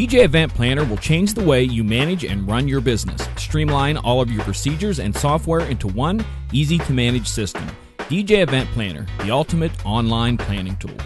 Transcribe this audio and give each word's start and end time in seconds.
DJ 0.00 0.24
Event 0.24 0.54
Planner 0.54 0.86
will 0.86 0.96
change 0.96 1.34
the 1.34 1.44
way 1.44 1.62
you 1.62 1.84
manage 1.84 2.24
and 2.24 2.48
run 2.48 2.66
your 2.66 2.80
business. 2.80 3.28
Streamline 3.36 3.98
all 3.98 4.22
of 4.22 4.30
your 4.30 4.42
procedures 4.44 4.98
and 4.98 5.14
software 5.14 5.60
into 5.66 5.88
one 5.88 6.24
easy 6.54 6.78
to 6.78 6.94
manage 6.94 7.28
system. 7.28 7.66
DJ 7.98 8.42
Event 8.42 8.66
Planner, 8.70 9.04
the 9.18 9.30
ultimate 9.30 9.72
online 9.84 10.38
planning 10.38 10.74
tool. 10.76 10.96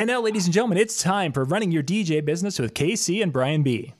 And 0.00 0.06
now, 0.08 0.22
ladies 0.22 0.46
and 0.46 0.54
gentlemen, 0.54 0.78
it's 0.78 1.02
time 1.02 1.30
for 1.30 1.44
running 1.44 1.70
your 1.70 1.82
DJ 1.82 2.24
business 2.24 2.58
with 2.58 2.72
KC 2.72 3.22
and 3.22 3.30
Brian 3.30 3.62
B. 3.62 3.92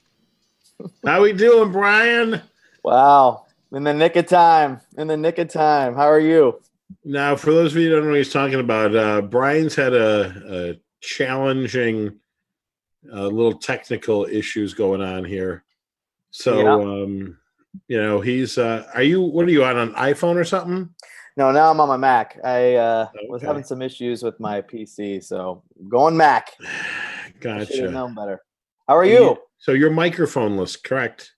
How 1.04 1.20
we 1.20 1.34
doing, 1.34 1.70
Brian? 1.72 2.40
Wow, 2.82 3.44
in 3.70 3.84
the 3.84 3.92
nick 3.92 4.16
of 4.16 4.26
time. 4.26 4.80
In 4.96 5.08
the 5.08 5.16
nick 5.18 5.36
of 5.36 5.48
time. 5.48 5.94
How 5.94 6.06
are 6.06 6.18
you? 6.18 6.58
Now, 7.04 7.36
for 7.36 7.52
those 7.52 7.72
of 7.72 7.82
you 7.82 7.90
who 7.90 7.96
don't 7.96 8.04
know 8.04 8.10
what 8.12 8.16
he's 8.16 8.32
talking 8.32 8.60
about, 8.60 8.96
uh, 8.96 9.20
Brian's 9.20 9.74
had 9.74 9.92
a, 9.92 10.42
a 10.72 10.80
challenging, 11.02 12.18
uh, 13.12 13.26
little 13.26 13.58
technical 13.58 14.24
issues 14.24 14.72
going 14.72 15.02
on 15.02 15.22
here. 15.22 15.64
So, 16.30 16.62
Yeah. 16.62 16.76
um, 16.76 17.36
you 17.88 18.00
know, 18.00 18.22
he's. 18.22 18.56
Uh, 18.56 18.90
are 18.94 19.02
you? 19.02 19.20
What 19.20 19.46
are 19.46 19.50
you 19.50 19.64
on 19.64 19.76
an 19.76 19.92
iPhone 19.92 20.36
or 20.36 20.44
something? 20.44 20.94
No, 21.40 21.50
now 21.50 21.70
I'm 21.70 21.80
on 21.80 21.88
my 21.88 21.96
Mac. 21.96 22.38
I 22.44 22.74
uh, 22.74 23.08
was 23.30 23.40
having 23.40 23.64
some 23.64 23.80
issues 23.80 24.22
with 24.22 24.38
my 24.38 24.60
PC, 24.60 25.24
so 25.24 25.62
going 25.88 26.14
Mac. 26.14 26.50
I 26.60 27.30
should 27.32 27.46
have 27.46 27.68
Gotcha. 27.70 27.90
known 27.90 28.14
better. 28.14 28.42
How 28.86 28.98
are 28.98 29.06
you? 29.06 29.38
So 29.56 29.72
you're 29.72 29.90
microphoneless, 29.90 30.76
correct? 30.84 31.32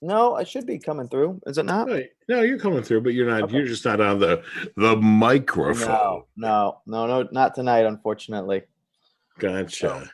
No, 0.00 0.36
I 0.36 0.44
should 0.44 0.64
be 0.64 0.78
coming 0.78 1.08
through. 1.08 1.40
Is 1.44 1.58
it 1.58 1.64
not? 1.64 1.88
No, 2.28 2.42
you're 2.42 2.60
coming 2.60 2.84
through, 2.84 3.00
but 3.00 3.14
you're 3.14 3.26
not. 3.26 3.42
Okay. 3.42 3.56
You're 3.56 3.66
just 3.66 3.84
not 3.84 4.00
on 4.00 4.20
the 4.20 4.44
the 4.76 4.94
microphone. 4.98 5.88
No, 5.88 6.26
no, 6.36 6.78
no, 6.86 7.06
no, 7.08 7.28
not 7.32 7.56
tonight, 7.56 7.84
unfortunately. 7.84 8.62
Gotcha. 9.40 10.08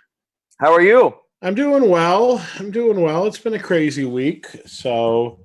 How 0.56 0.72
are 0.72 0.80
you? 0.80 1.14
I'm 1.42 1.54
doing 1.54 1.90
well. 1.90 2.42
I'm 2.58 2.70
doing 2.70 2.98
well. 2.98 3.26
It's 3.26 3.38
been 3.38 3.52
a 3.52 3.58
crazy 3.58 4.06
week, 4.06 4.46
so 4.64 5.40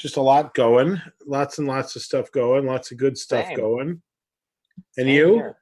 just 0.00 0.16
a 0.16 0.22
lot 0.22 0.54
going, 0.54 1.00
lots 1.26 1.58
and 1.58 1.68
lots 1.68 1.94
of 1.94 2.02
stuff 2.02 2.32
going, 2.32 2.66
lots 2.66 2.90
of 2.90 2.98
good 2.98 3.16
stuff 3.18 3.46
Same. 3.46 3.56
going. 3.56 4.02
And 4.96 5.06
Same 5.06 5.08
you? 5.08 5.54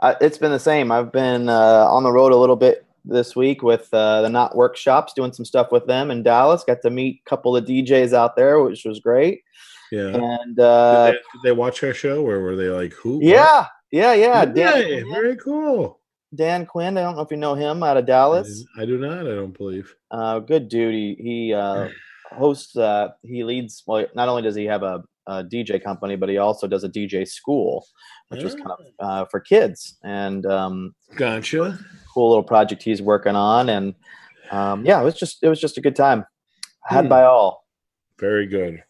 Uh, 0.00 0.14
it's 0.20 0.38
been 0.38 0.52
the 0.52 0.58
same. 0.58 0.92
I've 0.92 1.12
been 1.12 1.48
uh, 1.48 1.86
on 1.88 2.02
the 2.02 2.12
road 2.12 2.32
a 2.32 2.36
little 2.36 2.56
bit 2.56 2.84
this 3.04 3.34
week 3.34 3.62
with 3.62 3.88
uh, 3.92 4.22
the 4.22 4.28
Knot 4.28 4.56
Workshops, 4.56 5.12
doing 5.12 5.32
some 5.32 5.44
stuff 5.44 5.72
with 5.72 5.86
them 5.86 6.10
in 6.10 6.22
Dallas. 6.22 6.64
Got 6.64 6.82
to 6.82 6.90
meet 6.90 7.22
a 7.24 7.28
couple 7.28 7.56
of 7.56 7.64
DJs 7.64 8.12
out 8.12 8.36
there, 8.36 8.62
which 8.62 8.84
was 8.84 9.00
great. 9.00 9.42
Yeah. 9.90 10.08
And 10.08 10.58
uh, 10.60 11.06
did, 11.06 11.14
they, 11.14 11.18
did 11.18 11.42
they 11.44 11.52
watch 11.52 11.82
our 11.82 11.94
show, 11.94 12.24
or 12.26 12.40
were 12.40 12.56
they 12.56 12.68
like, 12.68 12.92
"Who?" 12.92 13.14
what? 13.14 13.24
yeah, 13.24 13.66
yeah, 13.90 14.12
yeah. 14.12 14.44
Dan, 14.44 15.10
very 15.10 15.36
cool. 15.36 16.00
Dan 16.34 16.66
Quinn. 16.66 16.98
I 16.98 17.02
don't 17.02 17.16
know 17.16 17.22
if 17.22 17.30
you 17.30 17.38
know 17.38 17.54
him 17.54 17.82
out 17.82 17.96
of 17.96 18.06
Dallas. 18.06 18.64
I 18.76 18.84
do 18.84 18.98
not. 18.98 19.20
I 19.20 19.34
don't 19.34 19.56
believe. 19.56 19.94
Uh, 20.10 20.40
good 20.40 20.68
dude. 20.68 20.94
He, 20.94 21.16
he 21.18 21.54
uh, 21.54 21.88
hosts. 22.32 22.76
Uh, 22.76 23.08
he 23.22 23.44
leads. 23.44 23.82
Well, 23.86 24.06
not 24.14 24.28
only 24.28 24.42
does 24.42 24.54
he 24.54 24.64
have 24.66 24.82
a, 24.82 25.02
a 25.26 25.44
DJ 25.44 25.82
company, 25.82 26.16
but 26.16 26.28
he 26.28 26.38
also 26.38 26.66
does 26.66 26.84
a 26.84 26.88
DJ 26.88 27.26
school, 27.28 27.86
which 28.28 28.42
is 28.42 28.54
kind 28.54 28.70
of 28.70 28.78
uh, 28.98 29.24
for 29.26 29.40
kids. 29.40 29.96
And 30.02 30.44
um, 30.46 30.94
Gotcha. 31.16 31.78
cool 32.12 32.28
little 32.30 32.42
project 32.44 32.82
he's 32.82 33.02
working 33.02 33.36
on. 33.36 33.68
And 33.68 33.94
um, 34.50 34.84
yeah, 34.84 35.00
it 35.00 35.04
was 35.04 35.14
just 35.14 35.38
it 35.42 35.48
was 35.48 35.60
just 35.60 35.78
a 35.78 35.80
good 35.80 35.96
time. 35.96 36.24
Had 36.84 37.04
Hmm. 37.04 37.08
by 37.10 37.24
all. 37.24 37.66
Very 38.18 38.46
good. 38.46 38.82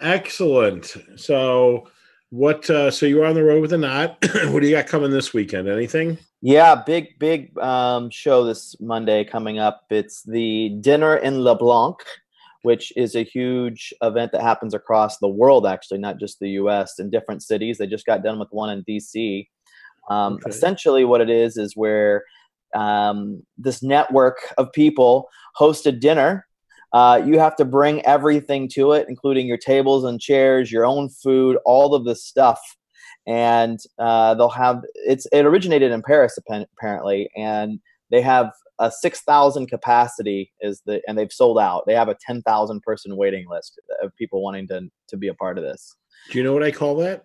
Excellent. 0.00 0.96
So, 1.16 1.88
what? 2.30 2.68
Uh, 2.70 2.90
so 2.90 3.06
you're 3.06 3.26
on 3.26 3.34
the 3.34 3.42
road 3.42 3.60
with 3.62 3.72
a 3.72 3.78
knot. 3.78 4.16
what 4.46 4.60
do 4.60 4.66
you 4.68 4.76
got 4.76 4.86
coming 4.86 5.10
this 5.10 5.32
weekend? 5.34 5.68
Anything? 5.68 6.18
Yeah, 6.40 6.76
big 6.76 7.18
big 7.18 7.56
um, 7.58 8.10
show 8.10 8.44
this 8.44 8.76
Monday 8.80 9.24
coming 9.24 9.58
up. 9.58 9.84
It's 9.90 10.22
the 10.22 10.68
dinner 10.80 11.16
in 11.16 11.40
LeBlanc, 11.42 11.96
which 12.62 12.92
is 12.96 13.14
a 13.14 13.22
huge 13.22 13.92
event 14.02 14.32
that 14.32 14.42
happens 14.42 14.74
across 14.74 15.18
the 15.18 15.28
world, 15.28 15.66
actually, 15.66 15.98
not 15.98 16.18
just 16.18 16.38
the 16.40 16.50
U.S. 16.50 16.98
in 16.98 17.10
different 17.10 17.42
cities. 17.42 17.78
They 17.78 17.86
just 17.86 18.06
got 18.06 18.22
done 18.22 18.38
with 18.38 18.48
one 18.50 18.70
in 18.70 18.82
D.C. 18.82 19.48
Um, 20.10 20.34
Okay. 20.34 20.50
Essentially, 20.50 21.04
what 21.04 21.20
it 21.20 21.30
is 21.30 21.56
is 21.56 21.76
where 21.76 22.24
um, 22.74 23.42
this 23.56 23.82
network 23.82 24.38
of 24.58 24.72
people 24.72 25.28
host 25.54 25.86
a 25.86 25.92
dinner. 25.92 26.46
Uh, 26.92 27.20
you 27.24 27.38
have 27.38 27.54
to 27.56 27.66
bring 27.66 28.04
everything 28.06 28.66
to 28.66 28.92
it, 28.92 29.06
including 29.08 29.46
your 29.46 29.58
tables 29.58 30.04
and 30.04 30.20
chairs, 30.20 30.72
your 30.72 30.86
own 30.86 31.10
food, 31.10 31.58
all 31.64 31.94
of 31.94 32.04
this 32.04 32.24
stuff 32.24 32.60
and 33.28 33.78
uh, 33.98 34.34
they'll 34.34 34.48
have 34.48 34.82
it's 34.94 35.26
it 35.32 35.44
originated 35.44 35.92
in 35.92 36.02
Paris 36.02 36.38
apparently, 36.38 37.28
and 37.36 37.78
they 38.10 38.22
have 38.22 38.52
a 38.78 38.90
six 38.90 39.22
thousand 39.22 39.66
capacity 39.66 40.52
is 40.60 40.82
the 40.86 41.00
and 41.08 41.18
they've 41.18 41.32
sold 41.32 41.58
out. 41.58 41.84
They 41.86 41.94
have 41.94 42.08
a 42.08 42.16
ten 42.20 42.42
thousand 42.42 42.82
person 42.82 43.16
waiting 43.16 43.48
list 43.48 43.80
of 44.02 44.14
people 44.16 44.42
wanting 44.42 44.68
to 44.68 44.88
to 45.08 45.16
be 45.16 45.28
a 45.28 45.34
part 45.34 45.58
of 45.58 45.64
this. 45.64 45.96
Do 46.30 46.38
you 46.38 46.44
know 46.44 46.52
what 46.52 46.62
I 46.62 46.70
call 46.70 46.96
that? 46.96 47.24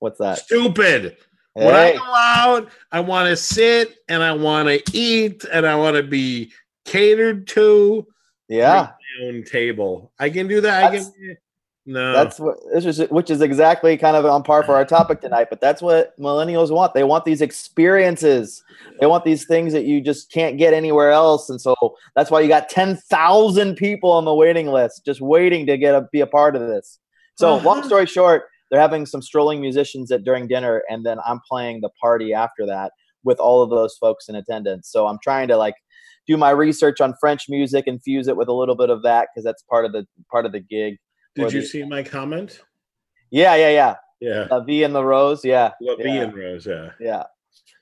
What's 0.00 0.18
that? 0.18 0.38
Stupid. 0.38 1.16
When 1.54 1.74
I 1.74 1.92
Hey, 1.92 1.98
go 1.98 2.14
out, 2.14 2.70
I 2.90 3.00
want 3.00 3.28
to 3.28 3.36
sit 3.36 3.96
and 4.08 4.22
I 4.22 4.32
want 4.32 4.68
to 4.68 4.82
eat 4.92 5.44
and 5.52 5.64
I 5.64 5.76
want 5.76 5.96
to 5.96 6.02
be 6.02 6.52
catered 6.84 7.46
to. 7.48 8.06
yeah, 8.48 8.90
My 9.20 9.26
own 9.26 9.44
table. 9.44 10.12
I 10.18 10.30
can 10.30 10.48
do 10.48 10.60
that. 10.60 10.84
I 10.84 10.96
can. 10.96 11.36
No. 11.86 12.12
that's 12.14 12.40
what 12.40 12.56
this 12.72 12.86
is, 12.86 13.10
which 13.10 13.28
is 13.30 13.42
exactly 13.42 13.96
kind 13.98 14.16
of 14.16 14.24
on 14.24 14.42
par 14.42 14.62
for 14.64 14.74
our 14.74 14.86
topic 14.86 15.20
tonight. 15.20 15.48
But 15.50 15.60
that's 15.60 15.82
what 15.82 16.18
millennials 16.18 16.70
want. 16.70 16.94
They 16.94 17.04
want 17.04 17.24
these 17.26 17.42
experiences. 17.42 18.62
They 19.00 19.06
want 19.06 19.24
these 19.24 19.46
things 19.46 19.72
that 19.74 19.84
you 19.84 20.00
just 20.00 20.32
can't 20.32 20.56
get 20.56 20.72
anywhere 20.72 21.10
else, 21.10 21.50
and 21.50 21.60
so 21.60 21.74
that's 22.16 22.30
why 22.30 22.40
you 22.40 22.48
got 22.48 22.68
ten 22.68 22.96
thousand 22.96 23.76
people 23.76 24.10
on 24.10 24.24
the 24.24 24.34
waiting 24.34 24.68
list, 24.68 25.04
just 25.04 25.20
waiting 25.20 25.66
to 25.66 25.76
get 25.76 25.94
a, 25.94 26.08
be 26.12 26.20
a 26.20 26.26
part 26.26 26.56
of 26.56 26.66
this. 26.68 26.98
So, 27.34 27.56
long 27.58 27.78
Uh-huh. 27.80 27.86
story 27.86 28.06
short, 28.06 28.44
they're 28.70 28.80
having 28.80 29.04
some 29.06 29.20
strolling 29.20 29.60
musicians 29.60 30.10
at 30.10 30.24
during 30.24 30.48
dinner, 30.48 30.82
and 30.88 31.04
then 31.04 31.18
I'm 31.26 31.40
playing 31.48 31.80
the 31.82 31.90
party 32.00 32.32
after 32.32 32.64
that 32.66 32.92
with 33.24 33.38
all 33.38 33.62
of 33.62 33.70
those 33.70 33.96
folks 33.98 34.28
in 34.28 34.34
attendance. 34.36 34.88
So 34.90 35.06
I'm 35.06 35.18
trying 35.22 35.48
to 35.48 35.56
like 35.56 35.74
do 36.26 36.36
my 36.36 36.50
research 36.50 37.00
on 37.00 37.14
French 37.20 37.46
music 37.48 37.86
and 37.86 38.02
fuse 38.02 38.28
it 38.28 38.36
with 38.36 38.48
a 38.48 38.52
little 38.52 38.74
bit 38.74 38.88
of 38.90 39.02
that 39.02 39.28
because 39.30 39.44
that's 39.44 39.62
part 39.62 39.84
of 39.84 39.92
the 39.92 40.06
part 40.30 40.46
of 40.46 40.52
the 40.52 40.60
gig. 40.60 40.96
Did 41.34 41.52
you 41.52 41.60
the- 41.60 41.66
see 41.66 41.84
my 41.84 42.02
comment? 42.02 42.60
Yeah, 43.30 43.54
yeah, 43.56 43.70
yeah. 43.70 43.96
Yeah. 44.20 44.46
Uh, 44.50 44.60
V 44.60 44.84
and 44.84 44.94
the 44.94 45.04
Rose, 45.04 45.44
yeah, 45.44 45.72
Love 45.80 45.98
yeah. 46.00 46.22
and 46.22 46.34
Rose. 46.34 46.66
Yeah. 46.66 46.90
yeah. 46.98 47.24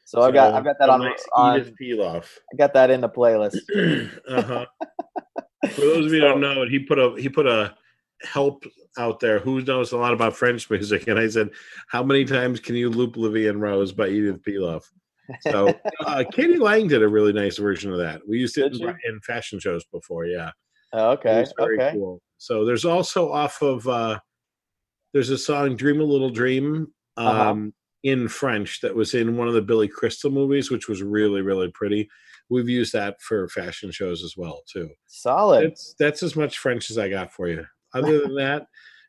So 0.04 0.22
I've 0.22 0.34
got 0.34 0.54
I've 0.54 0.64
got 0.64 0.76
that 0.78 0.90
on, 0.90 1.00
nice 1.00 1.25
on 1.34 1.60
Edith 1.60 1.75
Piaf. 1.81 2.26
I 2.52 2.56
got 2.56 2.75
that 2.75 2.90
in 2.90 3.00
the 3.00 3.08
playlist. 3.08 3.58
uh 4.28 4.43
huh. 4.43 4.66
For 5.70 5.81
those 5.81 6.06
of 6.06 6.12
you 6.12 6.20
who 6.20 6.26
don't 6.26 6.40
know 6.40 6.62
it, 6.62 6.69
he 6.69 6.81
put 6.81 6.99
a 6.99 7.14
he 7.16 7.28
put 7.28 7.46
a 7.46 7.75
help 8.25 8.64
out 8.99 9.20
there 9.20 9.38
who 9.38 9.62
knows 9.62 9.93
a 9.93 9.96
lot 9.96 10.12
about 10.12 10.37
French 10.37 10.69
music, 10.69 11.06
and 11.06 11.19
I 11.19 11.28
said, 11.28 11.50
"How 11.88 12.02
many 12.02 12.25
times 12.25 12.60
can 12.60 12.75
you 12.75 12.90
loop 12.90 13.16
Vie 13.16 13.49
en 13.49 13.60
Rose 13.60 13.93
by 13.93 14.08
Edith 14.08 14.43
Piaf?" 14.43 14.82
So 15.43 15.72
uh, 16.04 16.25
k.d. 16.31 16.58
lang 16.58 16.88
did 16.88 17.02
a 17.02 17.08
really 17.08 17.32
nice 17.32 17.56
version 17.56 17.93
of 17.93 17.99
that. 17.99 18.20
We 18.28 18.38
used 18.38 18.58
it 18.58 18.75
in, 18.75 18.88
in 18.88 19.20
fashion 19.20 19.60
shows 19.60 19.84
before. 19.93 20.26
Yeah, 20.26 20.50
It 20.93 20.99
okay. 20.99 21.44
Okay. 21.58 21.93
cool. 21.94 22.20
So 22.43 22.65
there's 22.65 22.85
also 22.85 23.31
off 23.31 23.62
of 23.62 23.87
uh, 23.87 24.19
there's 25.12 25.31
a 25.31 25.39
song 25.39 25.77
"Dream 25.77 26.00
a 26.00 26.05
Little 26.05 26.29
Dream" 26.31 26.89
um, 27.17 27.27
Uh-huh. 27.27 27.67
in 28.03 28.27
French 28.27 28.81
that 28.81 28.94
was 28.97 29.15
in 29.15 29.37
one 29.37 29.47
of 29.47 29.55
the 29.55 29.62
Billy 29.62 29.87
Crystal 29.87 30.29
movies, 30.31 30.69
which 30.69 30.89
was 30.89 31.03
really 31.05 31.41
really 31.43 31.71
pretty. 31.71 32.09
We've 32.50 32.69
used 32.69 32.93
that 32.94 33.23
for 33.23 33.49
fashion 33.49 33.93
shows 33.93 34.25
as 34.25 34.37
well 34.37 34.62
too. 34.67 34.91
Solid. 35.06 35.71
That's 35.71 35.94
that's 36.00 36.23
as 36.25 36.35
much 36.35 36.59
French 36.59 36.91
as 36.91 36.99
I 36.99 37.09
got 37.09 37.33
for 37.33 37.47
you. 37.49 37.65
Other 37.94 38.21
than 38.23 38.35
that, 38.35 38.67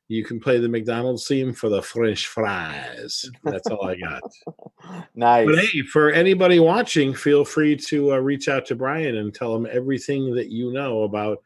you 0.10 0.24
can 0.24 0.40
play 0.40 0.60
the 0.60 0.70
McDonald's 0.70 1.26
theme 1.28 1.54
for 1.54 1.70
the 1.70 1.82
French 1.82 2.28
fries. 2.28 3.26
That's 3.44 3.68
all 3.68 3.88
I 3.88 3.96
got. 3.96 4.22
Nice. 5.16 5.48
But 5.48 5.60
hey, 5.60 5.82
for 5.84 6.12
anybody 6.12 6.60
watching, 6.60 7.14
feel 7.14 7.46
free 7.46 7.78
to 7.88 8.14
uh, 8.14 8.18
reach 8.18 8.50
out 8.50 8.66
to 8.66 8.76
Brian 8.76 9.16
and 9.16 9.34
tell 9.34 9.56
him 9.56 9.66
everything 9.72 10.36
that 10.36 10.50
you 10.52 10.74
know 10.74 11.04
about 11.04 11.38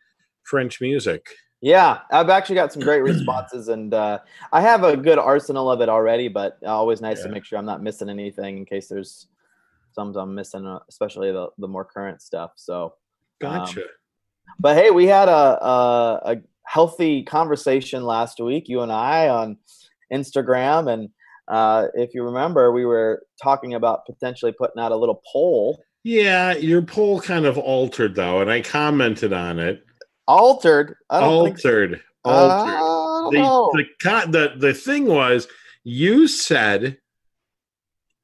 French 0.43 0.81
music. 0.81 1.29
Yeah, 1.61 2.01
I've 2.11 2.29
actually 2.29 2.55
got 2.55 2.71
some 2.71 2.83
great 2.83 3.01
responses, 3.01 3.67
and 3.69 3.93
uh, 3.93 4.19
I 4.51 4.61
have 4.61 4.83
a 4.83 4.95
good 4.95 5.17
arsenal 5.17 5.71
of 5.71 5.81
it 5.81 5.89
already. 5.89 6.27
But 6.27 6.59
always 6.65 7.01
nice 7.01 7.23
to 7.23 7.29
make 7.29 7.45
sure 7.45 7.57
I'm 7.57 7.65
not 7.65 7.81
missing 7.81 8.09
anything 8.09 8.57
in 8.57 8.65
case 8.65 8.87
there's 8.87 9.27
some 9.93 10.15
I'm 10.15 10.35
missing, 10.35 10.65
uh, 10.67 10.79
especially 10.89 11.31
the 11.31 11.49
the 11.57 11.67
more 11.67 11.83
current 11.83 12.21
stuff. 12.21 12.51
So, 12.55 12.93
Gotcha. 13.41 13.83
but 14.59 14.77
hey, 14.77 14.91
we 14.91 15.07
had 15.07 15.29
a, 15.29 15.65
a 15.65 16.21
a 16.25 16.37
healthy 16.63 17.23
conversation 17.23 18.03
last 18.03 18.39
week, 18.39 18.69
you 18.69 18.81
and 18.81 18.91
I, 18.91 19.29
on 19.29 19.57
Instagram, 20.13 20.93
and 20.93 21.09
uh, 21.47 21.87
if 21.95 22.13
you 22.13 22.23
remember, 22.23 22.71
we 22.71 22.85
were 22.85 23.23
talking 23.41 23.73
about 23.73 24.05
potentially 24.05 24.51
putting 24.51 24.81
out 24.81 24.91
a 24.91 24.95
little 24.95 25.23
poll. 25.31 25.81
yeah, 26.03 26.55
your 26.55 26.83
poll 26.83 27.19
kind 27.19 27.47
of 27.47 27.57
altered 27.57 28.13
though, 28.13 28.41
and 28.41 28.51
I 28.51 28.61
commented 28.61 29.33
on 29.33 29.57
it. 29.57 29.83
Altered. 30.27 30.95
Don't 31.09 31.45
think. 31.45 31.65
Altered. 31.65 32.01
Uh, 32.25 32.29
Altered. 33.37 33.87
The, 34.01 34.25
the 34.25 34.31
the 34.31 34.67
the 34.67 34.73
thing 34.73 35.05
was 35.05 35.47
you 35.89 36.27
said 36.27 36.97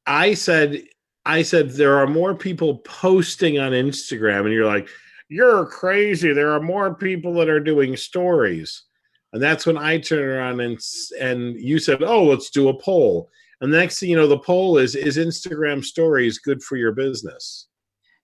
i 0.05 0.33
said 0.33 0.83
i 1.25 1.41
said 1.41 1.69
there 1.69 1.97
are 1.97 2.07
more 2.07 2.35
people 2.35 2.79
posting 2.79 3.57
on 3.57 3.71
instagram 3.71 4.41
and 4.41 4.51
you're 4.51 4.65
like 4.65 4.89
you're 5.29 5.65
crazy 5.65 6.33
there 6.33 6.51
are 6.51 6.59
more 6.59 6.94
people 6.94 7.33
that 7.33 7.47
are 7.47 7.61
doing 7.61 7.95
stories 7.95 8.83
and 9.31 9.41
that's 9.41 9.65
when 9.65 9.77
i 9.77 9.97
turned 9.97 10.25
around 10.25 10.59
and 10.59 10.77
and 11.21 11.56
you 11.56 11.79
said 11.79 12.03
oh 12.03 12.23
let's 12.25 12.49
do 12.49 12.67
a 12.67 12.79
poll 12.81 13.29
and 13.61 13.71
the 13.71 13.77
next 13.77 14.01
thing 14.01 14.09
you 14.09 14.17
know 14.17 14.27
the 14.27 14.39
poll 14.39 14.77
is 14.77 14.94
is 14.94 15.15
instagram 15.15 15.81
stories 15.81 16.39
good 16.39 16.61
for 16.61 16.75
your 16.75 16.91
business 16.91 17.67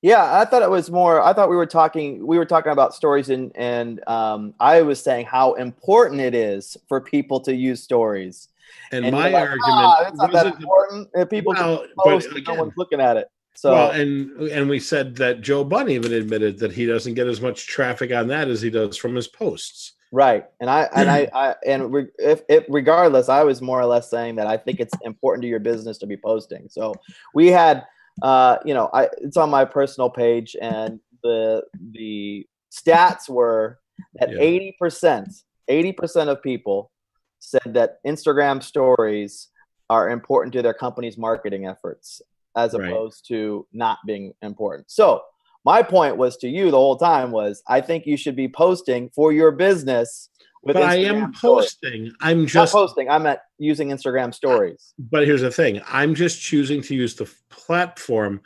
Yeah, 0.01 0.39
I 0.39 0.45
thought 0.45 0.61
it 0.61 0.69
was 0.69 0.89
more. 0.89 1.21
I 1.21 1.33
thought 1.33 1.49
we 1.49 1.57
were 1.57 1.65
talking. 1.65 2.25
We 2.25 2.37
were 2.37 2.45
talking 2.45 2.71
about 2.71 2.95
stories, 2.95 3.29
and 3.29 3.51
and 3.55 4.01
um, 4.07 4.53
I 4.59 4.81
was 4.81 5.01
saying 5.01 5.25
how 5.25 5.53
important 5.55 6.21
it 6.21 6.33
is 6.33 6.77
for 6.87 7.01
people 7.01 7.41
to 7.41 7.53
use 7.53 7.83
stories. 7.83 8.47
and, 8.91 9.05
And 9.05 9.15
my 9.15 9.29
like, 9.29 9.35
argument 9.35 9.61
"Ah, 9.65 10.07
it's 10.07 10.17
not 10.17 10.31
that 10.31 10.45
important. 10.47 11.09
If 11.13 11.29
people 11.29 11.53
well, 11.53 11.85
post, 11.99 12.27
but 12.31 12.35
no 12.35 12.53
again, 12.53 12.57
one's 12.59 12.73
looking 12.77 13.01
at 13.01 13.17
it. 13.17 13.29
So 13.55 13.73
well, 13.73 13.91
and 13.91 14.31
and 14.49 14.69
we 14.69 14.79
said 14.79 15.17
that 15.17 15.41
Joe 15.41 15.65
Bunn 15.65 15.89
even 15.89 16.13
admitted 16.13 16.59
that 16.59 16.71
he 16.71 16.85
doesn't 16.85 17.15
get 17.15 17.27
as 17.27 17.41
much 17.41 17.67
traffic 17.67 18.13
on 18.13 18.27
that 18.27 18.47
as 18.47 18.61
he 18.61 18.69
does 18.69 18.95
from 18.95 19.15
his 19.15 19.27
posts. 19.27 19.93
right, 20.13 20.45
and 20.61 20.69
I 20.69 20.83
and 20.95 21.09
I, 21.11 21.27
I 21.33 21.55
and 21.65 21.91
re, 21.93 22.05
if, 22.19 22.41
if 22.47 22.63
regardless, 22.69 23.27
I 23.27 23.43
was 23.43 23.61
more 23.61 23.81
or 23.81 23.85
less 23.85 24.09
saying 24.09 24.35
that 24.37 24.47
I 24.47 24.55
think 24.55 24.79
it's 24.79 24.93
important 25.03 25.41
to 25.43 25.49
your 25.49 25.59
business 25.59 25.97
to 25.97 26.07
be 26.07 26.15
posting. 26.15 26.69
So 26.69 26.93
we 27.33 27.47
had, 27.47 27.85
uh, 28.21 28.57
you 28.65 28.73
know, 28.73 28.89
I 28.93 29.09
it's 29.19 29.37
on 29.37 29.49
my 29.49 29.65
personal 29.65 30.09
page, 30.09 30.55
and 30.61 30.99
the 31.23 31.63
the 31.91 32.47
stats 32.71 33.29
were 33.29 33.79
that 34.15 34.29
eighty 34.31 34.75
percent, 34.79 35.29
eighty 35.67 35.91
percent 35.91 36.29
of 36.29 36.41
people 36.41 36.91
said 37.39 37.73
that 37.73 38.03
Instagram 38.05 38.61
stories 38.61 39.47
are 39.89 40.09
important 40.09 40.53
to 40.53 40.61
their 40.61 40.73
company's 40.73 41.17
marketing 41.17 41.65
efforts, 41.65 42.21
as 42.55 42.73
Right. 42.73 42.91
opposed 42.91 43.27
to 43.27 43.65
not 43.73 43.99
being 44.05 44.33
important. 44.41 44.91
So 44.91 45.23
my 45.65 45.81
point 45.83 46.17
was 46.17 46.37
to 46.37 46.47
you 46.47 46.71
the 46.71 46.77
whole 46.77 46.97
time 46.97 47.31
was 47.31 47.63
I 47.67 47.81
think 47.81 48.05
you 48.05 48.17
should 48.17 48.35
be 48.35 48.47
posting 48.47 49.09
for 49.09 49.31
your 49.31 49.51
business. 49.51 50.29
With 50.61 50.73
But 50.73 50.83
I 50.83 50.95
am 50.97 51.15
Instagram 51.31 51.35
stories. 51.35 51.39
posting. 51.39 52.11
I'm 52.21 52.45
just 52.45 52.73
Not 52.73 52.79
posting. 52.81 53.09
I'm 53.09 53.25
at 53.25 53.43
using 53.59 53.89
Instagram 53.89 54.33
stories. 54.33 54.93
But 54.99 55.25
here's 55.25 55.41
the 55.41 55.51
thing. 55.51 55.81
I'm 55.87 56.13
just 56.15 56.41
choosing 56.41 56.81
to 56.83 56.95
use 56.95 57.15
the 57.15 57.31
platform 57.49 58.41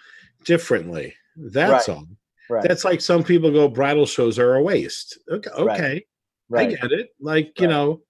differently. 0.45 1.15
That's 1.35 1.87
Right. 1.87 1.97
all. 1.97 2.07
Right. 2.49 2.63
That's 2.67 2.83
like 2.85 3.01
some 3.01 3.23
people 3.23 3.51
go 3.51 3.67
bridal 3.67 4.05
shows 4.05 4.37
are 4.37 4.55
a 4.55 4.61
waste. 4.61 5.17
Okay, 5.29 5.49
okay, 5.51 6.05
right. 6.49 6.67
I 6.67 6.71
get 6.75 6.91
it. 6.91 7.09
Like 7.19 7.59
you 7.59 7.67
know, 7.67 8.01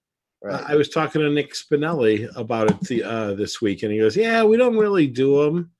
right. 0.42 0.62
I 0.68 0.74
was 0.74 0.90
talking 0.90 1.22
to 1.22 1.30
Nick 1.30 1.54
Spinelli 1.54 2.28
about 2.36 2.70
it 2.70 2.80
the, 2.80 3.02
uh, 3.04 3.34
this 3.34 3.62
week, 3.62 3.82
and 3.84 3.92
he 3.92 3.98
goes, 4.00 4.16
"Yeah, 4.16 4.42
we 4.42 4.56
don't 4.58 4.76
really 4.76 5.06
do 5.06 5.42
them." 5.44 5.70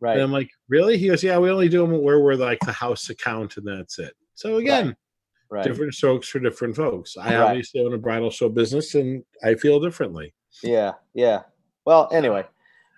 right. 0.00 0.14
And 0.14 0.22
I'm 0.22 0.32
like, 0.32 0.50
"Really?" 0.68 0.96
He 0.96 1.08
goes, 1.08 1.22
"Yeah, 1.22 1.38
we 1.38 1.50
only 1.50 1.68
do 1.68 1.82
them 1.86 2.00
where 2.00 2.20
we're 2.20 2.36
like 2.36 2.60
the 2.60 2.72
house 2.72 3.10
account, 3.10 3.56
and 3.58 3.66
that's 3.66 3.98
it." 3.98 4.14
So 4.34 4.56
again, 4.56 4.96
right. 5.50 5.64
different 5.64 5.94
strokes 5.94 6.28
for 6.28 6.38
different 6.38 6.76
folks. 6.76 7.16
I 7.16 7.34
Right. 7.36 7.48
obviously 7.50 7.80
own 7.84 7.92
a 7.94 7.98
bridal 7.98 8.30
show 8.30 8.48
business, 8.48 8.94
and 8.94 9.24
I 9.44 9.54
feel 9.54 9.80
differently. 9.80 10.32
Yeah. 10.62 10.92
Yeah. 11.14 11.42
Well, 11.84 12.08
anyway, 12.12 12.44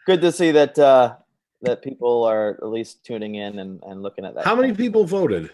good 0.06 0.20
to 0.22 0.32
see 0.32 0.50
that 0.52 0.78
uh, 0.78 1.16
that 1.62 1.82
people 1.82 2.24
are 2.24 2.50
at 2.60 2.66
least 2.68 3.04
tuning 3.04 3.36
in 3.36 3.58
and, 3.58 3.82
and 3.84 4.02
looking 4.02 4.24
at 4.24 4.34
that. 4.34 4.44
How 4.44 4.54
many 4.56 4.72
people 4.74 5.04
voted? 5.04 5.50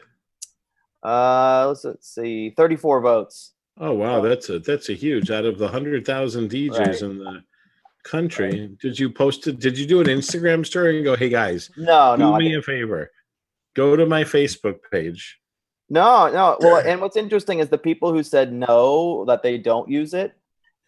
Uh, 1.02 1.66
let's, 1.68 1.84
let's 1.84 2.14
see, 2.14 2.50
thirty-four 2.50 3.00
votes. 3.00 3.52
Oh 3.78 3.92
wow, 3.92 4.20
that's 4.20 4.48
a 4.48 4.58
that's 4.58 4.88
a 4.88 4.94
huge 4.94 5.30
out 5.30 5.44
of 5.44 5.58
the 5.58 5.68
hundred 5.68 6.04
thousand 6.04 6.50
DJs 6.50 6.78
Right. 6.78 7.02
in 7.02 7.18
the 7.18 7.44
country. 8.02 8.74
Did 8.80 8.98
you 8.98 9.10
post 9.10 9.46
it? 9.46 9.60
Did 9.60 9.78
you 9.78 9.86
do 9.86 10.00
an 10.00 10.06
Instagram 10.08 10.66
story 10.66 10.96
and 10.96 11.04
go, 11.04 11.14
"Hey 11.14 11.28
guys, 11.28 11.70
No, 11.76 12.16
do 12.16 12.22
no, 12.24 12.36
me 12.36 12.54
a 12.56 12.62
favor, 12.62 13.12
go 13.74 13.94
to 13.94 14.06
my 14.06 14.24
Facebook 14.24 14.78
page." 14.90 15.38
No, 15.90 16.28
no. 16.30 16.56
Well, 16.60 16.82
and 16.86 17.00
what's 17.00 17.16
interesting 17.16 17.60
is 17.60 17.68
the 17.68 17.78
people 17.78 18.12
who 18.12 18.22
said 18.22 18.52
no 18.52 19.24
that 19.26 19.42
they 19.42 19.58
don't 19.58 19.88
use 19.88 20.14
it. 20.14 20.34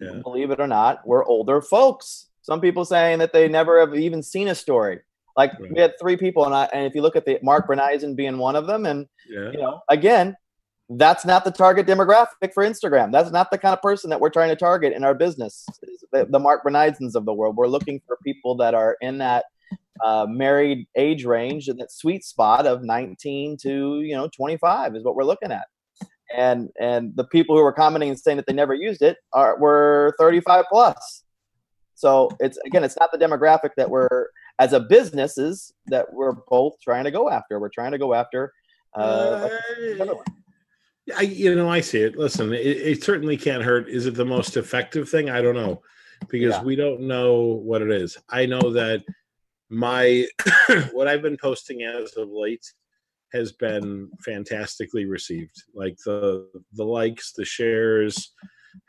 Yeah. 0.01 0.21
Believe 0.23 0.51
it 0.51 0.61
or 0.61 0.67
not, 0.67 1.07
were 1.07 1.25
older 1.25 1.61
folks. 1.61 2.27
Some 2.43 2.61
people 2.61 2.85
saying 2.85 3.19
that 3.19 3.33
they 3.33 3.49
never 3.49 3.81
have 3.81 3.95
even 3.95 4.23
seen 4.23 4.49
a 4.49 4.55
story. 4.55 5.01
Like 5.37 5.53
Right. 5.61 5.73
we 5.73 5.81
had 5.81 5.95
three 6.01 6.17
people, 6.17 6.45
and 6.45 6.55
I 6.55 6.65
and 6.73 6.87
if 6.87 6.95
you 6.95 7.03
look 7.03 7.17
at 7.17 7.25
the 7.25 7.39
Mark 7.43 7.69
Bernizen 7.69 8.17
being 8.17 8.39
one 8.39 8.57
of 8.57 8.67
them, 8.67 8.87
and 8.87 9.07
Yeah, 9.29 9.51
you 9.53 9.59
know, 9.59 9.81
again, 9.89 10.37
that's 10.89 11.25
not 11.25 11.45
the 11.45 11.51
target 11.51 11.87
demographic 11.87 12.53
for 12.53 12.65
Instagram. 12.65 13.13
That's 13.13 13.31
not 13.31 13.51
the 13.51 13.59
kind 13.59 13.73
of 13.75 13.81
person 13.81 14.11
that 14.11 14.21
we're 14.21 14.31
trying 14.31 14.49
to 14.49 14.57
target 14.57 14.93
in 14.93 15.05
our 15.05 15.15
business. 15.15 15.65
The, 16.13 16.27
the 16.27 16.39
Mark 16.41 16.65
Bernizens 16.65 17.15
of 17.15 17.25
the 17.25 17.33
world. 17.33 17.57
We're 17.57 17.69
looking 17.69 18.01
for 18.07 18.19
people 18.25 18.57
that 18.57 18.75
are 18.75 18.97
in 19.01 19.19
that 19.19 19.45
uh, 20.05 20.27
married 20.29 20.87
age 20.97 21.25
range 21.25 21.69
and 21.69 21.79
that 21.81 21.93
sweet 21.93 22.25
spot 22.25 22.67
of 22.67 22.83
19 22.83 23.57
to 23.63 24.01
you 24.01 24.15
know 24.17 24.29
25 24.37 24.97
is 24.97 25.05
what 25.05 25.15
we're 25.17 25.25
looking 25.25 25.53
at. 25.53 25.67
And 26.37 26.69
and 26.81 27.13
the 27.17 27.25
people 27.25 27.57
who 27.57 27.63
were 27.63 27.73
commenting 27.73 28.09
and 28.11 28.19
saying 28.19 28.37
that 28.37 28.47
they 28.47 28.53
never 28.53 28.75
used 28.75 29.03
it 29.03 29.17
are 29.33 29.59
were 29.59 30.15
35 30.19 30.65
plus. 30.71 31.25
So 31.95 32.31
it's 32.41 32.57
again, 32.67 32.85
it's 32.85 32.97
not 32.99 33.11
the 33.13 33.19
demographic 33.19 33.71
that 33.77 33.91
we're 33.91 34.29
as 34.59 34.73
a 34.73 34.81
businesses 34.81 35.73
that 35.87 36.13
we're 36.13 36.35
both 36.49 36.75
trying 36.81 37.05
to 37.05 37.11
go 37.11 37.29
after. 37.31 37.59
We're 37.59 37.69
trying 37.71 37.93
to 37.93 37.99
go 37.99 38.15
after. 38.15 38.53
Uh, 38.97 39.49
Uh, 39.99 40.15
I, 41.17 41.23
you 41.23 41.55
know, 41.55 41.69
I 41.69 41.81
see 41.81 42.01
it. 42.03 42.17
Listen, 42.17 42.53
it, 42.53 42.59
it 42.65 43.03
certainly 43.03 43.37
can't 43.37 43.63
hurt. 43.65 43.89
Is 43.89 44.07
it 44.07 44.15
the 44.15 44.25
most 44.25 44.57
effective 44.57 45.09
thing? 45.09 45.29
I 45.31 45.41
don't 45.43 45.57
know 45.57 45.83
because 46.29 46.55
Yeah. 46.55 46.63
we 46.63 46.77
don't 46.77 47.01
know 47.01 47.35
what 47.65 47.83
it 47.83 47.91
is. 47.91 48.17
I 48.29 48.47
know 48.47 48.71
that 48.73 49.03
my 49.71 50.27
what 50.93 51.09
I've 51.09 51.23
been 51.23 51.39
posting 51.41 51.83
as 51.83 52.17
of 52.17 52.29
late 52.31 52.65
has 53.33 53.53
been 53.53 54.11
fantastically 54.25 55.05
received. 55.05 55.63
Like 55.75 55.97
the 56.05 56.49
the 56.75 56.85
likes, 56.85 57.33
the 57.33 57.45
shares 57.45 58.33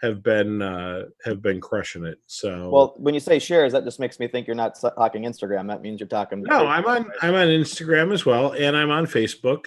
have 0.01 0.21
been 0.21 0.61
uh 0.61 1.03
have 1.23 1.41
been 1.41 1.61
crushing 1.61 2.05
it. 2.05 2.17
So 2.27 2.69
Well, 2.69 2.95
when 2.97 3.13
you 3.13 3.19
say 3.19 3.39
shares, 3.39 3.71
that 3.73 3.83
just 3.83 3.99
makes 3.99 4.19
me 4.19 4.27
think 4.27 4.47
you're 4.47 4.55
not 4.55 4.79
talking 4.79 5.23
Instagram. 5.23 5.67
That 5.67 5.81
means 5.81 5.99
you're 5.99 6.07
talking. 6.07 6.43
No, 6.43 6.67
I'm 6.67 6.85
on 6.85 7.09
I'm 7.21 7.35
on 7.35 7.47
Instagram 7.47 8.13
as 8.13 8.25
well, 8.25 8.53
and 8.53 8.75
I'm 8.75 8.91
on 8.91 9.05
Facebook. 9.05 9.65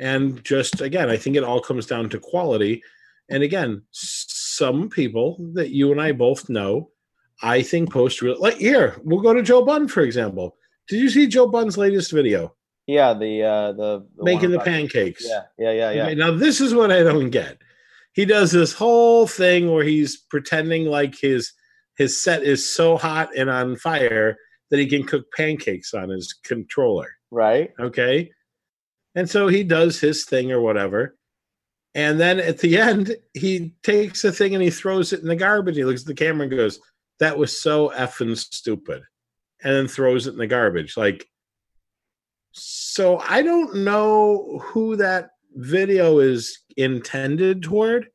And 0.00 0.42
just 0.44 0.80
again, 0.80 1.10
I 1.10 1.16
think 1.16 1.36
it 1.36 1.44
all 1.44 1.60
comes 1.60 1.86
down 1.86 2.08
to 2.10 2.18
quality. 2.18 2.82
And 3.30 3.42
again, 3.42 3.82
some 3.90 4.90
people 4.90 5.36
that 5.54 5.70
you 5.70 5.92
and 5.92 6.00
I 6.00 6.12
both 6.12 6.48
know, 6.50 6.90
I 7.42 7.62
think 7.62 7.92
post 7.92 8.22
real 8.22 8.40
like 8.40 8.56
here. 8.56 8.96
We'll 9.02 9.20
go 9.20 9.34
to 9.34 9.42
Joe 9.42 9.64
Bunn 9.64 9.88
for 9.88 10.02
example. 10.02 10.56
Did 10.88 11.00
you 11.00 11.10
see 11.10 11.26
Joe 11.26 11.46
Bunn's 11.46 11.78
latest 11.78 12.12
video? 12.12 12.54
Yeah, 12.86 13.14
the 13.14 13.42
uh 13.42 13.72
the, 13.72 14.06
the 14.16 14.24
making 14.24 14.50
the 14.50 14.60
pancakes. 14.60 15.24
Yeah, 15.26 15.42
yeah, 15.58 15.72
yeah, 15.72 15.90
yeah. 15.90 16.02
Okay, 16.04 16.14
now 16.14 16.30
this 16.30 16.60
is 16.60 16.74
what 16.74 16.92
I 16.92 17.02
don't 17.02 17.30
get. 17.30 17.58
He 18.12 18.24
does 18.24 18.52
this 18.52 18.72
whole 18.72 19.26
thing 19.26 19.72
where 19.72 19.84
he's 19.84 20.16
pretending 20.16 20.86
like 20.86 21.18
his 21.18 21.52
his 21.96 22.22
set 22.22 22.42
is 22.42 22.68
so 22.68 22.96
hot 22.96 23.30
and 23.36 23.50
on 23.50 23.76
fire 23.76 24.36
that 24.70 24.78
he 24.78 24.86
can 24.86 25.04
cook 25.04 25.26
pancakes 25.36 25.94
on 25.94 26.08
his 26.08 26.32
controller. 26.32 27.08
Right. 27.30 27.72
Okay. 27.78 28.30
And 29.14 29.30
so 29.30 29.48
he 29.48 29.62
does 29.62 30.00
his 30.00 30.24
thing 30.24 30.50
or 30.50 30.60
whatever. 30.60 31.16
And 31.94 32.18
then 32.18 32.40
at 32.40 32.58
the 32.58 32.78
end, 32.78 33.16
he 33.34 33.74
takes 33.84 34.22
the 34.22 34.32
thing 34.32 34.54
and 34.54 34.62
he 34.62 34.70
throws 34.70 35.12
it 35.12 35.20
in 35.20 35.28
the 35.28 35.36
garbage. 35.36 35.76
He 35.76 35.84
looks 35.84 36.00
at 36.00 36.08
the 36.08 36.14
camera 36.14 36.42
and 36.42 36.50
goes, 36.50 36.80
That 37.20 37.38
was 37.38 37.60
so 37.60 37.90
effing 37.90 38.36
stupid. 38.36 39.02
And 39.62 39.74
then 39.74 39.88
throws 39.88 40.26
it 40.26 40.32
in 40.32 40.38
the 40.38 40.46
garbage. 40.46 40.96
Like, 40.96 41.28
so 42.52 43.18
I 43.18 43.42
don't 43.42 43.76
know 43.76 44.60
who 44.62 44.96
that 44.96 45.30
video 45.54 46.18
is 46.18 46.58
intended 46.76 47.62
toward. 47.62 48.08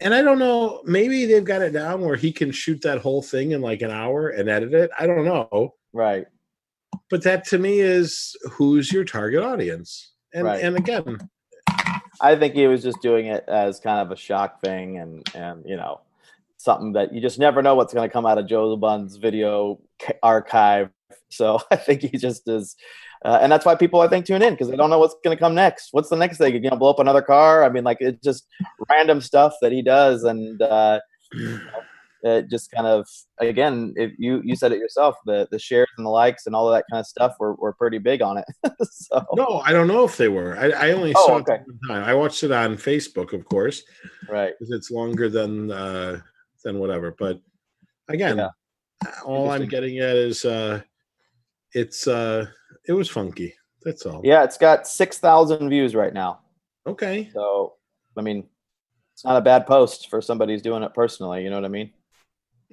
And 0.00 0.14
I 0.14 0.22
don't 0.22 0.38
know, 0.38 0.82
maybe 0.84 1.24
they've 1.24 1.44
got 1.44 1.62
it 1.62 1.72
down 1.72 2.02
where 2.02 2.14
he 2.16 2.30
can 2.30 2.52
shoot 2.52 2.80
that 2.82 3.00
whole 3.00 3.22
thing 3.22 3.50
in 3.52 3.60
like 3.60 3.82
an 3.82 3.90
hour 3.90 4.28
and 4.28 4.48
edit 4.48 4.72
it. 4.72 4.90
I 4.98 5.06
don't 5.06 5.24
know 5.24 5.74
Right. 5.92 6.26
but 7.10 7.22
that 7.24 7.44
to 7.46 7.58
me 7.58 7.80
is 7.80 8.36
who's 8.52 8.92
your 8.92 9.04
target 9.04 9.42
audience 9.42 10.12
and 10.32 10.44
Right. 10.44 10.62
and 10.62 10.76
again 10.76 11.18
I 12.20 12.36
think 12.36 12.54
he 12.54 12.66
was 12.66 12.82
just 12.82 13.00
doing 13.00 13.26
it 13.26 13.44
as 13.48 13.80
kind 13.80 14.00
of 14.00 14.10
a 14.10 14.16
shock 14.16 14.60
thing, 14.60 14.98
and 14.98 15.28
and 15.34 15.64
you 15.64 15.76
know, 15.76 16.00
something 16.58 16.92
that 16.92 17.14
you 17.14 17.20
just 17.20 17.38
never 17.38 17.62
know 17.62 17.74
what's 17.74 17.94
going 17.94 18.08
to 18.08 18.12
come 18.12 18.26
out 18.26 18.36
of 18.36 18.46
Joe 18.46 18.76
Bunn's 18.76 19.16
video 19.16 19.80
archive. 20.22 20.90
So 21.30 21.60
I 21.70 21.76
think 21.76 22.02
he 22.02 22.10
just 22.18 22.46
is, 22.48 22.76
uh, 23.24 23.38
and 23.40 23.50
that's 23.50 23.64
why 23.64 23.74
people 23.74 24.00
I 24.00 24.08
think 24.08 24.26
tune 24.26 24.42
in 24.42 24.52
because 24.52 24.68
they 24.68 24.76
don't 24.76 24.90
know 24.90 24.98
what's 24.98 25.16
going 25.24 25.36
to 25.36 25.40
come 25.40 25.54
next. 25.54 25.88
What's 25.92 26.08
the 26.10 26.16
next 26.16 26.38
thing? 26.38 26.54
You 26.54 26.70
know, 26.70 26.76
blow 26.76 26.90
up 26.90 26.98
another 26.98 27.22
car? 27.22 27.64
I 27.64 27.68
mean, 27.68 27.84
like 27.84 27.98
it's 28.00 28.22
just 28.22 28.46
random 28.90 29.20
stuff 29.20 29.54
that 29.62 29.72
he 29.72 29.82
does, 29.82 30.24
and 30.24 30.60
uh, 30.60 31.00
it 32.22 32.48
just 32.50 32.70
kind 32.70 32.86
of 32.86 33.08
again, 33.40 33.92
if 33.96 34.12
you 34.18 34.40
you 34.44 34.54
said 34.56 34.72
it 34.72 34.78
yourself, 34.78 35.16
the 35.26 35.48
the 35.50 35.58
shares 35.58 35.88
and 35.96 36.06
the 36.06 36.10
likes 36.10 36.46
and 36.46 36.54
all 36.54 36.68
of 36.68 36.74
that 36.74 36.84
kind 36.90 37.00
of 37.00 37.06
stuff 37.06 37.34
were 37.40 37.54
were 37.54 37.72
pretty 37.72 37.98
big 37.98 38.22
on 38.22 38.38
it. 38.38 38.44
so 38.82 39.24
no 39.34 39.62
i 39.64 39.72
don't 39.72 39.88
know 39.88 40.04
if 40.04 40.16
they 40.16 40.28
were 40.28 40.56
i, 40.58 40.70
I 40.70 40.90
only 40.92 41.12
Oh, 41.16 41.26
saw 41.26 41.34
okay. 41.36 41.54
it 41.54 41.62
one 41.66 41.78
time 41.88 42.04
i 42.04 42.14
watched 42.14 42.42
it 42.44 42.52
on 42.52 42.76
facebook 42.76 43.32
of 43.32 43.44
course 43.44 43.82
right. 44.28 44.52
because 44.58 44.70
it's 44.72 44.90
longer 44.90 45.28
than 45.28 45.70
uh 45.70 46.20
than 46.62 46.78
whatever 46.78 47.14
but 47.18 47.40
again 48.08 48.38
Yeah. 48.38 48.48
all 49.24 49.50
i'm 49.50 49.66
getting 49.66 49.98
at 49.98 50.16
is 50.16 50.44
uh 50.44 50.80
it's 51.74 52.06
uh 52.06 52.46
it 52.86 52.92
was 52.92 53.08
funky 53.08 53.54
that's 53.82 54.06
all 54.06 54.20
Yeah, 54.24 54.42
it's 54.42 54.58
got 54.58 54.86
six 54.88 55.18
thousand 55.18 55.68
views 55.70 55.94
right 55.94 56.12
now. 56.12 56.40
okay 56.86 57.30
So, 57.32 57.74
I 58.16 58.22
mean, 58.22 58.48
it's 59.14 59.24
not 59.24 59.36
a 59.36 59.40
bad 59.40 59.66
post 59.66 60.08
for 60.10 60.20
somebody 60.20 60.52
who's 60.52 60.62
doing 60.62 60.82
it 60.82 60.92
personally. 60.94 61.44
You 61.44 61.50
know 61.50 61.56
what 61.56 61.64
I 61.64 61.68
mean? 61.68 61.92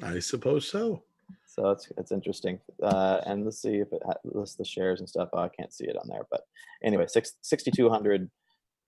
i 0.01 0.19
suppose 0.19 0.67
so 0.67 1.03
So 1.45 1.69
it's 1.69 1.91
it's 1.97 2.11
interesting. 2.11 2.59
Uh, 2.81 3.21
and 3.27 3.45
let's 3.45 3.61
see 3.61 3.75
if 3.75 3.93
it 3.93 4.01
ha- 4.05 4.23
lists 4.23 4.55
the 4.55 4.65
shares 4.65 4.99
and 4.99 5.07
stuff. 5.07 5.29
Oh, 5.33 5.39
I 5.39 5.49
can't 5.49 5.71
see 5.73 5.85
it 5.85 5.95
on 5.97 6.07
there, 6.07 6.25
but 6.31 6.41
anyway, 6.83 7.05
six 7.07 7.33
sixty 7.41 7.71
two 7.71 7.89
hundred 7.89 8.29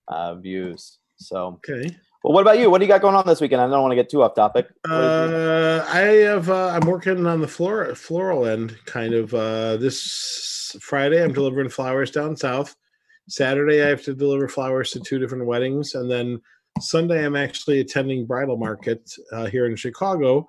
uh, 0.08 0.36
views. 0.36 1.00
So, 1.18 1.60
okay 1.62 1.86
well, 2.24 2.34
what 2.34 2.42
about 2.42 2.60
you? 2.60 2.70
What 2.70 2.80
do 2.80 2.86
you 2.86 2.90
got 2.92 3.02
going 3.02 3.16
on 3.16 3.26
this 3.28 3.42
weekend? 3.42 3.62
I 3.62 3.68
don't 3.68 3.82
want 3.82 3.92
to 3.92 3.96
get 3.96 4.10
too 4.10 4.24
off 4.24 4.36
topic. 4.36 4.68
What 4.86 4.92
is 4.94 5.32
your- 5.32 5.82
Uh, 5.82 5.86
I 5.90 6.00
have. 6.00 6.50
Uh, 6.50 6.68
I'm 6.70 6.88
working 6.88 7.26
on 7.26 7.42
the 7.42 7.48
floor 7.48 7.94
floral 7.96 8.46
end, 8.46 8.78
kind 8.86 9.14
of. 9.14 9.34
Uh, 9.34 9.78
this 9.78 10.76
Friday, 10.82 11.24
I'm 11.24 11.34
delivering 11.34 11.70
flowers 11.70 12.12
down 12.12 12.36
south. 12.36 12.76
Saturday, 13.30 13.84
I 13.84 13.88
have 13.88 14.04
to 14.04 14.14
deliver 14.14 14.48
flowers 14.48 14.92
to 14.92 15.00
two 15.00 15.20
different 15.20 15.46
weddings, 15.46 15.96
and 15.96 16.10
then 16.10 16.42
Sunday, 16.80 17.26
I'm 17.26 17.36
actually 17.36 17.80
attending 17.80 18.26
bridal 18.26 18.58
market 18.58 19.10
uh, 19.34 19.46
here 19.48 19.66
in 19.66 19.76
Chicago, 19.76 20.48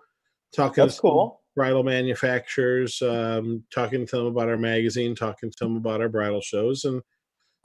talking 0.54 0.84
That's 0.84 1.00
cool. 1.00 1.42
bridal 1.56 1.82
manufacturers, 1.82 3.00
um, 3.02 3.64
talking 3.74 4.06
to 4.06 4.16
them 4.16 4.26
about 4.26 4.48
our 4.48 4.56
magazine, 4.58 5.14
talking 5.16 5.50
to 5.50 5.56
them 5.64 5.76
about 5.76 6.00
our 6.00 6.08
bridal 6.08 6.40
shows, 6.40 6.84
and 6.84 7.02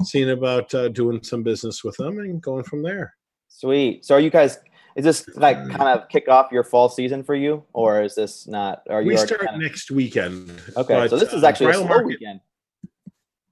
seeing 0.04 0.32
about 0.32 0.74
uh, 0.74 0.88
doing 0.90 1.22
some 1.24 1.44
business 1.44 1.84
with 1.84 1.96
them 1.98 2.18
and 2.20 2.42
going 2.42 2.64
from 2.64 2.82
there. 2.82 3.14
Sweet. 3.54 4.04
So, 4.04 4.16
are 4.16 4.20
you 4.20 4.30
guys? 4.32 4.60
Is 4.96 5.06
this 5.06 5.28
like 5.36 5.58
kind 5.70 5.84
of 6.00 6.10
kick 6.10 6.28
off 6.28 6.52
your 6.52 6.64
fall 6.64 6.90
season 6.90 7.24
for 7.24 7.36
you, 7.36 7.64
or 7.74 8.02
is 8.02 8.16
this 8.16 8.48
not? 8.48 8.84
Are 8.90 9.02
you 9.02 9.10
We 9.10 9.18
start 9.18 9.42
kinda- 9.42 9.58
next 9.60 9.92
weekend. 9.92 10.52
Okay, 10.76 10.94
but, 10.96 11.10
so 11.10 11.18
this 11.18 11.34
is 11.34 11.44
uh, 11.44 11.48
actually 11.48 11.72
a 11.72 11.74
slow 11.76 11.88
market- 11.88 12.08
weekend. 12.08 12.40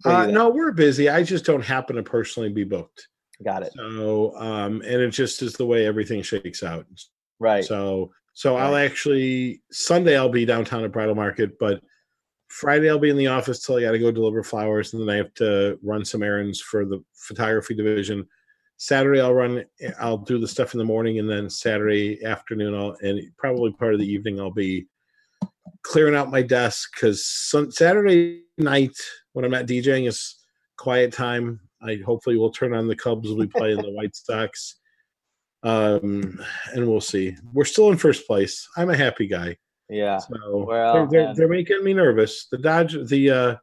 Uh, 0.03 0.25
no, 0.25 0.50
we're 0.50 0.72
busy. 0.72 1.10
I 1.10 1.22
just 1.22 1.46
don't 1.46 1.63
happen 1.63 1.96
to 1.96 2.03
personally 2.03 2.50
be 2.50 2.63
booked. 2.63 3.08
Got 3.43 3.62
it. 3.63 3.74
So, 3.75 4.36
um, 4.38 4.81
and 4.81 5.01
it 5.01 5.12
just 5.12 5.41
is 5.43 5.53
the 5.53 5.65
way 5.65 5.86
everything 5.86 6.24
shakes 6.24 6.63
out. 6.63 6.86
Right. 7.39 7.63
So, 7.63 8.12
so 8.34 8.55
I'll 8.55 8.75
actually 8.75 9.62
Sunday 9.72 10.17
I'll 10.17 10.29
be 10.29 10.46
downtown 10.46 10.84
at 10.84 10.91
Bridal 10.91 11.15
Market, 11.15 11.60
but 11.60 11.81
Friday 12.48 12.89
I'll 12.89 13.00
be 13.00 13.12
in 13.12 13.17
the 13.17 13.27
office 13.27 13.63
till 13.63 13.77
I 13.77 13.81
got 13.81 13.91
to 13.91 14.00
go 14.00 14.12
deliver 14.12 14.43
flowers, 14.43 14.93
and 14.93 15.01
then 15.01 15.10
I 15.10 15.17
have 15.17 15.34
to 15.36 15.77
run 15.84 16.03
some 16.03 16.24
errands 16.24 16.60
for 16.60 16.86
the 16.86 17.03
photography 17.13 17.75
division. 17.75 18.27
Saturday 18.81 19.21
I'll 19.21 19.35
run. 19.35 19.63
I'll 20.00 20.17
do 20.17 20.39
the 20.39 20.47
stuff 20.47 20.73
in 20.73 20.79
the 20.79 20.83
morning, 20.83 21.19
and 21.19 21.29
then 21.29 21.51
Saturday 21.51 22.25
afternoon 22.25 22.73
I'll 22.73 22.95
and 23.01 23.21
probably 23.38 23.71
part 23.73 23.93
of 23.93 24.00
the 24.00 24.11
evening 24.11 24.39
I'll 24.39 24.50
be 24.50 24.88
clearing 25.83 26.15
out 26.15 26.31
my 26.31 26.41
desk 26.41 26.89
because 26.95 27.23
Saturday 27.69 28.41
night 28.57 28.97
when 29.33 29.45
I'm 29.45 29.51
not 29.51 29.67
DJing 29.67 30.07
is 30.07 30.35
quiet 30.77 31.13
time. 31.13 31.59
I 31.79 32.00
hopefully 32.03 32.38
will 32.38 32.50
turn 32.50 32.73
on 32.73 32.88
the 32.88 32.95
Cubs. 32.95 33.31
We 33.31 33.45
play 33.45 33.71
in 33.71 33.77
the 33.77 33.91
White 33.91 34.15
Sox, 34.15 34.77
um, 35.61 36.39
and 36.73 36.88
we'll 36.88 37.01
see. 37.01 37.35
We're 37.53 37.65
still 37.65 37.91
in 37.91 37.97
first 37.97 38.25
place. 38.25 38.67
I'm 38.77 38.89
a 38.89 38.97
happy 38.97 39.27
guy. 39.27 39.57
yeah. 39.89 40.17
So 40.17 40.65
Well, 40.67 41.05
they're, 41.05 41.25
they're, 41.25 41.35
they're 41.35 41.47
making 41.47 41.83
me 41.83 41.93
nervous. 41.93 42.47
The 42.47 42.57
Dodge, 42.57 42.95
the 43.09 43.29
uh, 43.29 43.55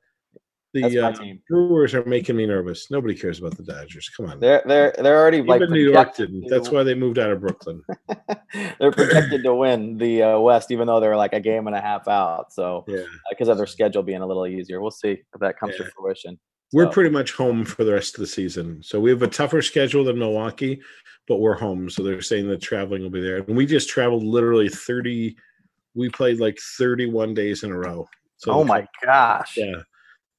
the 0.83 0.99
uh, 1.07 1.13
team. 1.13 1.41
Brewers 1.49 1.95
are 1.95 2.05
making 2.05 2.37
me 2.37 2.47
nervous. 2.47 2.91
Nobody 2.91 3.15
cares 3.15 3.39
about 3.39 3.57
the 3.57 3.63
Dodgers. 3.63 4.09
Come 4.17 4.27
on, 4.27 4.41
They're 4.41 4.63
they're 4.67 4.95
they're 4.99 5.19
already 5.19 5.43
like 5.43 5.61
New 5.63 5.91
York 5.91 6.15
didn't. 6.17 6.43
to- 6.43 6.49
That's 6.49 6.71
why 6.71 6.83
they 6.83 6.95
moved 6.95 7.19
out 7.19 7.31
of 7.31 7.41
Brooklyn. 7.41 7.83
they're 8.81 8.93
projected 8.93 9.43
to 9.45 9.55
win 9.55 9.99
the 9.99 10.23
uh, 10.23 10.39
West, 10.41 10.71
even 10.71 10.87
though 10.87 11.01
they're 11.01 11.17
like 11.17 11.33
a 11.33 11.41
game 11.41 11.67
and 11.67 11.77
a 11.77 11.81
half 11.81 12.09
out. 12.09 12.53
So 12.53 12.85
Yeah, 12.89 13.03
because 13.31 13.49
of 13.49 13.57
their 13.57 13.67
schedule 13.67 14.03
being 14.03 14.21
a 14.23 14.27
little 14.27 14.47
easier, 14.47 14.81
we'll 14.81 14.91
see 14.91 15.11
if 15.13 15.41
that 15.41 15.59
comes 15.59 15.77
to 15.77 15.83
Yeah. 15.85 15.89
fruition. 15.97 16.39
we're 16.73 16.85
So- 16.87 16.91
pretty 16.93 17.11
much 17.11 17.33
home 17.33 17.65
for 17.65 17.85
the 17.85 17.93
rest 17.93 18.15
of 18.15 18.21
the 18.21 18.27
season. 18.27 18.83
So 18.83 19.01
we 19.01 19.11
have 19.11 19.23
a 19.23 19.29
tougher 19.29 19.63
schedule 19.63 20.05
than 20.05 20.19
Milwaukee, 20.19 20.81
but 21.27 21.37
we're 21.39 21.57
home. 21.57 21.89
So 21.91 22.03
they're 22.03 22.21
saying 22.23 22.49
that 22.49 22.61
traveling 22.61 23.03
will 23.03 23.11
be 23.11 23.21
there, 23.23 23.39
and 23.39 23.57
we 23.57 23.67
just 23.67 23.89
traveled 23.89 24.23
literally 24.25 24.69
thirty. 24.69 25.37
We 25.95 26.09
played 26.11 26.39
like 26.41 26.59
thirty-one 26.79 27.35
days 27.35 27.63
in 27.65 27.71
a 27.73 27.79
row. 27.79 28.07
So 28.37 28.53
oh 28.53 28.63
my 28.65 28.87
gosh! 29.05 29.57
Yeah, 29.57 29.73
it's 29.77 29.85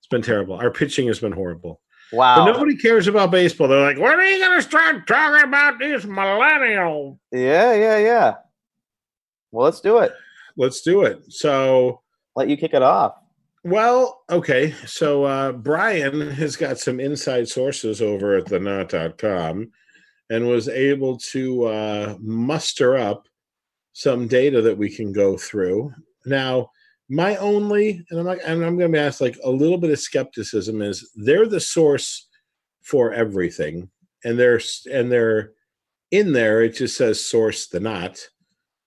been 0.09 0.21
terrible. 0.21 0.55
Our 0.55 0.71
pitching 0.71 1.07
has 1.07 1.19
been 1.19 1.31
horrible. 1.31 1.81
Wow. 2.11 2.43
But 2.43 2.51
nobody 2.51 2.75
cares 2.75 3.07
about 3.07 3.31
baseball. 3.31 3.67
They're 3.67 3.81
like, 3.81 3.99
when 3.99 4.19
are 4.19 4.23
you 4.23 4.39
going 4.43 4.57
to 4.57 4.67
start 4.67 5.05
talking 5.07 5.47
about 5.47 5.79
these 5.79 6.05
millennials? 6.05 7.17
yeah, 7.31 7.73
yeah, 7.73 7.97
yeah. 7.99 8.33
Well, 9.51 9.65
let's 9.65 9.81
do 9.81 9.99
it. 9.99 10.11
Let's 10.57 10.81
do 10.81 11.03
it. 11.03 11.21
So, 11.31 12.01
Let 12.35 12.49
you 12.49 12.57
kick 12.57 12.73
it 12.73 12.81
off. 12.81 13.15
well, 13.63 14.23
okay. 14.29 14.73
So, 14.85 15.23
uh, 15.23 15.51
Brian 15.51 16.29
has 16.31 16.55
got 16.55 16.79
some 16.79 16.99
inside 16.99 17.47
sources 17.47 18.01
over 18.01 18.35
at 18.37 18.45
the 18.45 18.59
knot.com 18.59 19.71
and 20.31 20.47
was 20.47 20.67
able 20.67 21.17
to 21.17 21.65
uh, 21.65 22.15
muster 22.19 22.97
up 22.97 23.27
some 23.93 24.27
data 24.27 24.61
that 24.61 24.77
we 24.77 24.89
can 24.89 25.11
go 25.11 25.37
through. 25.37 25.93
Now, 26.25 26.71
my 27.09 27.35
only, 27.37 28.05
and 28.09 28.19
I'm 28.19 28.25
like, 28.25 28.39
and 28.45 28.63
I'm 28.63 28.77
going 28.77 28.91
to 28.91 28.97
be 28.97 28.99
asked 28.99 29.21
like 29.21 29.37
a 29.43 29.49
little 29.49 29.77
bit 29.77 29.91
of 29.91 29.99
skepticism 29.99 30.81
is 30.81 31.09
they're 31.15 31.47
the 31.47 31.59
source 31.59 32.27
for 32.81 33.13
everything, 33.13 33.89
and 34.23 34.37
they're 34.39 34.61
and 34.91 35.11
they're 35.11 35.53
in 36.11 36.31
there. 36.33 36.61
It 36.63 36.75
just 36.75 36.97
says 36.97 37.23
source 37.23 37.67
the 37.67 37.79
knot, 37.79 38.19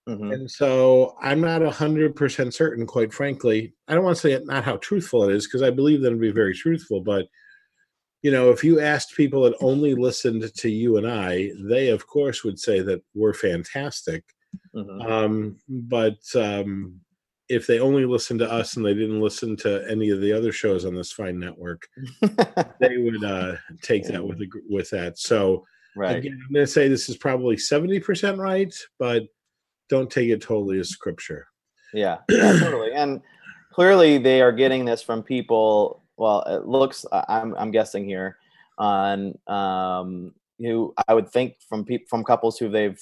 Mhm. 0.07 0.33
and 0.33 0.51
so 0.51 1.15
I'm 1.21 1.41
not 1.41 1.61
a 1.61 1.69
hundred 1.71 2.15
percent 2.15 2.53
certain. 2.53 2.85
Quite 2.87 3.13
frankly, 3.13 3.73
I 3.87 3.95
don't 3.95 4.03
want 4.03 4.15
to 4.17 4.21
say 4.21 4.31
it, 4.33 4.45
not 4.45 4.63
how 4.63 4.77
truthful 4.77 5.29
it 5.29 5.35
is 5.35 5.45
because 5.47 5.61
I 5.61 5.69
believe 5.69 6.01
them 6.01 6.13
to 6.15 6.19
be 6.19 6.31
very 6.31 6.53
truthful, 6.55 7.01
but. 7.01 7.27
You 8.25 8.31
know, 8.31 8.51
if 8.51 8.63
you 8.63 8.79
asked 8.79 9.17
people 9.17 9.43
that 9.43 9.57
only 9.59 9.95
listened 9.95 10.49
to 10.55 10.69
you 10.69 10.95
and 10.95 11.05
I, 11.05 11.51
they 11.69 11.89
of 11.89 12.07
course 12.07 12.41
would 12.45 12.57
say 12.57 12.79
that 12.79 13.03
we're 13.13 13.33
fantastic. 13.33 14.23
Mhm. 14.73 15.05
Um, 15.11 15.57
but 15.67 16.19
um, 16.33 17.01
if 17.49 17.67
they 17.67 17.79
only 17.79 18.05
listened 18.05 18.39
to 18.39 18.51
us 18.51 18.77
and 18.77 18.85
they 18.85 18.93
didn't 18.93 19.21
listen 19.21 19.55
to 19.57 19.85
any 19.89 20.09
of 20.09 20.21
the 20.21 20.31
other 20.31 20.51
shows 20.51 20.85
on 20.85 20.95
this 20.95 21.11
fine 21.11 21.39
network, 21.39 21.87
they 22.79 22.97
would 22.97 23.23
uh, 23.23 23.55
take 23.81 24.05
that 24.07 24.25
with 24.25 24.41
a, 24.41 24.47
with 24.69 24.89
that. 24.91 25.17
So 25.17 25.65
right. 25.95 26.17
again, 26.17 26.39
I'm 26.45 26.53
going 26.53 26.65
to 26.65 26.71
say 26.71 26.87
this 26.87 27.09
is 27.09 27.17
probably 27.17 27.57
seventy 27.57 27.99
percent 27.99 28.37
right, 28.37 28.73
but 28.97 29.23
don't 29.89 30.09
take 30.09 30.29
it 30.29 30.41
totally 30.41 30.79
as 30.79 30.89
scripture. 30.89 31.47
Yeah, 31.93 32.19
yeah, 32.29 32.57
totally. 32.59 32.93
And 32.93 33.21
clearly, 33.71 34.17
they 34.17 34.41
are 34.41 34.51
getting 34.51 34.85
this 34.85 35.01
from 35.01 35.21
people 35.21 36.03
well, 36.17 36.43
it 36.43 36.65
looks. 36.65 37.05
I'm 37.11 37.55
I'm 37.55 37.71
guessing 37.71 38.05
here 38.05 38.37
on 38.77 39.37
um, 39.47 40.33
who 40.59 40.93
I 41.07 41.13
would 41.13 41.29
think 41.29 41.55
from 41.67 41.85
people 41.85 42.07
from 42.09 42.23
couples 42.23 42.57
who 42.57 42.69
they've, 42.69 43.01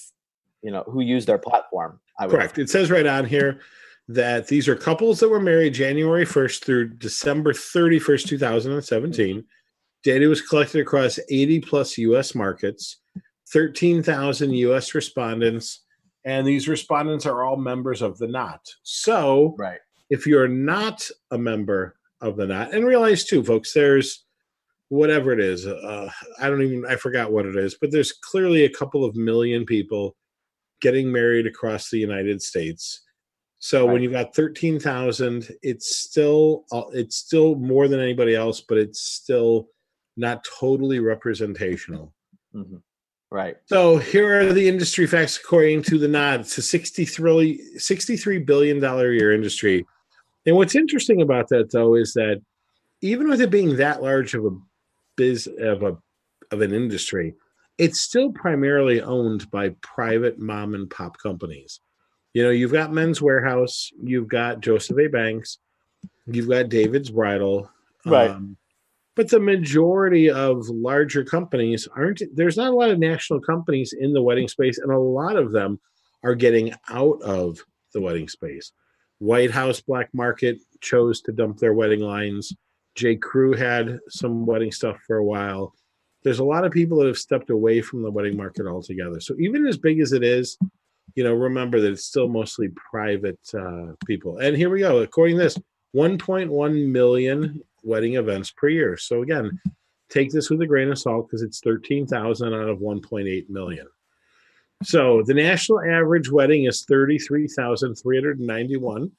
you 0.62 0.71
know, 0.71 0.83
who 0.88 1.01
use 1.01 1.25
their 1.25 1.38
platform. 1.38 2.00
I 2.19 2.25
would 2.25 2.31
Correct. 2.31 2.57
It 2.57 2.69
says 2.69 2.89
right 2.89 3.05
on 3.05 3.25
here 3.25 3.62
that 4.08 4.48
these 4.48 4.67
are 4.67 4.75
couples 4.75 5.20
that 5.20 5.29
were 5.29 5.39
married 5.39 5.74
January 5.74 6.25
1st 6.25 6.63
through 6.63 6.89
December 6.96 7.53
31st, 7.53 8.27
2017. 8.27 9.43
Data 10.03 10.27
was 10.27 10.41
collected 10.41 10.81
across 10.81 11.20
80 11.29 11.62
plus 11.62 11.98
US 11.98 12.34
markets, 12.36 12.98
13,000 13.53 14.51
US 14.53 14.96
respondents, 14.96 15.84
and 16.25 16.46
these 16.46 16.67
respondents 16.67 17.25
are 17.25 17.43
all 17.43 17.58
members 17.58 18.01
of 18.01 18.17
the 18.17 18.27
Knot. 18.27 18.62
So, 18.84 19.55
Right. 19.58 19.79
if 20.10 20.25
you're 20.27 20.48
not 20.48 21.08
a 21.31 21.38
member 21.38 21.98
of 22.22 22.36
the 22.38 22.48
Knot, 22.48 22.74
and 22.74 22.86
realize 22.86 23.25
too, 23.25 23.43
folks, 23.43 23.74
there's 23.74 24.25
whatever 24.89 25.31
it 25.31 25.39
is. 25.39 25.65
Uh, 25.65 26.10
I 26.39 26.50
don't 26.50 26.62
even, 26.62 26.86
I 26.86 26.98
forgot 26.98 27.31
what 27.31 27.46
it 27.46 27.55
is, 27.55 27.75
but 27.79 27.91
there's 27.91 28.12
clearly 28.12 28.65
a 28.65 28.70
couple 28.70 29.05
of 29.05 29.15
million 29.15 29.65
people 29.65 30.17
getting 30.81 31.12
married 31.12 31.48
across 31.48 31.89
the 31.89 32.00
United 32.00 32.41
States. 32.41 33.01
So 33.63 33.86
when 33.86 34.01
you've 34.01 34.12
got 34.12 34.36
13,000, 34.36 35.48
it's 35.62 35.96
still 35.96 36.65
uh, 36.72 36.82
it's 36.94 37.15
still 37.15 37.53
more 37.56 37.88
than 37.88 38.00
anybody 38.00 38.36
else, 38.36 38.60
but 38.60 38.80
it's 38.80 39.00
still 39.00 39.68
not 40.18 40.44
totally 40.60 41.00
representational. 41.00 42.13
hmm 42.51 42.77
Right. 43.30 43.56
So 43.68 43.98
here 43.98 44.41
are 44.41 44.51
the 44.51 44.68
industry 44.68 45.08
facts 45.08 45.38
according 45.38 45.84
to 45.84 45.98
the 45.98 46.08
Knot. 46.08 46.41
It's 46.41 46.58
a 46.58 46.62
63, 46.62 47.77
$63 47.77 48.46
billion 48.46 48.84
a 48.84 49.03
year 49.12 49.32
industry. 49.32 49.86
And 50.46 50.58
what's 50.58 50.75
interesting 50.75 51.22
about 51.22 51.48
that 51.50 51.72
though 51.72 51.96
is 51.96 52.12
that 52.13 52.41
even 53.01 53.30
with 53.30 53.39
it 53.39 53.50
being 53.51 53.77
that 53.77 54.01
large 54.01 54.34
of 54.34 54.46
a 54.46 54.58
biz 55.15 55.48
of 55.60 55.84
a 55.84 55.98
of 56.51 56.62
an 56.62 56.74
industry, 56.74 57.36
it's 57.77 58.01
still 58.01 58.32
primarily 58.32 59.01
owned 59.01 59.50
by 59.50 59.70
private 59.82 60.38
mom 60.38 60.74
and 60.74 60.89
pop 60.89 61.18
companies. 61.20 61.80
You 62.34 62.44
know, 62.44 62.50
you've 62.50 62.72
got 62.72 62.94
Men's 62.94 63.20
Wearhouse, 63.20 63.88
you've 64.02 64.28
got 64.28 64.62
Joseph 64.62 64.98
A. 64.98 65.08
Banks, 65.08 65.58
you've 66.26 66.48
got 66.50 66.70
David's 66.70 67.10
Bridal, 67.10 67.70
Right. 68.06 68.30
um, 68.30 68.58
but 69.16 69.30
the 69.30 69.40
majority 69.40 70.30
of 70.30 70.68
larger 70.70 71.24
companies 71.26 71.88
aren't. 71.96 72.22
There's 72.34 72.56
not 72.58 72.72
a 72.72 72.76
lot 72.76 72.90
of 72.90 73.00
national 73.00 73.42
companies 73.42 73.94
in 73.98 74.14
the 74.14 74.22
wedding 74.24 74.48
space, 74.48 74.78
and 74.78 74.92
a 74.92 74.98
lot 74.98 75.36
of 75.36 75.52
them 75.52 75.80
are 76.24 76.36
getting 76.36 76.74
out 76.89 77.22
of 77.22 77.60
the 77.94 78.02
wedding 78.02 78.30
space. 78.30 78.72
White 79.20 79.52
House 79.52 79.82
Black 79.82 80.10
Market 80.13 80.58
chose 80.80 81.22
to 81.22 81.32
dump 81.32 81.58
their 81.58 81.74
wedding 81.74 82.00
lines. 82.00 82.54
J. 82.96 83.17
Crew 83.17 83.54
had 83.54 84.00
some 84.10 84.46
wedding 84.46 84.72
stuff 84.72 84.98
for 85.06 85.17
a 85.17 85.26
while. 85.26 85.74
There's 86.24 86.39
a 86.39 86.44
lot 86.46 86.65
of 86.65 86.72
people 86.72 86.98
that 87.00 87.08
have 87.08 87.17
stepped 87.17 87.50
away 87.50 87.82
from 87.82 88.02
the 88.04 88.12
wedding 88.12 88.38
market 88.38 88.65
altogether. 88.67 89.20
So 89.20 89.36
even 89.39 89.67
as 89.67 89.78
big 89.78 90.00
as 90.00 90.13
it 90.13 90.24
is, 90.24 90.58
you 91.16 91.24
know, 91.24 91.34
remember 91.34 91.80
that 91.82 91.92
it's 91.92 92.06
still 92.06 92.28
mostly 92.28 92.70
private 92.70 93.40
uh, 93.54 93.94
people. 94.06 94.40
And 94.40 94.56
here 94.56 94.70
we 94.70 94.80
go. 94.80 95.00
According 95.00 95.38
to 95.38 95.44
this, 95.44 95.58
1.1 95.96 96.88
million 96.88 97.62
wedding 97.84 98.16
events 98.16 98.52
per 98.52 98.70
year. 98.70 98.98
So 98.98 99.22
again, 99.22 99.60
take 100.10 100.32
this 100.32 100.50
with 100.50 100.62
a 100.62 100.68
grain 100.68 100.92
of 100.92 101.00
salt 101.00 101.28
because 101.28 101.42
it's 101.42 101.60
13,000 101.62 102.54
out 102.54 102.70
of 102.70 102.80
1.8 102.80 103.50
million. 103.50 103.88
So 104.84 105.22
the 105.26 105.34
national 105.34 105.82
average 105.82 106.32
wedding 106.32 106.66
is 106.66 106.86
$33,391. 106.90 109.12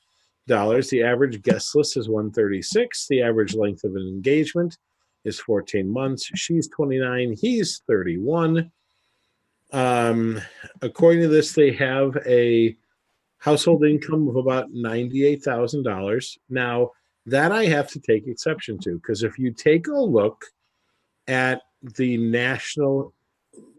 The 0.47 1.03
average 1.05 1.43
guest 1.43 1.77
list 1.77 1.97
is 1.97 2.09
136. 2.09 3.07
The 3.09 3.23
average 3.23 3.55
length 3.55 3.85
of 3.85 3.95
an 3.95 4.03
engagement 4.03 4.77
is 5.25 5.39
14 5.41 5.89
months. 5.89 6.29
She's 6.35 6.69
29. 6.69 7.37
He's 7.41 7.81
31. 7.87 8.73
Um, 9.73 10.41
according 10.83 11.23
to 11.23 11.29
this, 11.29 11.53
they 11.53 11.73
have 11.73 12.17
a 12.27 12.77
household 13.39 13.85
income 13.85 14.29
of 14.29 14.37
about 14.37 14.71
$98,000. 14.71 16.39
Now, 16.49 16.91
that 17.27 17.53
I 17.53 17.65
have 17.67 17.89
to 17.89 18.01
take 18.01 18.27
exception 18.27 18.79
to 18.81 18.97
because 18.97 19.23
if 19.23 19.39
you 19.39 19.53
take 19.53 19.87
a 19.87 19.93
look 19.93 20.45
at 21.29 21.63
the 21.97 22.17
national 22.17 23.15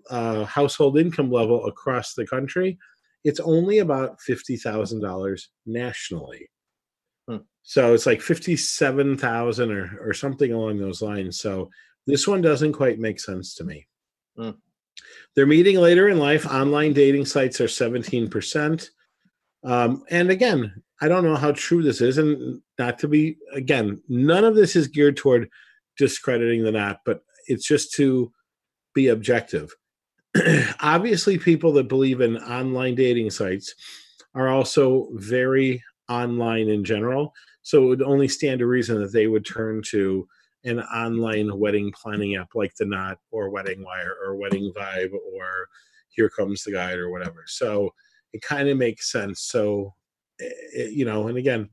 uh, 0.10 0.46
household 0.46 0.98
income 0.98 1.32
level 1.32 1.66
across 1.66 2.14
the 2.14 2.26
country, 2.26 2.78
it's 3.24 3.40
only 3.40 3.80
about 3.80 4.20
$50,000 4.20 5.48
nationally. 5.66 6.50
Hmm. 7.28 7.38
So 7.64 7.94
it's 7.94 8.06
like 8.06 8.22
57,000 8.22 9.72
or, 9.72 10.00
or 10.02 10.14
something 10.14 10.52
along 10.52 10.80
those 10.80 11.02
lines. 11.02 11.40
So 11.40 11.70
this 12.06 12.28
one 12.28 12.42
doesn't 12.42 12.74
quite 12.74 13.00
make 13.00 13.20
sense 13.20 13.56
to 13.56 13.64
me. 13.64 13.88
Hmm. 14.36 14.52
They're 15.36 15.46
meeting 15.46 15.78
later 15.78 16.10
in 16.10 16.20
life. 16.20 16.46
Online 16.46 16.94
dating 16.94 17.26
sites 17.26 17.60
are 17.60 17.66
17%. 17.66 18.90
Um, 19.64 20.04
and 20.10 20.30
again, 20.30 20.84
I 21.02 21.08
don't 21.08 21.24
know 21.24 21.36
how 21.36 21.52
true 21.54 21.82
this 21.82 22.02
is, 22.02 22.18
and 22.18 22.62
not 22.78 23.00
to 23.00 23.08
be 23.08 23.38
again, 23.54 24.02
none 24.08 24.44
of 24.44 24.56
this 24.56 24.76
is 24.76 24.88
geared 24.88 25.18
toward 25.18 25.50
discrediting 25.98 26.64
the 26.64 26.72
knot, 26.72 27.00
but 27.06 27.24
it's 27.48 27.68
just 27.68 27.94
to 27.94 28.32
be 28.94 29.08
objective. 29.08 29.74
Obviously, 30.80 31.38
people 31.38 31.72
that 31.74 31.88
believe 31.88 32.22
in 32.22 32.38
online 32.38 32.96
dating 32.96 33.32
sites 33.32 33.74
are 34.36 34.50
also 34.50 35.10
very 35.14 35.84
online 36.10 36.70
in 36.70 36.84
general. 36.84 37.34
So 37.62 37.84
it 37.84 37.88
would 37.88 38.02
only 38.02 38.28
stand 38.28 38.60
to 38.60 38.68
reason 38.68 39.00
that 39.02 39.14
they 39.14 39.28
would 39.28 39.46
turn 39.46 39.82
to 39.88 40.28
an 40.64 40.80
online 40.80 41.58
wedding 41.58 41.92
planning 41.92 42.36
app 42.36 42.50
like 42.56 42.76
the 42.76 42.86
Knot 42.86 43.18
or 43.32 43.50
Wedding 43.50 43.84
Wire 43.84 44.16
or 44.24 44.36
Wedding 44.36 44.72
Vibe 44.76 45.14
or 45.14 45.68
Here 46.10 46.30
Comes 46.30 46.64
the 46.64 46.72
Guide 46.72 46.98
or 46.98 47.10
whatever. 47.10 47.44
So 47.48 47.94
it 48.32 48.42
kind 48.42 48.70
of 48.70 48.78
makes 48.78 49.12
sense. 49.12 49.42
So, 49.42 49.94
it, 50.40 50.94
you 50.94 51.06
know, 51.06 51.28
and 51.28 51.38
again, 51.38 51.70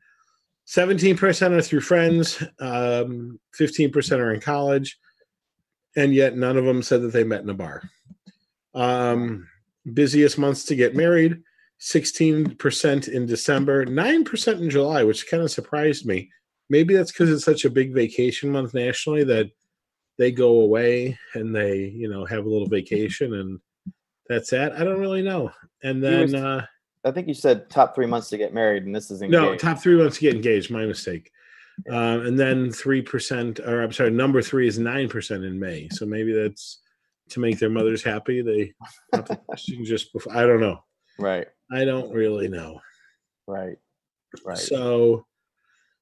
17% 0.66 1.50
are 1.50 1.62
through 1.62 1.81
friends, 1.81 2.42
um, 2.61 3.40
15% 3.59 4.18
are 4.18 4.33
in 4.33 4.40
college, 4.40 4.98
and 5.96 6.14
yet 6.14 6.37
none 6.37 6.57
of 6.57 6.64
them 6.64 6.83
said 6.83 7.03
that 7.03 7.12
they 7.12 7.24
met 7.24 7.42
in 7.42 7.50
a 7.50 7.55
bar. 7.55 7.83
Um, 8.74 9.48
busiest 9.92 10.38
months 10.38 10.64
to 10.66 10.76
get 10.76 10.94
married 10.94 11.42
16% 11.81 13.09
in 13.09 13.26
December, 13.26 13.87
9% 13.87 14.61
in 14.61 14.70
July, 14.70 15.03
which 15.03 15.29
kind 15.29 15.42
of 15.42 15.50
surprised 15.50 16.07
me. 16.07 16.31
Maybe 16.70 16.94
that's 16.94 17.12
because 17.12 17.30
it's 17.30 17.44
such 17.44 17.64
a 17.66 17.70
big 17.70 17.92
vacation 17.92 18.50
month 18.50 18.72
nationally 18.72 19.24
that 19.24 19.50
they 20.16 20.30
go 20.33 20.61
away 20.61 21.18
and 21.35 21.54
they, 21.54 21.76
you 21.88 22.09
know, 22.09 22.24
have 22.24 22.46
a 22.46 22.48
little 22.48 22.68
vacation 22.68 23.35
and 23.35 23.59
that's 24.28 24.50
that. 24.50 24.72
I 24.74 24.85
don't 24.85 25.00
really 25.00 25.22
know. 25.22 25.50
And 25.83 26.02
You 26.02 26.20
was- 26.20 26.33
then, 26.33 26.44
uh, 26.44 26.66
I 27.04 27.11
think 27.11 27.28
you 27.28 27.35
said 27.35 27.68
top 27.70 27.94
three 27.94 28.06
months 28.06 28.28
to 28.28 28.37
get 28.37 28.52
married, 28.52 28.85
and 28.85 28.94
this 28.94 29.11
is 29.11 29.22
engaged. 29.22 29.42
no, 29.42 29.56
top 29.56 29.78
three 29.80 29.96
months 29.96 30.16
to 30.16 30.20
get 30.22 30.35
engaged. 30.35 30.70
My 30.70 30.85
mistake. 30.85 31.30
Um, 31.88 32.26
and 32.26 32.38
then 32.38 32.70
three 32.70 33.00
percent, 33.00 33.59
or 33.59 33.83
I'm 33.83 33.90
sorry, 33.90 34.11
number 34.11 34.42
three 34.42 34.68
is 34.68 34.78
nine 34.78 35.09
percent 35.09 35.42
in 35.44 35.59
May. 35.59 35.88
So 35.88 36.04
maybe 36.04 36.35
that's 36.35 36.83
to 37.30 37.40
make 37.40 37.59
their 37.59 37.70
mothers 37.70 38.02
happy. 38.02 38.42
They 38.42 38.74
the 39.12 39.40
just 39.83 40.12
before. 40.12 40.37
I 40.37 40.42
don't 40.42 40.61
know. 40.61 40.85
Right. 41.18 41.46
I 41.72 41.87
don't 41.87 42.12
really 42.12 42.48
know. 42.48 42.83
Right. 43.46 43.78
Right. 44.44 44.59
So, 44.59 45.24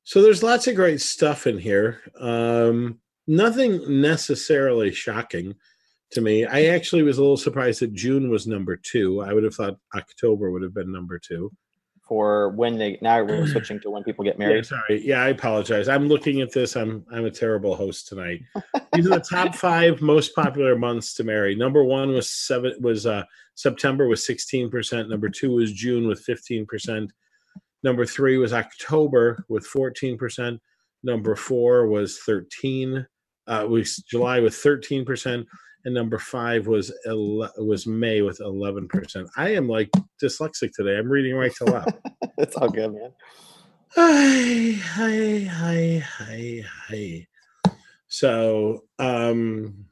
so 0.09 0.23
there's 0.23 0.43
lots 0.43 0.67
of 0.67 0.75
great 0.75 1.03
stuff 1.03 1.47
in 1.47 1.59
here. 1.59 2.01
Um, 2.19 2.99
nothing 3.27 4.01
necessarily 4.01 4.91
shocking 4.91 5.55
to 6.13 6.23
me. 6.23 6.47
I 6.47 6.65
actually 6.69 7.03
was 7.03 7.19
a 7.19 7.21
little 7.21 7.37
surprised 7.37 7.81
that 7.81 7.93
June 7.93 8.31
was 8.31 8.47
number 8.47 8.75
two. 8.79 9.21
I 9.21 9.35
would 9.35 9.45
have 9.45 9.55
thought 9.55 9.77
October 9.95 10.51
would 10.51 10.63
have 10.63 10.73
been 10.73 10.91
number 10.91 11.19
two. 11.19 11.53
For 12.09 12.49
when 12.53 12.79
they 12.79 12.97
now 13.03 13.23
we're 13.23 13.47
switching 13.53 13.81
to 13.81 13.91
when 13.91 14.03
people 14.03 14.25
get 14.25 14.39
Yeah, 14.41 14.47
married. 14.49 14.65
sorry. 14.65 15.03
Yeah, 15.05 15.21
I 15.23 15.29
apologize. 15.29 15.89
I'm 15.89 16.09
looking 16.09 16.41
at 16.41 16.55
this. 16.55 16.75
I'm 16.75 17.05
I'm 17.13 17.27
a 17.27 17.31
terrible 17.31 17.77
host 17.77 18.09
tonight. 18.09 18.41
These 18.95 19.09
are 19.09 19.19
the 19.19 19.21
top 19.21 19.55
five 19.67 20.01
most 20.01 20.35
popular 20.35 20.75
months 20.75 21.13
to 21.17 21.23
marry. 21.25 21.55
Number 21.55 21.85
one 21.85 22.15
was 22.15 22.31
seven 22.31 22.73
was 22.81 23.05
uh 23.05 23.25
September 23.57 24.09
with 24.09 24.21
16%. 24.21 25.11
Number 25.11 25.29
two 25.29 25.51
was 25.51 25.71
June 25.71 26.09
with 26.09 26.25
15%. 26.25 27.11
Number 27.83 28.05
three 28.05 28.39
was 28.39 28.53
October 28.53 29.45
with 29.49 29.67
14%. 29.69 30.59
Number 31.03 31.37
four 31.37 31.87
was 31.87 32.19
13. 32.19 33.07
Uh 33.47 33.67
was 33.69 33.97
July 33.97 34.41
with 34.41 34.55
13%. 34.55 35.45
And 35.85 35.95
number 35.95 36.19
five 36.19 36.67
was 36.67 36.93
ele- 37.07 37.51
was 37.59 37.87
May 37.87 38.21
with 38.21 38.41
11%. 38.41 39.29
I 39.37 39.55
am 39.55 39.69
like 39.69 39.91
dyslexic 40.23 40.73
today. 40.73 40.99
I'm 40.99 41.09
reading 41.09 41.35
right 41.35 41.55
to 41.57 41.65
left. 41.65 41.93
it's 42.39 42.57
all 42.57 42.69
good, 42.69 42.93
man. 42.93 43.13
Hi, 43.95 44.73
hi, 44.73 45.49
hi, 45.51 46.05
hi, 46.05 46.65
hi. 46.89 47.27
So, 48.09 48.85
um, 48.99 49.87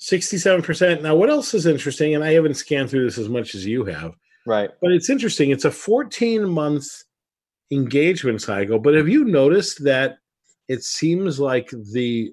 67%. 0.00 1.02
Now, 1.02 1.14
what 1.14 1.30
else 1.30 1.54
is 1.54 1.66
interesting? 1.66 2.14
And 2.14 2.22
I 2.22 2.32
haven't 2.32 2.54
scanned 2.54 2.90
through 2.90 3.04
this 3.04 3.18
as 3.18 3.28
much 3.28 3.54
as 3.54 3.66
you 3.66 3.84
have, 3.84 4.14
Right. 4.48 4.70
but 4.80 4.92
it's 4.92 5.10
interesting. 5.10 5.50
It's 5.50 5.64
a 5.66 5.70
14 5.70 6.48
month 6.48 6.86
engagement 7.70 8.40
cycle. 8.40 8.78
But 8.78 8.94
have 8.94 9.08
you 9.08 9.24
noticed 9.24 9.84
that 9.84 10.18
it 10.68 10.82
seems 10.82 11.38
like 11.38 11.68
the 11.92 12.32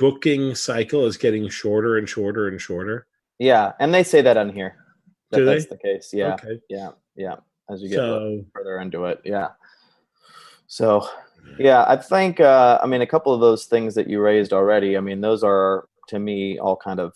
booking 0.00 0.54
cycle 0.54 1.04
is 1.04 1.18
getting 1.18 1.46
shorter 1.50 1.98
and 1.98 2.08
shorter 2.08 2.48
and 2.48 2.58
shorter. 2.58 3.06
Yeah, 3.38 3.72
and 3.78 3.92
they 3.92 4.02
say 4.02 4.22
that 4.22 4.38
on 4.38 4.48
here. 4.50 4.76
That 5.30 5.36
Do 5.38 5.44
that's 5.44 5.66
they? 5.66 5.76
the 5.76 5.82
case. 5.82 6.10
Yeah, 6.14 6.34
Okay. 6.34 6.58
yeah, 6.70 6.90
yeah. 7.14 7.36
As 7.68 7.82
you 7.82 7.90
get 7.90 7.96
So 7.96 8.42
further 8.54 8.80
into 8.80 9.04
it, 9.04 9.20
yeah. 9.24 9.48
So, 10.68 11.06
yeah, 11.58 11.84
I 11.86 11.96
think 11.96 12.40
uh, 12.40 12.78
I 12.82 12.86
mean 12.86 13.02
a 13.02 13.06
couple 13.06 13.34
of 13.34 13.40
those 13.40 13.66
things 13.66 13.94
that 13.96 14.08
you 14.08 14.20
raised 14.20 14.54
already. 14.54 14.96
I 14.96 15.00
mean, 15.00 15.20
those 15.20 15.44
are 15.44 15.86
to 16.08 16.18
me 16.18 16.58
all 16.58 16.76
kind 16.76 16.98
of 16.98 17.14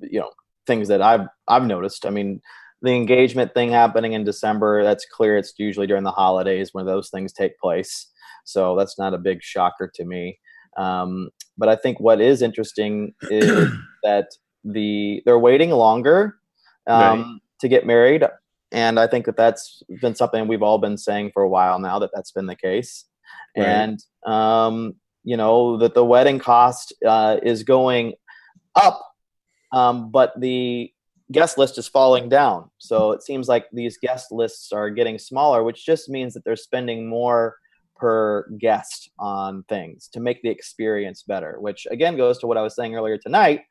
you 0.00 0.20
know 0.20 0.30
things 0.66 0.88
that 0.88 1.00
I've 1.00 1.26
I've 1.48 1.64
noticed. 1.64 2.04
I 2.04 2.10
mean, 2.10 2.42
the 2.84 2.92
engagement 2.92 3.54
thing 3.54 3.70
happening 3.70 4.12
in 4.12 4.24
December. 4.24 4.84
That's 4.84 5.06
clear. 5.06 5.36
It's 5.36 5.54
usually 5.58 5.86
during 5.86 6.04
the 6.04 6.10
holidays 6.10 6.70
when 6.72 6.86
those 6.86 7.08
things 7.10 7.32
take 7.32 7.58
place. 7.58 8.08
So 8.44 8.76
that's 8.76 8.98
not 8.98 9.14
a 9.14 9.18
big 9.18 9.42
shocker 9.42 9.90
to 9.94 10.04
me. 10.04 10.38
Um, 10.76 11.30
but 11.56 11.68
I 11.68 11.76
think 11.76 11.98
what 12.00 12.20
is 12.20 12.42
interesting 12.42 13.14
is 13.30 13.70
that 14.02 14.28
the 14.64 15.22
they're 15.24 15.38
waiting 15.38 15.70
longer 15.70 16.36
um, 16.86 17.00
Right. 17.20 17.40
to 17.60 17.68
get 17.68 17.86
married, 17.86 18.24
and 18.72 18.98
I 18.98 19.06
think 19.06 19.26
that 19.26 19.36
that's 19.36 19.82
been 20.00 20.14
something 20.14 20.46
we've 20.48 20.62
all 20.62 20.78
been 20.78 20.96
saying 20.98 21.30
for 21.32 21.42
a 21.42 21.48
while 21.48 21.78
now 21.78 21.98
that 22.00 22.10
that's 22.14 22.32
been 22.32 22.46
the 22.46 22.56
case, 22.56 23.04
Right. 23.56 23.66
and 23.66 24.04
um, 24.26 24.96
you 25.22 25.36
know 25.36 25.76
that 25.78 25.94
the 25.94 26.04
wedding 26.04 26.38
cost 26.38 26.92
uh, 27.06 27.36
is 27.42 27.62
going 27.62 28.14
up, 28.74 29.00
um, 29.72 30.10
but 30.10 30.32
the 30.40 30.92
guest 31.32 31.56
list 31.58 31.78
is 31.78 31.88
falling 31.88 32.28
down. 32.28 32.70
So 32.78 33.12
it 33.12 33.22
seems 33.22 33.48
like 33.48 33.66
these 33.72 33.98
guest 33.98 34.30
lists 34.30 34.72
are 34.72 34.90
getting 34.90 35.18
smaller, 35.18 35.62
which 35.64 35.84
just 35.84 36.08
means 36.08 36.34
that 36.34 36.44
they're 36.44 36.56
spending 36.56 37.08
more 37.08 37.56
per 37.96 38.48
guest 38.58 39.10
on 39.18 39.62
things 39.68 40.08
to 40.08 40.20
make 40.20 40.42
the 40.42 40.48
experience 40.50 41.22
better, 41.22 41.56
which 41.60 41.86
again 41.90 42.16
goes 42.16 42.38
to 42.38 42.46
what 42.46 42.58
I 42.58 42.62
was 42.62 42.74
saying 42.74 42.94
earlier 42.94 43.16
tonight 43.18 43.62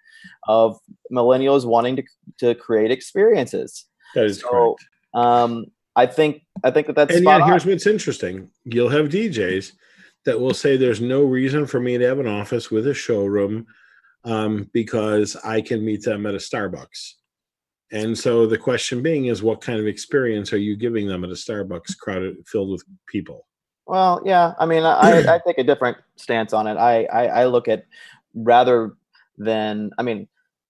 of 0.48 0.78
millennials 1.12 1.66
wanting 1.66 1.98
to, 1.98 2.04
to 2.40 2.56
create 2.56 2.90
experiences. 2.92 3.86
that 4.16 4.26
is 4.26 4.40
So, 4.40 4.50
correct. 4.50 4.86
Um, 5.14 5.66
I 5.96 6.06
think 6.08 6.42
I 6.64 6.72
think 6.72 6.88
that 6.88 6.96
that's 6.96 7.14
And 7.14 7.24
spot 7.24 7.40
yeah, 7.40 7.44
on. 7.44 7.50
here's 7.52 7.66
what's 7.66 7.86
interesting. 7.86 8.50
You'll 8.66 8.90
have 8.90 9.10
DJs 9.10 9.74
that 10.26 10.40
will 10.40 10.54
say 10.54 10.78
there's 10.78 11.02
no 11.02 11.22
reason 11.24 11.68
for 11.68 11.80
me 11.80 11.98
to 11.98 12.06
have 12.06 12.20
an 12.20 12.28
office 12.28 12.72
with 12.72 12.88
a 12.88 12.94
showroom 12.94 13.68
um, 14.24 14.70
because 14.74 15.36
I 15.44 15.62
can 15.62 15.84
meet 15.84 16.04
them 16.04 16.26
at 16.26 16.34
a 16.34 16.38
Starbucks. 16.38 17.14
And 17.94 18.18
so 18.18 18.48
the 18.48 18.58
question 18.58 19.04
being 19.04 19.26
is, 19.26 19.44
what 19.44 19.62
kind 19.62 19.80
of 19.80 19.86
experience 19.86 20.52
are 20.52 20.58
you 20.58 20.76
giving 20.76 21.08
them 21.08 21.24
at 21.24 21.30
a 21.30 21.34
Starbucks 21.34 21.96
crowded, 22.00 22.36
filled 22.48 22.72
with 22.72 22.84
people? 23.06 23.46
Well, 23.86 24.20
yeah. 24.26 24.54
I 24.60 24.66
mean, 24.66 24.84
I, 24.84 25.36
I 25.36 25.40
take 25.46 25.60
a 25.60 25.64
different 25.64 25.98
stance 26.16 26.54
on 26.54 26.66
it. 26.66 26.76
I, 26.76 27.04
I, 27.06 27.26
I 27.28 27.46
look 27.46 27.68
at 27.68 27.86
rather 28.34 28.96
than, 29.38 29.92
I 30.00 30.04
mean, 30.04 30.28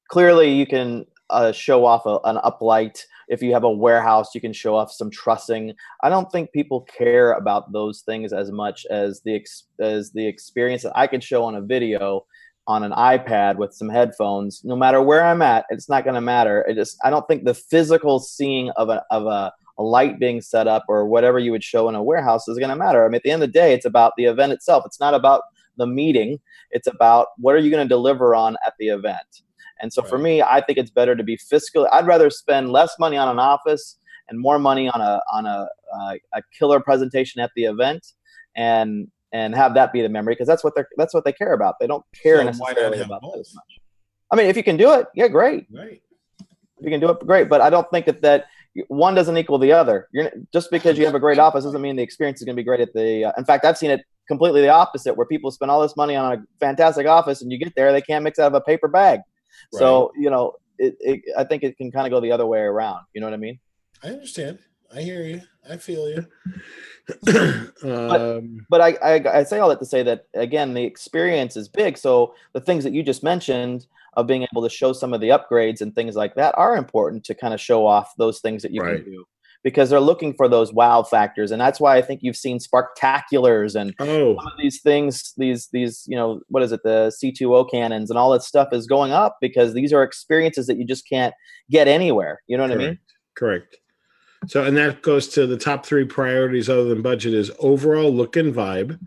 clearly 0.09 0.53
you 0.53 0.65
can 0.65 1.05
uh, 1.29 1.53
show 1.53 1.85
off 1.85 2.05
a, 2.05 2.19
an 2.25 2.37
uplight. 2.43 2.99
If 3.29 3.41
you 3.41 3.53
have 3.53 3.63
a 3.63 3.71
warehouse, 3.71 4.35
you 4.35 4.41
can 4.41 4.51
show 4.51 4.75
off 4.75 4.91
some 4.91 5.09
trussing. 5.09 5.73
I 6.03 6.09
don't 6.09 6.29
think 6.29 6.51
people 6.51 6.81
care 6.81 7.31
about 7.33 7.71
those 7.71 8.01
things 8.01 8.33
as 8.33 8.51
much 8.51 8.85
as 8.91 9.21
the 9.21 9.35
ex- 9.35 9.63
as 9.79 10.11
the 10.11 10.27
experience 10.27 10.83
that 10.83 10.91
I 10.93 11.07
can 11.07 11.21
show 11.21 11.45
on 11.45 11.55
a 11.55 11.61
video 11.61 12.25
on 12.67 12.83
an 12.83 12.91
iPad 12.91 13.57
with 13.57 13.73
some 13.73 13.89
headphones. 13.89 14.61
No 14.63 14.75
matter 14.75 15.01
where 15.01 15.23
I'm 15.23 15.41
at, 15.41 15.65
it's 15.69 15.89
not 15.89 16.03
going 16.03 16.15
to 16.15 16.21
matter. 16.21 16.61
It 16.61 16.75
just 16.75 16.97
I 17.03 17.09
don't 17.09 17.27
think 17.27 17.43
the 17.43 17.53
physical 17.53 18.19
seeing 18.19 18.69
of 18.71 18.89
a 18.89 19.03
of 19.11 19.25
a 19.25 19.53
a 19.77 19.83
light 19.83 20.19
being 20.19 20.41
set 20.41 20.67
up 20.67 20.85
or 20.87 21.07
whatever 21.07 21.39
you 21.39 21.51
would 21.51 21.63
show 21.63 21.89
in 21.89 21.95
a 21.95 22.03
warehouse 22.03 22.47
is 22.47 22.59
going 22.59 22.69
to 22.69 22.75
matter. 22.75 23.03
I 23.03 23.07
mean, 23.07 23.15
at 23.15 23.23
the 23.23 23.31
end 23.31 23.41
of 23.41 23.49
the 23.49 23.59
day, 23.59 23.73
it's 23.73 23.85
about 23.85 24.13
the 24.17 24.25
event 24.25 24.53
itself. 24.53 24.83
It's 24.85 24.99
not 24.99 25.15
about 25.15 25.41
the 25.77 25.87
meeting. 25.87 26.39
It's 26.69 26.87
about 26.87 27.29
what 27.37 27.55
are 27.55 27.59
you 27.59 27.71
going 27.71 27.83
to 27.83 27.89
deliver 27.89 28.35
on 28.35 28.55
at 28.65 28.73
the 28.77 28.89
event. 28.89 29.41
And 29.81 29.91
so 29.91 30.03
for 30.03 30.17
me, 30.17 30.41
I 30.41 30.61
think 30.61 30.77
it's 30.77 30.91
better 30.91 31.15
to 31.15 31.23
be 31.23 31.35
fiscal. 31.35 31.87
I'd 31.91 32.05
rather 32.05 32.29
spend 32.29 32.71
less 32.71 32.93
money 32.99 33.17
on 33.17 33.27
an 33.27 33.39
office 33.39 33.97
and 34.29 34.39
more 34.39 34.59
money 34.59 34.89
on 34.89 35.01
a 35.01 35.21
on 35.31 35.45
a 35.45 35.67
uh, 35.93 36.15
a 36.33 36.41
killer 36.57 36.79
presentation 36.79 37.41
at 37.41 37.51
the 37.55 37.65
event, 37.65 38.13
and 38.55 39.09
and 39.33 39.53
have 39.55 39.73
that 39.73 39.91
be 39.91 40.01
the 40.01 40.09
memory 40.09 40.33
because 40.35 40.47
that's 40.47 40.63
what 40.63 40.73
they're 40.75 40.87
that's 40.95 41.13
what 41.13 41.25
they 41.25 41.33
care 41.33 41.53
about. 41.53 41.75
They 41.79 41.87
don't 41.87 42.05
care 42.21 42.37
So 42.37 42.43
necessarily 42.43 43.01
about 43.01 43.21
that 43.21 43.39
as 43.39 43.53
much. 43.53 43.79
I 44.31 44.35
mean, 44.35 44.45
if 44.47 44.55
you 44.55 44.63
can 44.63 44.77
do 44.77 44.93
it, 44.93 45.07
yeah, 45.15 45.27
great 45.27 45.67
Right. 45.71 46.01
if 46.39 46.85
you 46.85 46.89
can 46.89 46.99
do 47.01 47.09
it, 47.09 47.19
great. 47.25 47.49
But 47.49 47.59
I 47.61 47.69
don't 47.69 47.89
think 47.91 48.05
that 48.05 48.21
that 48.21 48.45
one 48.87 49.13
doesn't 49.13 49.37
equal 49.37 49.59
the 49.59 49.71
other. 49.71 50.07
You're 50.11 50.31
just 50.51 50.71
because 50.71 50.97
you 50.97 51.05
have 51.05 51.13
a 51.15 51.19
great 51.19 51.39
office 51.39 51.63
doesn't 51.63 51.81
mean 51.81 51.95
the 51.95 52.01
experience 52.03 52.39
is 52.41 52.45
going 52.45 52.55
to 52.55 52.59
be 52.59 52.63
great 52.65 52.79
at 52.79 52.93
the. 52.93 53.25
Uh, 53.25 53.31
in 53.37 53.45
fact, 53.45 53.65
I've 53.65 53.77
seen 53.77 53.91
it 53.91 54.01
completely 54.27 54.61
the 54.61 54.69
opposite, 54.69 55.15
where 55.15 55.27
people 55.27 55.51
spend 55.51 55.69
all 55.69 55.81
this 55.81 55.95
money 55.97 56.15
on 56.15 56.33
a 56.33 56.43
fantastic 56.59 57.05
office, 57.05 57.41
and 57.41 57.51
you 57.51 57.57
get 57.59 57.75
there, 57.75 57.91
they 57.91 58.01
can't 58.01 58.23
mix 58.23 58.39
out 58.39 58.47
of 58.47 58.53
a 58.55 58.61
paper 58.61 58.87
bag. 58.87 59.19
So 59.71 60.11
you 60.17 60.29
know, 60.29 60.53
it, 60.79 60.95
it, 60.99 61.21
I 61.37 61.43
think 61.43 61.63
it 61.63 61.77
can 61.77 61.91
kind 61.91 62.07
of 62.07 62.11
go 62.11 62.19
the 62.19 62.31
other 62.31 62.45
way 62.47 62.59
around. 62.59 63.01
You 63.13 63.21
know 63.21 63.27
what 63.27 63.33
I 63.33 63.37
mean? 63.37 63.59
I 64.03 64.07
understand. 64.09 64.59
I 64.95 65.01
hear 65.01 65.23
you. 65.23 65.41
I 65.69 65.77
feel 65.77 66.09
you. 66.09 66.25
um, 67.83 68.65
But 68.69 68.81
I, 68.81 68.97
I 69.03 69.39
I 69.39 69.43
say 69.43 69.59
all 69.59 69.69
that 69.69 69.79
to 69.79 69.85
say 69.85 70.03
that 70.03 70.27
again, 70.33 70.73
the 70.73 70.83
experience 70.83 71.57
is 71.57 71.67
big. 71.67 71.97
So 71.97 72.33
the 72.53 72.61
things 72.61 72.83
that 72.83 72.93
you 72.93 73.03
just 73.03 73.23
mentioned 73.23 73.87
of 74.15 74.27
being 74.27 74.43
able 74.51 74.61
to 74.63 74.69
show 74.69 74.93
some 74.93 75.13
of 75.13 75.21
the 75.21 75.29
upgrades 75.29 75.81
and 75.81 75.93
things 75.93 76.15
like 76.15 76.35
that 76.35 76.53
are 76.57 76.77
important 76.77 77.23
to 77.25 77.35
kind 77.35 77.53
of 77.53 77.59
show 77.59 77.85
off 77.85 78.13
those 78.17 78.39
things 78.39 78.61
that 78.61 78.71
you 78.71 78.81
Right. 78.81 79.03
can 79.03 79.11
do 79.11 79.25
because 79.63 79.89
they're 79.89 79.99
looking 79.99 80.33
for 80.33 80.47
those 80.47 80.73
wow 80.73 81.03
factors 81.03 81.49
and 81.51 81.59
that's 81.59 81.79
why 81.79 81.95
i 81.95 82.01
think 82.01 82.21
you've 82.21 82.35
seen 82.35 82.59
sparktaculars 82.59 83.75
and 83.79 83.95
oh, 83.99 84.35
some 84.35 84.45
of 84.47 84.53
these 84.59 84.81
things 84.81 85.33
these 85.37 85.69
these 85.71 86.03
you 86.07 86.15
know 86.15 86.41
what 86.49 86.61
is 86.61 86.71
it 86.71 86.81
the 86.83 87.11
CO2 87.23 87.71
cannons 87.71 88.09
and 88.09 88.19
all 88.19 88.31
that 88.31 88.43
stuff 88.43 88.69
is 88.73 88.85
going 88.85 89.11
up 89.11 89.37
because 89.41 89.73
these 89.73 89.93
are 89.93 90.03
experiences 90.03 90.67
that 90.67 90.77
you 90.77 90.85
just 90.85 91.07
can't 91.07 91.33
get 91.71 91.87
anywhere 91.87 92.41
you 92.47 92.57
know 92.57 92.63
what 92.63 92.71
i 92.71 92.75
mean 92.75 92.99
correct. 93.35 93.77
So, 94.47 94.63
and 94.63 94.75
that 94.77 95.01
goes 95.01 95.27
to 95.29 95.47
the 95.47 95.57
top 95.57 95.85
three 95.85 96.05
priorities 96.05 96.69
other 96.69 96.85
than 96.85 97.01
budget 97.01 97.33
is 97.33 97.51
overall 97.59 98.13
look 98.13 98.35
and 98.35 98.53
vibe. 98.53 98.99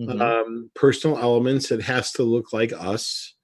Mhm. 0.00 0.20
um, 0.20 0.70
personal 0.76 1.18
elements. 1.18 1.72
It 1.72 1.82
has 1.82 2.12
to 2.12 2.22
look 2.22 2.52
like 2.52 2.72
us. 2.72 3.34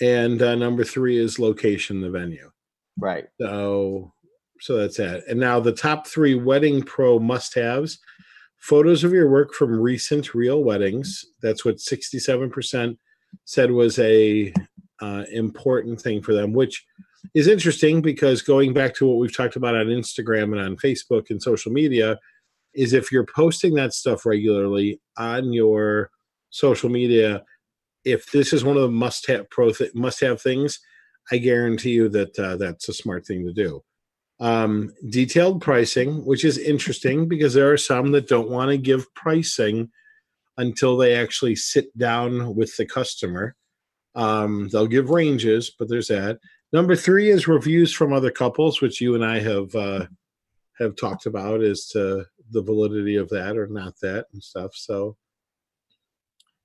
And 0.00 0.40
uh, 0.40 0.54
number 0.54 0.84
three 0.84 1.18
is 1.18 1.40
location, 1.40 2.00
the 2.00 2.10
venue. 2.10 2.50
right 2.96 3.26
So, 3.40 4.12
so 4.60 4.76
that's 4.76 4.98
it. 5.00 5.24
And 5.28 5.40
now 5.40 5.58
the 5.58 5.72
top 5.72 6.06
three 6.06 6.34
wedding 6.34 6.82
pro 6.82 7.18
must-haves: 7.18 7.98
photos 8.58 9.02
of 9.02 9.12
your 9.12 9.28
work 9.30 9.52
from 9.52 9.80
recent 9.80 10.32
real 10.32 10.62
weddings. 10.62 11.24
That's 11.42 11.64
what 11.64 11.80
sixty-seven 11.80 12.50
percent 12.50 12.96
said 13.44 13.70
was 13.72 13.98
a 13.98 14.52
uh, 15.02 15.24
important 15.32 16.00
thing 16.00 16.22
for 16.22 16.34
them, 16.34 16.52
which 16.52 16.84
is 17.34 17.46
interesting 17.46 18.02
because 18.02 18.42
going 18.42 18.72
back 18.72 18.94
to 18.94 19.06
what 19.06 19.18
we've 19.18 19.36
talked 19.36 19.56
about 19.56 19.74
on 19.74 19.86
Instagram 19.86 20.52
and 20.52 20.60
on 20.60 20.76
Facebook 20.76 21.30
and 21.30 21.42
social 21.42 21.72
media, 21.72 22.18
is 22.74 22.92
if 22.92 23.10
you're 23.10 23.26
posting 23.26 23.74
that 23.74 23.92
stuff 23.92 24.24
regularly 24.24 25.00
on 25.16 25.52
your 25.52 26.10
social 26.50 26.88
media, 26.88 27.42
if 28.04 28.30
this 28.30 28.52
is 28.52 28.64
one 28.64 28.76
of 28.76 28.82
the 28.82 28.90
must-have 28.90 29.48
pro 29.50 29.72
th- 29.72 29.94
must-have 29.94 30.40
things, 30.40 30.80
I 31.30 31.38
guarantee 31.38 31.90
you 31.90 32.08
that 32.10 32.38
uh, 32.38 32.56
that's 32.56 32.88
a 32.88 32.94
smart 32.94 33.26
thing 33.26 33.44
to 33.46 33.52
do. 33.52 33.82
Um, 34.40 34.94
detailed 35.10 35.60
pricing, 35.60 36.24
which 36.24 36.44
is 36.44 36.56
interesting 36.56 37.28
because 37.28 37.52
there 37.54 37.70
are 37.70 37.76
some 37.76 38.12
that 38.12 38.28
don't 38.28 38.48
want 38.48 38.70
to 38.70 38.78
give 38.78 39.12
pricing 39.14 39.90
until 40.56 40.96
they 40.96 41.14
actually 41.14 41.56
sit 41.56 41.96
down 41.98 42.54
with 42.54 42.76
the 42.76 42.86
customer. 42.86 43.54
Um, 44.14 44.68
they'll 44.72 44.86
give 44.86 45.10
ranges, 45.10 45.70
but 45.78 45.88
there's 45.88 46.08
that. 46.08 46.38
Number 46.72 46.94
three 46.94 47.30
is 47.30 47.48
reviews 47.48 47.92
from 47.92 48.12
other 48.12 48.30
couples, 48.30 48.80
which 48.80 49.00
you 49.00 49.14
and 49.14 49.24
I 49.24 49.40
have 49.40 49.74
uh, 49.74 50.06
have 50.78 50.96
talked 50.96 51.26
about 51.26 51.62
as 51.62 51.86
to 51.88 52.24
the 52.50 52.62
validity 52.62 53.16
of 53.16 53.28
that 53.30 53.56
or 53.56 53.66
not 53.66 53.94
that 54.02 54.26
and 54.32 54.42
stuff. 54.42 54.74
So, 54.74 55.16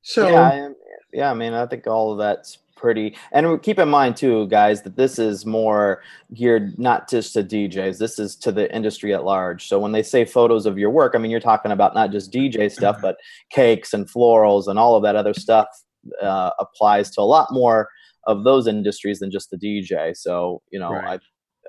so 0.02 0.28
yeah, 0.30 0.42
I, 0.42 0.70
yeah. 1.12 1.32
I 1.32 1.34
mean, 1.34 1.54
I 1.54 1.66
think 1.66 1.88
all 1.88 2.12
of 2.12 2.18
that's 2.18 2.60
pretty. 2.76 3.16
And 3.32 3.62
keep 3.64 3.80
in 3.80 3.90
mind 3.90 4.18
too, 4.18 4.48
guys, 4.48 4.84
that 4.84 4.96
this 4.96 5.18
is 5.18 5.46
more 5.46 6.04
geared 6.34 6.78
not 6.78 7.10
just 7.10 7.34
to 7.34 7.44
DJs. 7.44 7.98
This 7.98 8.20
is 8.20 8.36
to 8.38 8.52
the 8.52 8.74
industry 8.76 9.14
at 9.14 9.24
large. 9.24 9.68
So 9.68 9.80
when 9.80 9.92
they 9.92 10.04
say 10.04 10.26
photos 10.26 10.66
of 10.66 10.78
your 10.78 10.92
work, 10.92 11.14
I 11.16 11.18
mean, 11.18 11.32
you're 11.32 11.40
talking 11.40 11.72
about 11.72 11.96
not 11.96 12.12
just 12.12 12.32
DJ 12.32 12.72
stuff, 12.72 12.98
but 13.02 13.18
cakes 13.50 13.94
and 13.94 14.08
florals 14.08 14.68
and 14.68 14.78
all 14.78 14.96
of 14.96 15.04
that 15.04 15.16
other 15.16 15.34
stuff 15.34 15.68
uh, 16.22 16.52
applies 16.60 17.10
to 17.12 17.22
a 17.22 17.24
lot 17.24 17.48
more 17.52 17.90
of 18.28 18.44
those 18.44 18.68
industries 18.68 19.20
than 19.20 19.32
just 19.32 19.50
the 19.50 19.58
DJ. 19.58 20.16
So 20.16 20.62
you 20.72 20.80
know, 20.80 20.92
Right. 20.92 21.20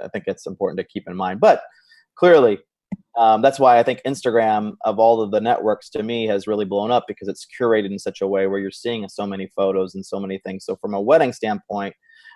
I 0.01 0.05
I 0.05 0.09
think 0.09 0.25
it's 0.27 0.47
important 0.47 0.79
to 0.79 0.85
keep 0.85 1.05
in 1.07 1.17
mind. 1.17 1.41
But 1.41 1.63
clearly, 2.17 2.59
um, 3.17 3.41
that's 3.41 3.59
why 3.59 3.79
I 3.79 3.83
think 3.83 4.01
Instagram, 4.07 4.75
of 4.85 4.99
all 4.99 5.23
of 5.23 5.31
the 5.31 5.41
networks, 5.41 5.89
to 5.91 6.03
me, 6.03 6.27
has 6.27 6.47
really 6.47 6.67
blown 6.67 6.91
up 6.91 7.05
because 7.09 7.29
it's 7.29 7.47
curated 7.59 7.91
in 7.91 7.99
such 7.99 8.21
a 8.21 8.27
way 8.27 8.47
where 8.47 8.61
you're 8.61 8.71
seeing 8.71 9.09
so 9.09 9.27
many 9.27 9.51
photos 9.57 9.95
and 9.95 10.05
so 10.05 10.21
many 10.21 10.39
things. 10.45 10.65
So, 10.65 10.77
from 10.77 10.95
a 10.95 11.01
wedding 11.01 11.33
standpoint, 11.33 11.95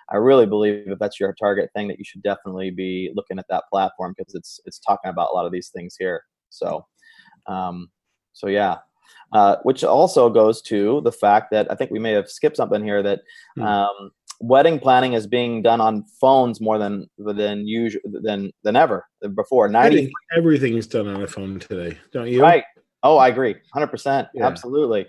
I 0.09 0.17
really 0.17 0.45
believe 0.45 0.83
if 0.87 0.99
that's 0.99 1.19
your 1.19 1.33
target 1.39 1.69
thing, 1.75 1.87
that 1.87 1.99
you 1.99 2.05
should 2.05 2.23
definitely 2.23 2.71
be 2.71 3.11
looking 3.15 3.37
at 3.37 3.45
that 3.49 3.65
platform 3.71 4.15
because 4.17 4.33
it's 4.35 4.59
it's 4.65 4.79
talking 4.79 5.09
about 5.09 5.29
a 5.31 5.35
lot 5.35 5.45
of 5.45 5.51
these 5.51 5.69
things 5.69 5.95
here. 5.97 6.23
So, 6.49 6.85
um, 7.47 7.89
so 8.33 8.47
yeah. 8.47 8.77
Uh, 9.33 9.57
which 9.63 9.83
also 9.83 10.29
goes 10.29 10.61
to 10.63 11.01
the 11.01 11.11
fact 11.11 11.51
that 11.51 11.71
I 11.71 11.75
think 11.75 11.91
we 11.91 11.99
may 11.99 12.11
have 12.11 12.29
skipped 12.29 12.57
something 12.57 12.83
here 12.83 13.01
that 13.03 13.21
um, 13.61 14.11
wedding 14.39 14.79
planning 14.79 15.13
is 15.13 15.27
being 15.27 15.61
done 15.61 15.79
on 15.79 16.03
phones 16.19 16.59
more 16.59 16.77
than 16.77 17.09
than 17.17 17.67
usual 17.67 18.01
than 18.05 18.51
than 18.63 18.75
ever 18.75 19.07
before. 19.35 19.67
I 19.67 19.71
Ninety 19.71 19.97
think 19.97 20.11
everything's 20.35 20.87
done 20.87 21.07
on 21.07 21.21
a 21.21 21.27
phone 21.27 21.59
today, 21.59 21.97
don't 22.11 22.27
you? 22.27 22.41
right. 22.41 22.63
Oh, 23.03 23.17
I 23.17 23.29
agree, 23.29 23.55
hundred 23.73 23.87
percent, 23.87 24.27
absolutely. 24.39 25.07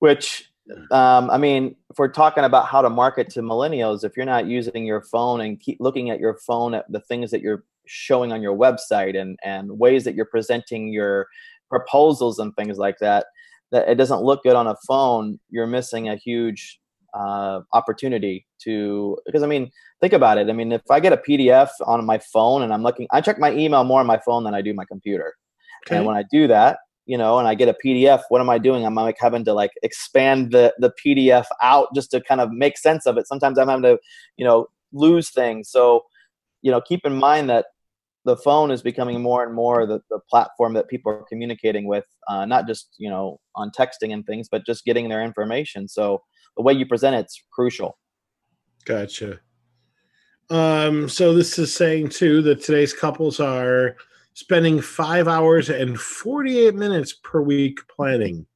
Which 0.00 0.50
um, 0.90 1.30
I 1.30 1.38
mean, 1.38 1.76
if 1.90 1.98
we're 1.98 2.08
talking 2.08 2.44
about 2.44 2.66
how 2.66 2.80
to 2.82 2.90
market 2.90 3.28
to 3.30 3.42
millennials, 3.42 4.02
if 4.02 4.16
you're 4.16 4.26
not 4.26 4.46
using 4.46 4.84
your 4.84 5.02
phone 5.02 5.42
and 5.42 5.60
keep 5.60 5.78
looking 5.80 6.10
at 6.10 6.20
your 6.20 6.38
phone 6.38 6.74
at 6.74 6.90
the 6.90 7.00
things 7.00 7.30
that 7.30 7.42
you're 7.42 7.64
showing 7.86 8.32
on 8.32 8.40
your 8.40 8.56
website 8.56 9.18
and 9.18 9.38
and 9.44 9.78
ways 9.78 10.04
that 10.04 10.14
you're 10.14 10.24
presenting 10.24 10.88
your 10.88 11.26
proposals 11.74 12.38
and 12.38 12.54
things 12.54 12.78
like 12.78 12.96
that, 13.00 13.26
that 13.72 13.88
it 13.88 13.96
doesn't 13.96 14.22
look 14.22 14.42
good 14.42 14.56
on 14.56 14.66
a 14.66 14.76
phone, 14.86 15.38
you're 15.50 15.66
missing 15.66 16.08
a 16.08 16.16
huge 16.16 16.78
uh, 17.14 17.60
opportunity 17.72 18.46
to. 18.62 19.18
Because 19.26 19.42
I 19.42 19.46
mean, 19.46 19.70
think 20.00 20.12
about 20.12 20.38
it. 20.38 20.48
I 20.48 20.52
mean, 20.52 20.72
if 20.72 20.82
I 20.90 21.00
get 21.00 21.12
a 21.12 21.16
PDF 21.28 21.70
on 21.86 22.04
my 22.06 22.18
phone 22.32 22.62
and 22.62 22.72
I'm 22.72 22.82
looking, 22.82 23.08
I 23.10 23.20
check 23.20 23.38
my 23.38 23.52
email 23.52 23.84
more 23.84 24.00
on 24.00 24.06
my 24.06 24.20
phone 24.24 24.44
than 24.44 24.54
I 24.54 24.62
do 24.62 24.74
my 24.74 24.84
computer. 24.84 25.34
Okay. 25.86 25.96
And 25.96 26.06
when 26.06 26.16
I 26.16 26.24
do 26.30 26.46
that, 26.46 26.78
you 27.06 27.18
know, 27.18 27.38
and 27.38 27.46
I 27.46 27.54
get 27.54 27.68
a 27.68 27.76
PDF, 27.84 28.22
what 28.28 28.40
am 28.40 28.48
I 28.48 28.58
doing? 28.58 28.86
I'm 28.86 28.94
like 28.94 29.16
having 29.18 29.44
to 29.44 29.52
like 29.52 29.72
expand 29.82 30.52
the 30.52 30.72
the 30.78 30.92
PDF 31.04 31.44
out 31.62 31.88
just 31.94 32.10
to 32.12 32.20
kind 32.20 32.40
of 32.40 32.50
make 32.50 32.78
sense 32.78 33.06
of 33.06 33.18
it. 33.18 33.26
Sometimes 33.26 33.58
I'm 33.58 33.68
having 33.68 33.82
to, 33.82 33.98
you 34.36 34.44
know, 34.44 34.68
lose 34.92 35.30
things. 35.30 35.70
So, 35.70 36.04
you 36.62 36.70
know, 36.70 36.80
keep 36.80 37.00
in 37.04 37.16
mind 37.16 37.50
that 37.50 37.66
the 38.24 38.36
phone 38.36 38.70
is 38.70 38.82
becoming 38.82 39.20
more 39.20 39.44
and 39.44 39.54
more 39.54 39.86
the, 39.86 40.00
the 40.10 40.18
platform 40.30 40.72
that 40.74 40.88
people 40.88 41.12
are 41.12 41.24
communicating 41.28 41.86
with, 41.86 42.06
uh, 42.28 42.44
not 42.44 42.66
just 42.66 42.94
you 42.98 43.10
know 43.10 43.40
on 43.54 43.70
texting 43.70 44.12
and 44.12 44.24
things, 44.26 44.48
but 44.50 44.66
just 44.66 44.84
getting 44.84 45.08
their 45.08 45.22
information. 45.22 45.88
So 45.88 46.22
the 46.56 46.62
way 46.62 46.72
you 46.72 46.86
present 46.86 47.16
it's 47.16 47.42
crucial. 47.52 47.98
Gotcha. 48.84 49.40
Um, 50.50 51.08
so 51.08 51.32
this 51.32 51.58
is 51.58 51.74
saying 51.74 52.10
too 52.10 52.42
that 52.42 52.62
today's 52.62 52.92
couples 52.92 53.40
are 53.40 53.96
spending 54.34 54.80
five 54.80 55.26
hours 55.28 55.70
and 55.70 55.98
48 55.98 56.74
minutes 56.74 57.12
per 57.12 57.40
week 57.40 57.78
planning. 57.88 58.46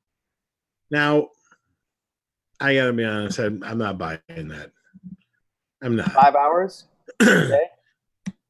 Now, 0.90 1.28
I 2.60 2.74
gotta 2.74 2.92
be 2.92 3.04
honest, 3.04 3.38
I'm, 3.38 3.62
I'm 3.62 3.78
not 3.78 3.98
buying 3.98 4.20
that. 4.28 4.72
I'm 5.82 5.96
not 5.96 6.12
Five 6.12 6.34
hours. 6.34 6.84
Okay. 7.22 7.64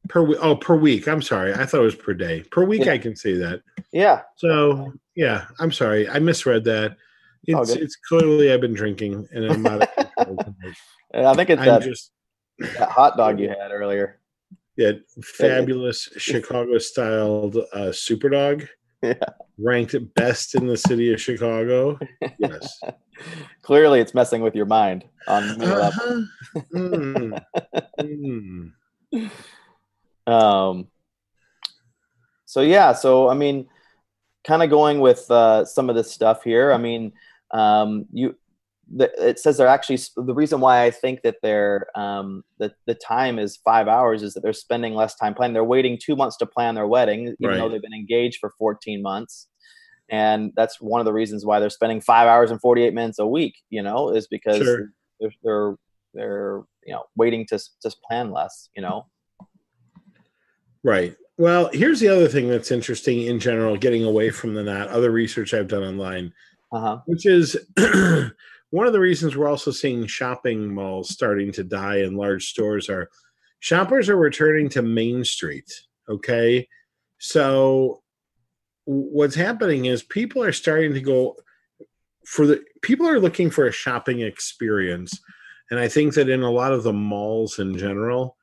Per 0.09 0.23
week. 0.23 0.39
Oh, 0.41 0.57
per 0.57 0.77
week. 0.77 1.07
I'm 1.07 1.23
sorry. 1.23 1.53
I 1.55 1.65
thought 1.67 1.81
it 1.81 1.85
was 1.85 1.95
per 1.95 2.15
day. 2.15 2.43
Per 2.51 2.65
week, 2.65 2.85
Yeah. 2.85 2.93
I 2.93 2.99
can 2.99 3.15
see 3.17 3.35
that. 3.35 3.63
Yeah. 3.93 4.23
So 4.37 4.93
yeah, 5.15 5.47
I'm 5.59 5.73
sorry. 5.73 6.09
I 6.09 6.19
misread 6.19 6.65
that. 6.65 6.97
It's 7.45 7.71
it's 7.71 7.97
clearly 7.97 8.53
I've 8.53 8.61
been 8.61 8.75
drinking 8.75 9.27
and 9.33 9.45
I'm 9.47 9.63
not. 9.63 9.83
of 9.83 9.95
control 10.17 10.37
tonight. 10.37 10.77
And 11.15 11.27
I 11.27 11.35
think 11.35 11.51
it's 11.51 11.65
that, 11.65 11.83
just 11.83 12.11
that 12.59 12.91
hot 12.91 13.17
dog 13.17 13.41
you 13.41 13.49
had 13.49 13.71
earlier. 13.71 14.21
Yeah, 14.77 14.93
fabulous 15.23 16.09
Chicago 16.19 16.79
styled 16.79 17.57
uh, 17.73 17.91
super 17.93 18.29
dog. 18.29 18.67
Yeah. 19.03 19.15
Ranked 19.59 19.97
best 20.15 20.55
in 20.55 20.67
the 20.67 20.77
city 20.77 21.13
of 21.13 21.21
Chicago. 21.21 21.99
Yes. 22.39 22.81
Clearly, 23.63 24.01
it's 24.01 24.15
messing 24.15 24.43
with 24.43 24.55
your 24.55 24.67
mind 24.67 25.05
on. 25.27 25.63
Uh-huh. 25.63 26.23
Mm. 26.75 27.43
Mm. 28.01 28.73
Um, 30.29 30.89
so 32.45 32.61
yeah, 32.61 32.93
so 32.93 33.29
I 33.29 33.35
mean, 33.35 33.67
kind 34.45 34.63
of 34.63 34.71
going 34.71 35.01
with 35.01 35.31
uh, 35.31 35.65
some 35.65 35.91
of 35.91 35.97
this 35.97 36.11
stuff 36.11 36.45
here. 36.45 36.73
I 36.73 36.79
mean, 36.79 37.13
um, 37.51 38.07
you 38.13 38.35
the, 38.91 39.11
it 39.29 39.39
says 39.39 39.59
they're 39.59 39.67
actually 39.69 39.99
the 40.17 40.35
reason 40.35 40.61
why 40.61 40.85
I 40.85 40.91
think 40.91 41.23
that 41.23 41.37
they're 41.43 41.87
um, 41.95 42.43
the 42.59 42.73
the 42.87 42.95
time 42.95 43.39
is 43.39 43.59
five 43.59 43.89
hours 43.89 44.23
is 44.23 44.35
that 44.35 44.41
they're 44.41 44.53
spending 44.53 44.95
less 44.95 45.15
time 45.15 45.35
planning. 45.35 45.55
They're 45.55 45.65
waiting 45.65 45.99
two 46.03 46.17
months 46.17 46.37
to 46.39 46.47
plan 46.47 46.75
their 46.75 46.87
wedding, 46.87 47.35
even 47.41 47.59
though 47.59 47.69
they've 47.69 47.83
been 47.83 47.93
engaged 47.93 48.39
for 48.41 48.53
fourteen 48.59 49.03
months. 49.03 49.49
And 50.11 50.53
that's 50.57 50.81
one 50.81 51.03
of 51.03 51.05
the 51.05 51.13
reasons 51.13 51.45
why 51.45 51.61
they're 51.61 51.69
spending 51.69 52.01
five 52.01 52.29
hours 52.29 52.51
and 52.51 52.61
forty 52.61 52.83
eight 52.83 52.95
minutes 52.95 53.19
a 53.19 53.27
week. 53.27 53.57
You 53.69 53.83
know, 53.83 54.11
is 54.11 54.27
because 54.27 54.59
Sure. 54.59 54.91
they're 55.21 55.31
they're 55.43 55.75
they're 56.15 56.63
you 56.85 56.95
know 56.95 57.05
waiting 57.15 57.47
to 57.49 57.59
just 57.83 58.03
plan 58.03 58.31
less. 58.31 58.71
You 58.75 58.83
know. 58.83 59.07
Right. 60.85 61.17
Well, 61.37 61.71
here's 61.73 62.01
the 62.01 62.09
other 62.09 62.29
thing 62.29 62.49
that's 62.49 62.71
interesting 62.71 63.23
in 63.23 63.39
general, 63.39 63.77
getting 63.77 64.05
away 64.05 64.31
from 64.31 64.55
the 64.55 64.63
not 64.63 64.89
other 64.89 65.11
research 65.11 65.55
I've 65.55 65.69
done 65.69 65.85
online, 65.85 66.33
Uh 66.73 66.81
huh. 66.81 66.99
which 67.07 67.27
is 67.27 67.57
one 68.71 68.87
of 68.87 68.93
the 68.93 69.01
reasons 69.01 69.37
we're 69.37 69.49
also 69.49 69.71
seeing 69.71 70.07
shopping 70.07 70.73
malls 70.75 71.11
starting 71.11 71.53
to 71.53 71.65
die 71.65 71.99
in 71.99 72.17
large 72.17 72.47
stores 72.47 72.89
are 72.89 73.09
shoppers 73.61 74.09
are 74.09 74.17
returning 74.17 74.69
to 74.71 74.83
Main 74.83 75.25
Street. 75.25 75.71
Okay. 76.09 76.67
So 77.19 78.03
what's 78.85 79.35
happening 79.35 79.85
is 79.85 80.03
people 80.03 80.43
are 80.43 80.53
starting 80.53 80.95
to 80.95 81.01
go 81.01 81.37
for 82.27 82.47
the 82.47 82.63
people 82.83 83.09
are 83.09 83.21
looking 83.21 83.51
for 83.51 83.67
a 83.67 83.73
shopping 83.73 84.21
experience. 84.21 85.21
And 85.71 85.79
I 85.79 85.89
think 85.89 86.15
that 86.15 86.29
in 86.29 86.43
a 86.43 86.51
lot 86.51 86.73
of 86.73 86.83
the 86.83 86.93
malls 86.93 87.59
in 87.59 87.77
general, 87.77 88.37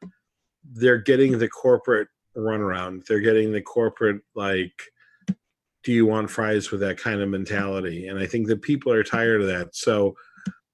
they're 0.63 0.97
getting 0.99 1.37
the 1.39 1.49
corporate 1.49 2.07
runaround. 2.35 3.05
They're 3.05 3.19
getting 3.19 3.51
the 3.51 3.61
corporate 3.61 4.21
like 4.35 4.73
do 5.83 5.91
you 5.91 6.05
want 6.07 6.31
fries 6.31 6.71
with 6.71 6.79
that 6.81 6.97
kind 6.97 7.21
of 7.21 7.29
mentality? 7.29 8.07
And 8.07 8.17
i 8.19 8.25
think 8.25 8.47
that 8.47 8.61
people 8.61 8.91
are 8.91 9.03
tired 9.03 9.41
of 9.41 9.47
that. 9.47 9.75
So 9.75 10.15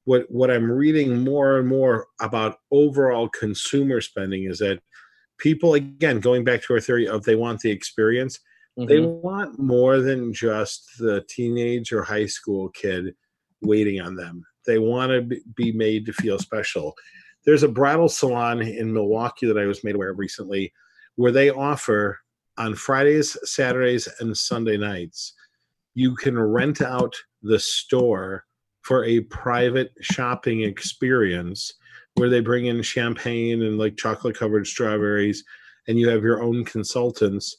what 0.05 0.25
what 0.29 0.49
i'm 0.49 0.71
reading 0.71 1.23
more 1.23 1.59
and 1.59 1.67
more 1.67 2.07
about 2.21 2.57
overall 2.71 3.29
consumer 3.29 4.01
spending 4.01 4.45
is 4.45 4.57
that 4.59 4.79
people 5.37 5.75
again 5.75 6.19
going 6.19 6.43
back 6.43 6.63
to 6.63 6.73
our 6.73 6.79
theory 6.79 7.07
of 7.07 7.23
they 7.23 7.35
want 7.35 7.59
the 7.59 7.69
experience 7.69 8.39
they 8.77 8.97
Mhm. 8.97 9.21
want 9.21 9.59
more 9.59 9.99
than 9.99 10.33
just 10.33 10.89
the 10.97 11.23
teenage 11.27 11.91
or 11.91 12.03
high 12.03 12.25
school 12.25 12.69
kid 12.69 13.13
waiting 13.61 13.99
on 13.99 14.15
them. 14.15 14.43
They 14.65 14.79
want 14.79 15.11
to 15.11 15.21
be- 15.21 15.41
be 15.55 15.71
made 15.73 16.05
to 16.05 16.13
feel 16.13 16.39
special. 16.39 16.95
There's 17.45 17.63
a 17.63 17.67
bridal 17.67 18.07
salon 18.07 18.61
in 18.61 18.93
milwaukee 18.93 19.45
that 19.47 19.57
i 19.57 19.65
was 19.65 19.83
made 19.83 19.95
aware 19.95 20.11
of 20.11 20.19
recently 20.19 20.71
where 21.15 21.31
they 21.31 21.49
offer 21.49 22.19
on 22.57 22.75
Fridays, 22.75 23.37
Saturdays, 23.43 24.07
and 24.19 24.37
Sunday 24.37 24.77
nights, 24.77 25.33
you 25.93 26.15
can 26.15 26.37
rent 26.37 26.81
out 26.81 27.15
the 27.41 27.59
store 27.59 28.45
for 28.81 29.03
a 29.05 29.21
private 29.21 29.91
shopping 30.01 30.61
experience 30.61 31.73
where 32.15 32.29
they 32.29 32.39
bring 32.39 32.65
in 32.65 32.81
champagne 32.81 33.61
and 33.61 33.77
like 33.77 33.97
chocolate 33.97 34.37
covered 34.37 34.67
strawberries, 34.67 35.43
and 35.87 35.99
you 35.99 36.09
have 36.09 36.23
your 36.23 36.41
own 36.41 36.65
consultants, 36.65 37.57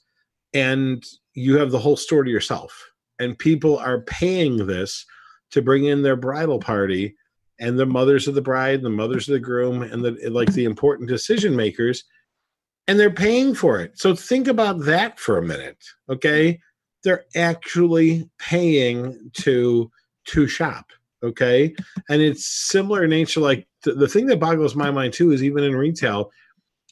and 0.52 1.04
you 1.34 1.56
have 1.58 1.70
the 1.70 1.78
whole 1.78 1.96
store 1.96 2.24
to 2.24 2.30
yourself. 2.30 2.90
And 3.18 3.38
people 3.38 3.78
are 3.78 4.02
paying 4.02 4.66
this 4.66 5.06
to 5.50 5.62
bring 5.62 5.84
in 5.84 6.02
their 6.02 6.16
bridal 6.16 6.58
party 6.58 7.16
and 7.60 7.78
the 7.78 7.86
mothers 7.86 8.26
of 8.26 8.34
the 8.34 8.42
bride, 8.42 8.76
and 8.76 8.84
the 8.84 8.90
mothers 8.90 9.28
of 9.28 9.34
the 9.34 9.38
groom, 9.38 9.82
and 9.82 10.04
the 10.04 10.30
like 10.30 10.52
the 10.52 10.64
important 10.64 11.08
decision 11.08 11.54
makers 11.54 12.04
and 12.88 12.98
they're 12.98 13.10
paying 13.10 13.54
for 13.54 13.80
it. 13.80 13.98
So 13.98 14.14
think 14.14 14.48
about 14.48 14.80
that 14.84 15.18
for 15.18 15.38
a 15.38 15.42
minute, 15.42 15.78
okay? 16.08 16.60
They're 17.04 17.24
actually 17.36 18.28
paying 18.38 19.30
to 19.34 19.90
to 20.24 20.46
shop, 20.46 20.90
okay? 21.22 21.74
And 22.08 22.22
it's 22.22 22.46
similar 22.46 23.04
in 23.04 23.10
nature. 23.10 23.40
Like 23.40 23.66
the, 23.82 23.94
the 23.94 24.08
thing 24.08 24.26
that 24.26 24.38
boggles 24.38 24.76
my 24.76 24.90
mind 24.90 25.12
too 25.12 25.32
is 25.32 25.42
even 25.42 25.64
in 25.64 25.74
retail, 25.74 26.30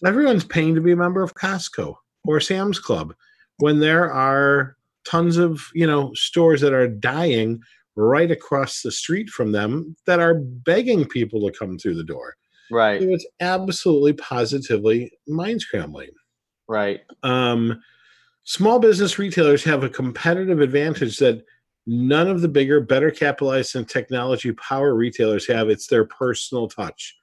everyone's 0.05 0.44
paying 0.44 0.74
to 0.74 0.81
be 0.81 0.92
a 0.92 0.96
member 0.96 1.22
of 1.22 1.35
Costco 1.35 1.94
or 2.24 2.40
Sam's 2.40 2.79
Club 2.79 3.14
when 3.59 3.79
there 3.79 4.12
are 4.12 4.76
tons 5.05 5.37
of 5.37 5.62
you 5.74 5.87
know 5.87 6.12
stores 6.14 6.61
that 6.61 6.72
are 6.72 6.88
dying 6.88 7.61
right 7.96 8.31
across 8.31 8.83
the 8.83 8.92
street 8.92 9.29
from 9.29 9.53
them 9.53 9.94
that 10.07 10.20
are 10.20 10.35
begging 10.35 11.05
people 11.07 11.40
to 11.40 11.57
come 11.57 11.79
through 11.79 11.94
the 11.94 12.05
door. 12.05 12.37
Right. 12.71 13.01
So 13.01 13.09
it's 13.09 13.27
absolutely 13.41 14.13
positively 14.15 15.13
mind 15.27 15.61
scrambling. 15.61 16.11
Right. 16.69 17.01
Um, 17.23 17.83
small 18.45 18.79
business 18.79 19.19
retailers 19.19 19.65
have 19.65 19.83
a 19.83 19.89
competitive 19.89 20.61
advantage 20.61 21.19
that 21.19 21.45
none 21.87 22.29
of 22.29 22.41
the 22.41 22.49
bigger, 22.49 22.81
better 22.81 23.11
capitalized 23.11 23.75
and 23.75 23.89
technology 23.89 24.53
power 24.53 24.95
retailers 24.95 25.47
have. 25.49 25.69
It's 25.69 25.89
their 25.89 26.05
personal 26.05 26.69
touch. 26.69 27.17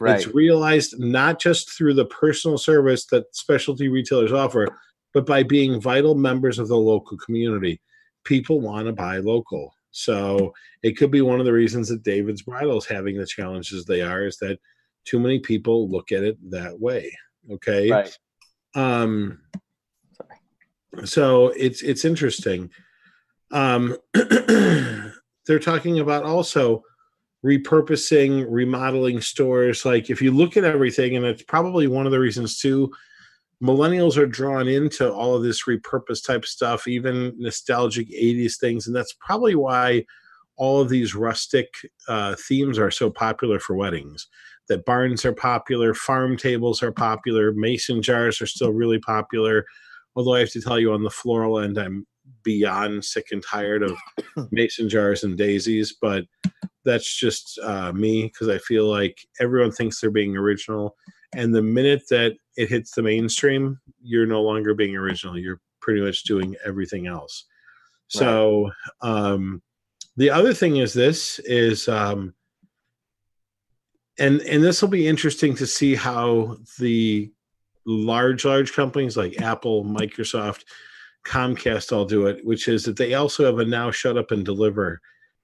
Right. 0.00 0.16
It's 0.16 0.34
realized 0.34 0.98
not 0.98 1.40
just 1.40 1.70
through 1.70 1.94
the 1.94 2.04
personal 2.06 2.58
service 2.58 3.06
that 3.06 3.34
specialty 3.34 3.88
retailers 3.88 4.32
offer, 4.32 4.68
but 5.14 5.26
by 5.26 5.42
being 5.42 5.80
vital 5.80 6.14
members 6.14 6.58
of 6.58 6.68
the 6.68 6.76
local 6.76 7.16
community. 7.16 7.80
People 8.24 8.60
want 8.60 8.86
to 8.86 8.92
buy 8.92 9.18
local. 9.18 9.72
So 9.92 10.52
it 10.82 10.98
could 10.98 11.10
be 11.10 11.22
one 11.22 11.40
of 11.40 11.46
the 11.46 11.52
reasons 11.52 11.88
that 11.88 12.02
David's 12.02 12.42
Bridal 12.42 12.76
is 12.76 12.84
having 12.84 13.16
the 13.16 13.26
challenges 13.26 13.84
they 13.84 14.02
are 14.02 14.26
is 14.26 14.36
that 14.38 14.58
too 15.06 15.18
many 15.18 15.38
people 15.38 15.88
look 15.88 16.12
at 16.12 16.22
it 16.22 16.36
that 16.50 16.78
way. 16.78 17.16
Okay. 17.50 17.90
Right. 17.90 18.18
Um 18.74 19.40
so 21.04 21.48
it's 21.48 21.82
it's 21.82 22.04
interesting. 22.04 22.70
Um, 23.52 23.96
they're 24.14 25.58
talking 25.60 26.00
about 26.00 26.24
also 26.24 26.82
repurposing, 27.44 28.46
remodeling 28.48 29.20
stores. 29.20 29.84
Like 29.84 30.10
if 30.10 30.20
you 30.20 30.32
look 30.32 30.56
at 30.56 30.64
everything, 30.64 31.16
and 31.16 31.24
it's 31.24 31.42
probably 31.42 31.86
one 31.86 32.06
of 32.06 32.12
the 32.12 32.18
reasons 32.18 32.58
too, 32.58 32.92
millennials 33.62 34.16
are 34.16 34.26
drawn 34.26 34.68
into 34.68 35.12
all 35.12 35.36
of 35.36 35.42
this 35.42 35.64
repurposed 35.64 36.26
type 36.26 36.44
stuff, 36.44 36.88
even 36.88 37.34
nostalgic 37.38 38.08
80s 38.08 38.58
things. 38.58 38.86
And 38.86 38.96
that's 38.96 39.14
probably 39.20 39.54
why 39.54 40.04
all 40.56 40.80
of 40.80 40.88
these 40.88 41.14
rustic 41.14 41.68
uh, 42.08 42.34
themes 42.48 42.78
are 42.78 42.90
so 42.90 43.10
popular 43.10 43.60
for 43.60 43.76
weddings. 43.76 44.26
That 44.68 44.84
barns 44.84 45.24
are 45.24 45.32
popular, 45.32 45.94
farm 45.94 46.36
tables 46.36 46.82
are 46.82 46.92
popular, 46.92 47.52
mason 47.52 48.02
jars 48.02 48.40
are 48.40 48.46
still 48.46 48.72
really 48.72 48.98
popular. 48.98 49.64
Although 50.16 50.34
I 50.34 50.40
have 50.40 50.50
to 50.52 50.60
tell 50.60 50.80
you, 50.80 50.92
on 50.92 51.02
the 51.02 51.10
floral 51.10 51.60
end, 51.60 51.78
I'm 51.78 52.06
beyond 52.42 53.04
sick 53.04 53.26
and 53.30 53.42
tired 53.42 53.82
of 53.82 53.96
mason 54.50 54.88
jars 54.88 55.22
and 55.22 55.36
daisies. 55.36 55.96
But 56.00 56.24
that's 56.84 57.18
just 57.18 57.58
uh, 57.62 57.92
me 57.92 58.24
because 58.24 58.48
I 58.48 58.58
feel 58.58 58.86
like 58.86 59.18
everyone 59.40 59.72
thinks 59.72 60.00
they're 60.00 60.10
being 60.10 60.36
original, 60.36 60.96
and 61.34 61.54
the 61.54 61.62
minute 61.62 62.04
that 62.10 62.34
it 62.56 62.68
hits 62.68 62.92
the 62.92 63.02
mainstream, 63.02 63.78
you're 64.00 64.26
no 64.26 64.42
longer 64.42 64.74
being 64.74 64.96
original. 64.96 65.38
You're 65.38 65.60
pretty 65.80 66.00
much 66.00 66.24
doing 66.24 66.56
everything 66.64 67.06
else. 67.06 67.44
Right. 68.14 68.20
So 68.20 68.70
um, 69.02 69.62
the 70.16 70.30
other 70.30 70.54
thing 70.54 70.78
is 70.78 70.92
this 70.92 71.38
is 71.40 71.88
um, 71.88 72.34
and 74.18 74.40
and 74.42 74.62
this 74.62 74.80
will 74.80 74.88
be 74.88 75.06
interesting 75.06 75.54
to 75.56 75.66
see 75.66 75.94
how 75.94 76.56
the 76.78 77.30
large 77.86 78.44
large 78.44 78.72
companies 78.72 79.16
like 79.16 79.40
Apple, 79.40 79.84
Microsoft, 79.84 80.64
Comcast 81.26 81.92
all 81.92 82.04
do 82.04 82.26
it, 82.26 82.44
which 82.44 82.68
is 82.68 82.84
that 82.84 82.96
they 82.96 83.14
also 83.14 83.44
have 83.44 83.58
a 83.58 83.64
now 83.64 83.90
shut 83.90 84.16
up 84.16 84.30
and 84.30 84.44
deliver 84.44 85.00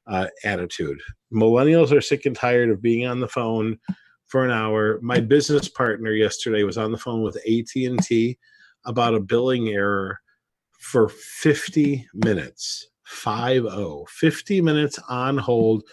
uh, 0.07 0.27
attitude. 0.45 1.01
Millennials 1.33 1.93
are 1.93 2.01
sick 2.01 2.27
and 2.27 2.37
tired 2.37 2.71
of 2.71 2.83
being 2.83 3.07
on 3.07 3.21
the 3.21 3.29
phone 3.29 3.79
for 4.27 4.45
an 4.45 4.51
hour. 4.51 4.99
My 5.03 5.21
business 5.21 5.69
partner 5.69 6.13
yesterday 6.13 6.65
was 6.65 6.79
on 6.79 6.93
the 6.93 6.99
phone 6.99 7.23
with 7.23 7.37
AT&T 7.37 8.39
about 8.85 9.15
a 9.15 9.21
billing 9.21 9.69
error 9.69 10.21
for 10.81 11.09
50 11.09 12.09
minutes. 12.15 12.89
50 13.05 14.05
50 14.09 14.61
minutes 14.63 14.99
on 15.09 15.37
hold 15.37 15.85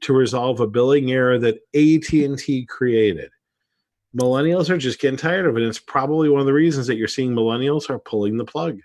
to 0.00 0.12
resolve 0.12 0.60
a 0.60 0.66
billing 0.66 1.10
error 1.10 1.38
that 1.38 1.56
AT&T 1.74 2.66
created. 2.66 3.30
Millennials 4.16 4.70
are 4.70 4.78
just 4.78 5.00
getting 5.00 5.18
tired 5.18 5.46
of 5.46 5.56
it. 5.56 5.60
And 5.60 5.68
it's 5.68 5.78
probably 5.78 6.28
one 6.28 6.40
of 6.40 6.46
the 6.46 6.52
reasons 6.52 6.86
that 6.86 6.96
you're 6.96 7.08
seeing 7.08 7.32
millennials 7.32 7.90
are 7.90 7.98
pulling 7.98 8.36
the 8.36 8.44
plug. 8.44 8.80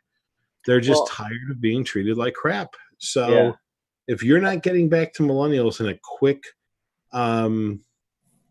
They're 0.66 0.82
just 0.82 1.00
well, 1.00 1.08
tired 1.08 1.52
of 1.52 1.62
being 1.62 1.84
treated 1.84 2.18
like 2.18 2.34
crap. 2.34 2.76
So 2.98 3.28
yeah. 3.28 3.52
if 4.08 4.24
you're 4.24 4.42
not 4.42 4.64
getting 4.64 4.90
back 4.90 5.14
to 5.14 5.24
millennials 5.24 5.80
in 5.80 5.88
a 5.88 6.00
quick 6.04 6.44
um 7.12 7.82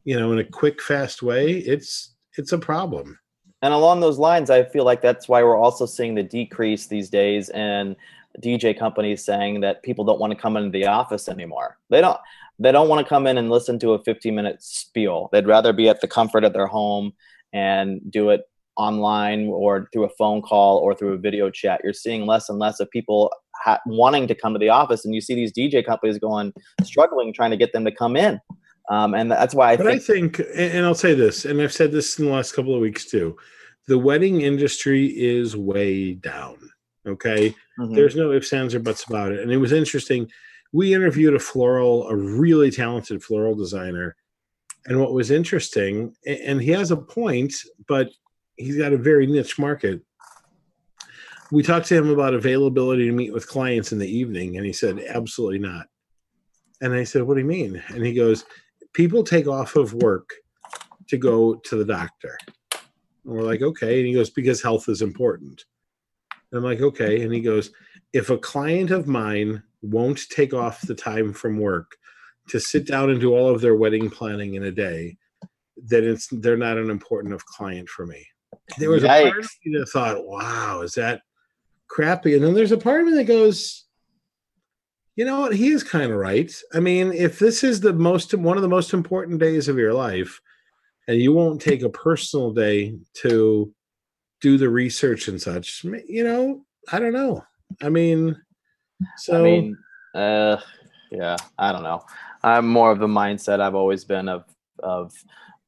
you 0.05 0.19
know, 0.19 0.33
in 0.33 0.39
a 0.39 0.45
quick 0.45 0.81
fast 0.83 1.23
way, 1.23 1.53
it's 1.53 2.15
it's 2.37 2.53
a 2.53 2.59
problem. 2.59 3.19
And 3.63 3.73
along 3.73 4.01
those 4.01 4.19
lines, 4.19 4.51
I 4.51 4.65
feel 4.65 4.85
like 4.85 5.01
that's 5.01 5.29
why 5.29 5.43
we're 5.43 5.57
also 5.57 5.87
seeing 5.87 6.15
the 6.15 6.23
decrease 6.23 6.87
these 6.87 7.09
days 7.09 7.49
and 7.51 7.95
DJ 8.41 8.77
companies 8.77 9.25
saying 9.25 9.61
that 9.61 9.83
people 9.83 10.05
don't 10.05 10.19
want 10.19 10.33
to 10.33 10.39
come 10.39 10.57
into 10.57 10.71
the 10.71 10.87
office 10.87 11.29
anymore. 11.29 11.79
They 11.89 12.01
don't 12.01 12.19
they 12.59 12.73
don't 12.73 12.89
want 12.89 13.05
to 13.05 13.09
come 13.09 13.27
in 13.27 13.39
and 13.39 13.51
listen 13.51 13.79
to 13.81 13.93
a 13.93 14.03
15 14.03 14.35
minute 14.35 14.63
spiel. 14.63 15.29
They'd 15.33 15.47
rather 15.47 15.73
be 15.73 15.89
at 15.89 16.01
the 16.01 16.09
comfort 16.09 16.45
of 16.45 16.53
their 16.53 16.67
home 16.67 17.13
and 17.53 18.01
do 18.11 18.31
it 18.31 18.43
online 18.77 19.49
or 19.49 19.89
through 19.93 20.05
a 20.05 20.11
phone 20.11 20.43
call 20.43 20.79
or 20.79 20.95
through 20.95 21.13
a 21.13 21.19
video 21.19 21.51
chat. 21.51 21.81
You're 21.85 21.93
seeing 21.93 22.27
less 22.27 22.49
and 22.49 22.59
less 22.59 22.81
of 22.81 22.91
people 22.91 23.33
ha- 23.57 23.81
wanting 23.87 24.27
to 24.29 24.35
come 24.35 24.53
to 24.53 24.59
the 24.59 24.71
office, 24.71 25.05
and 25.05 25.15
you 25.15 25.21
see 25.21 25.35
these 25.35 25.53
DJ 25.53 25.85
companies 25.85 26.19
going 26.19 26.53
struggling 26.83 27.33
trying 27.33 27.51
to 27.51 27.57
get 27.57 27.73
them 27.73 27.85
to 27.85 27.93
come 27.93 28.17
in. 28.17 28.41
Um, 28.91 29.15
and 29.15 29.31
that's 29.31 29.55
why 29.55 29.73
I 29.73 29.77
but 29.77 29.87
think. 29.87 30.41
I 30.41 30.43
think, 30.43 30.43
and 30.57 30.85
I'll 30.85 30.95
say 30.95 31.15
this, 31.15 31.45
and 31.45 31.61
I've 31.61 31.73
said 31.73 31.93
this 31.93 32.19
in 32.19 32.27
the 32.27 32.33
last 32.33 32.53
couple 32.53 32.75
of 32.75 32.81
weeks 32.81 33.05
too. 33.07 33.37
The 33.89 33.99
wedding 33.99 34.41
industry 34.41 35.07
is 35.07 35.57
way 35.57 36.15
down. 36.15 36.59
Okay, 37.07 37.55
mm-hmm. 37.79 37.95
there's 37.95 38.17
no 38.17 38.33
ifs, 38.33 38.53
ands, 38.53 38.75
or 38.75 38.81
buts 38.81 39.05
about 39.05 39.33
it. 39.33 39.41
And 39.41 39.51
it 39.51 39.57
was 39.57 39.73
interesting 39.73 40.31
we 40.73 40.95
interviewed 40.95 41.35
a 41.35 41.39
floral, 41.39 42.09
a 42.09 42.17
really 42.17 42.71
talented 42.71 43.23
floral 43.23 43.55
designer. 43.55 44.17
And 44.87 44.99
what 44.99 45.13
was 45.13 45.31
interesting, 45.31 46.15
and 46.27 46.61
he 46.61 46.71
has 46.71 46.91
a 46.91 46.97
point, 46.97 47.55
but 47.87 48.11
he's 48.57 48.77
got 48.77 48.93
a 48.93 48.99
very 48.99 49.27
niche 49.27 49.59
market. 49.59 50.01
We 51.53 51.63
talked 51.63 51.87
to 51.89 51.97
him 51.97 52.09
about 52.09 52.35
availability 52.35 53.07
to 53.07 53.13
meet 53.13 53.33
with 53.33 53.47
clients 53.47 53.93
in 53.93 53.99
the 53.99 54.09
evening, 54.09 54.57
and 54.57 54.67
he 54.67 54.73
said, 54.73 54.99
absolutely 55.09 55.59
not. 55.59 55.87
And 56.81 56.95
I 56.95 57.05
said, 57.05 57.23
what 57.23 57.35
do 57.35 57.41
you 57.41 57.47
mean? 57.47 57.83
And 57.89 58.05
he 58.05 58.15
goes, 58.15 58.45
people 58.93 59.23
take 59.23 59.47
off 59.47 59.77
of 59.77 59.95
work 59.95 60.31
to 61.09 61.17
go 61.17 61.55
to 61.55 61.77
the 61.77 61.85
doctor. 61.85 62.37
And 62.73 63.35
we're 63.35 63.43
like, 63.43 63.63
okay. 63.63 63.99
And 63.99 64.07
he 64.07 64.15
goes, 64.15 64.31
because 64.31 64.63
health 64.63 64.89
is 64.89 65.03
important. 65.03 65.65
And 66.51 66.59
I'm 66.59 66.65
like, 66.65 66.81
okay. 66.81 67.23
And 67.23 67.33
he 67.33 67.41
goes, 67.41 67.71
if 68.13 68.31
a 68.31 68.39
client 68.39 68.91
of 68.91 69.07
mine 69.07 69.63
won't 69.83 70.21
take 70.31 70.55
off 70.55 70.81
the 70.83 70.95
time 70.95 71.33
from 71.33 71.59
work 71.59 71.97
to 72.49 72.59
sit 72.59 72.87
down 72.87 73.11
and 73.11 73.21
do 73.21 73.35
all 73.35 73.49
of 73.49 73.61
their 73.61 73.77
wedding 73.77 74.11
planning 74.11 74.55
in 74.55 74.65
a 74.65 74.71
day, 74.71 75.17
then 75.77 76.05
it's 76.05 76.29
they're 76.29 76.57
not 76.57 76.79
an 76.79 76.91
important 76.91 77.33
enough 77.33 77.45
client 77.45 77.89
for 77.89 78.07
me. 78.07 78.27
There 78.79 78.91
was 78.91 79.03
Yikes. 79.03 79.21
a 79.21 79.31
part 79.31 79.39
of 79.45 79.51
me 79.65 79.79
that 79.79 79.87
thought, 79.87 80.27
wow, 80.27 80.83
is 80.83 80.95
that 80.95 81.23
crappy? 81.89 82.35
And 82.35 82.45
then 82.45 82.55
there's 82.55 82.73
a 82.73 82.79
part 82.79 83.01
of 83.01 83.07
me 83.07 83.15
that 83.15 83.25
goes, 83.25 83.85
you 85.17 85.25
know 85.25 85.41
what, 85.41 85.55
he 85.55 85.69
is 85.69 85.83
kind 85.83 86.11
of 86.11 86.19
right. 86.19 86.53
I 86.73 86.81
mean, 86.81 87.13
if 87.13 87.39
this 87.39 87.63
is 87.63 87.81
the 87.81 87.93
most 87.93 88.35
one 88.35 88.57
of 88.57 88.63
the 88.63 88.69
most 88.69 88.93
important 88.95 89.41
days 89.41 89.69
of 89.69 89.79
your 89.79 89.93
life, 89.93 90.41
and 91.09 91.19
you 91.19 91.33
won't 91.33 91.61
take 91.61 91.83
a 91.83 91.91
personal 91.91 92.53
day 92.53 92.97
to 93.15 93.73
do 94.41 94.57
the 94.57 94.69
research 94.69 95.29
and 95.29 95.41
such, 95.41 95.85
you 96.07 96.25
know, 96.25 96.65
I 96.91 96.99
don't 96.99 97.13
know. 97.13 97.45
I 97.81 97.89
mean, 97.89 98.41
so 99.17 99.41
I 99.41 99.43
mean, 99.43 99.77
uh, 100.15 100.57
yeah, 101.11 101.37
I 101.59 101.73
don't 101.73 101.83
know. 101.83 102.03
I'm 102.43 102.67
more 102.67 102.91
of 102.91 102.99
the 102.99 103.07
mindset 103.07 103.61
I've 103.61 103.75
always 103.75 104.05
been 104.05 104.29
of 104.29 104.45
of 104.83 105.13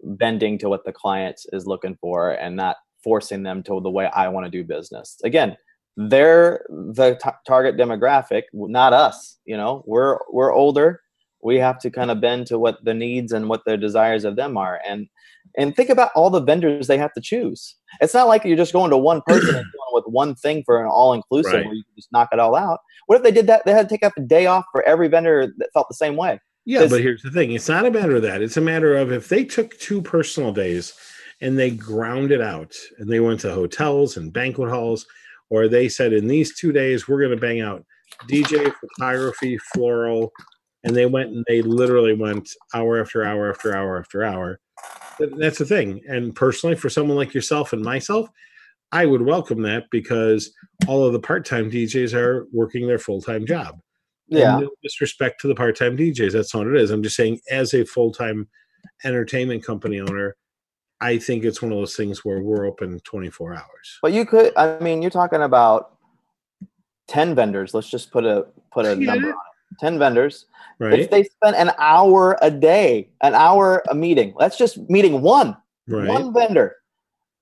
bending 0.02 0.58
to 0.58 0.68
what 0.68 0.84
the 0.84 0.92
client 0.92 1.40
is 1.52 1.66
looking 1.66 1.96
for 2.00 2.32
and 2.32 2.56
not 2.56 2.76
forcing 3.02 3.42
them 3.42 3.62
to 3.62 3.80
the 3.80 3.90
way 3.90 4.06
I 4.06 4.28
want 4.28 4.46
to 4.46 4.50
do 4.50 4.64
business. 4.64 5.18
Again, 5.24 5.56
they're 5.96 6.66
the 6.68 7.18
t- 7.22 7.30
target 7.46 7.76
demographic, 7.76 8.42
not 8.52 8.92
us. 8.92 9.38
You 9.44 9.56
know, 9.56 9.85
we're 9.87 10.18
we're 10.32 10.52
older. 10.52 11.00
We 11.42 11.56
have 11.58 11.78
to 11.80 11.90
kind 11.90 12.10
of 12.10 12.20
bend 12.20 12.46
to 12.48 12.58
what 12.58 12.82
the 12.85 12.94
needs 12.94 13.32
and 13.32 13.48
what 13.48 13.64
the 13.66 13.76
desires 13.76 14.24
of 14.24 14.35
them 14.35 14.56
are. 14.56 14.80
And 14.87 15.06
and 15.57 15.75
think 15.75 15.88
about 15.88 16.11
all 16.15 16.31
the 16.31 16.40
vendors 16.40 16.87
they 16.87 16.98
have 16.98 17.13
to 17.15 17.21
choose. 17.21 17.77
It's 18.00 18.15
not 18.15 18.27
like 18.27 18.44
you're 18.44 18.57
just 18.57 18.73
going 18.73 18.90
to 18.90 18.96
one 18.96 19.23
person 19.27 19.55
and 19.57 19.67
with 19.92 20.05
one 20.07 20.35
thing 20.35 20.63
for 20.65 20.81
an 20.81 20.87
all 20.87 21.13
inclusive 21.13 21.52
right. 21.52 21.65
where 21.65 21.75
you 21.75 21.85
can 21.85 21.94
just 21.96 22.13
knock 22.13 22.29
it 22.33 22.40
all 22.40 22.57
out. 22.57 22.81
What 23.07 23.17
if 23.17 23.23
they 23.23 23.31
did 23.31 23.46
that? 23.46 23.65
They 23.65 23.73
had 23.73 23.88
to 23.88 23.94
take 23.94 24.05
up 24.05 24.15
a 24.17 24.21
day 24.21 24.46
off 24.46 24.65
for 24.73 24.83
every 24.83 25.09
vendor 25.09 25.52
that 25.59 25.71
felt 25.73 25.88
the 25.88 25.94
same 25.94 26.17
way. 26.17 26.40
Yeah, 26.67 26.87
but 26.88 27.02
here's 27.02 27.23
the 27.23 27.31
thing: 27.31 27.52
it's 27.52 27.69
not 27.69 27.85
a 27.85 27.90
matter 27.90 28.17
of 28.17 28.23
that. 28.23 28.40
It's 28.40 28.57
a 28.57 28.63
matter 28.63 28.96
of 28.96 29.13
if 29.13 29.29
they 29.29 29.44
took 29.44 29.79
two 29.79 30.00
personal 30.00 30.50
days 30.52 30.94
and 31.42 31.59
they 31.59 31.71
ground 31.71 32.33
it 32.33 32.40
out 32.40 32.73
and 32.98 33.11
they 33.11 33.21
went 33.21 33.40
to 33.40 33.52
hotels 33.52 34.17
and 34.17 34.33
banquet 34.33 34.71
halls, 34.71 35.07
or 35.50 35.69
they 35.69 35.88
said 35.90 36.15
in 36.15 36.27
these 36.27 36.59
two 36.59 36.73
days 36.73 37.07
we're 37.07 37.19
going 37.19 37.31
to 37.31 37.37
bang 37.37 37.61
out 37.61 37.85
DJ, 38.31 38.73
photography, 38.75 39.59
floral, 39.75 40.33
and 40.85 40.96
they 40.96 41.05
went 41.05 41.31
and 41.31 41.44
they 41.48 41.61
literally 41.61 42.15
went 42.15 42.48
hour 42.73 42.98
after 42.98 43.25
hour 43.25 43.50
after 43.50 43.77
hour 43.77 43.98
after 43.98 44.25
hour 44.25 44.59
that's 45.19 45.58
the 45.58 45.65
thing. 45.65 46.00
And 46.08 46.35
personally, 46.35 46.77
for 46.77 46.88
someone 46.88 47.17
like 47.17 47.35
yourself 47.35 47.73
and 47.73 47.83
myself, 47.83 48.29
I 48.92 49.06
would 49.06 49.23
welcome 49.23 49.62
that 49.62 49.85
because 49.90 50.52
all 50.87 51.04
of 51.04 51.12
the 51.12 51.21
part-time 51.21 51.71
DJs 51.71 52.15
are 52.15 52.46
working 52.52 52.87
their 52.87 52.98
full-time 52.98 53.46
job. 53.46 53.81
Yeah. 54.29 54.60
No 54.60 54.71
disrespect 54.83 55.40
to 55.40 55.48
the 55.48 55.54
part-time 55.54 55.96
DJs. 55.96 56.33
That's 56.33 56.54
not 56.54 56.67
what 56.67 56.77
it 56.77 56.81
is. 56.81 56.90
I'm 56.90 57.02
just 57.02 57.17
saying, 57.17 57.40
as 57.50 57.75
a 57.75 57.85
full-time 57.85 58.48
entertainment 59.04 59.65
company 59.65 60.00
owner, 60.00 60.37
I 61.00 61.19
think 61.19 61.44
it's 61.44 61.60
one 61.60 61.73
of 61.73 61.79
those 61.79 61.96
things 61.96 62.25
where 62.25 62.40
we're 62.40 62.67
open 62.67 63.00
24 63.00 63.54
hours. 63.54 63.98
But 64.00 64.12
you 64.12 64.25
could, 64.25 64.52
I 64.56 64.79
mean, 64.79 65.02
you're 65.02 65.10
talking 65.10 65.42
about 65.42 65.96
10 67.08 67.35
vendors. 67.35 67.75
Let's 67.75 67.90
just 67.90 68.10
put 68.10 68.25
a 68.25 68.46
put 68.73 68.87
a 68.87 68.96
yeah. 68.96 69.12
number 69.12 69.29
on 69.29 69.35
it. 69.35 69.54
10 69.81 69.98
vendors. 69.98 70.46
Right. 70.79 70.98
If 70.98 71.10
they 71.10 71.25
spend 71.25 71.56
an 71.56 71.72
hour 71.79 72.37
a 72.42 72.50
day, 72.50 73.10
an 73.22 73.35
hour 73.35 73.83
a 73.88 73.94
meeting, 73.94 74.35
that's 74.38 74.58
just 74.58 74.79
meeting 74.90 75.22
one, 75.22 75.56
right. 75.88 76.08
one 76.08 76.33
vendor. 76.33 76.77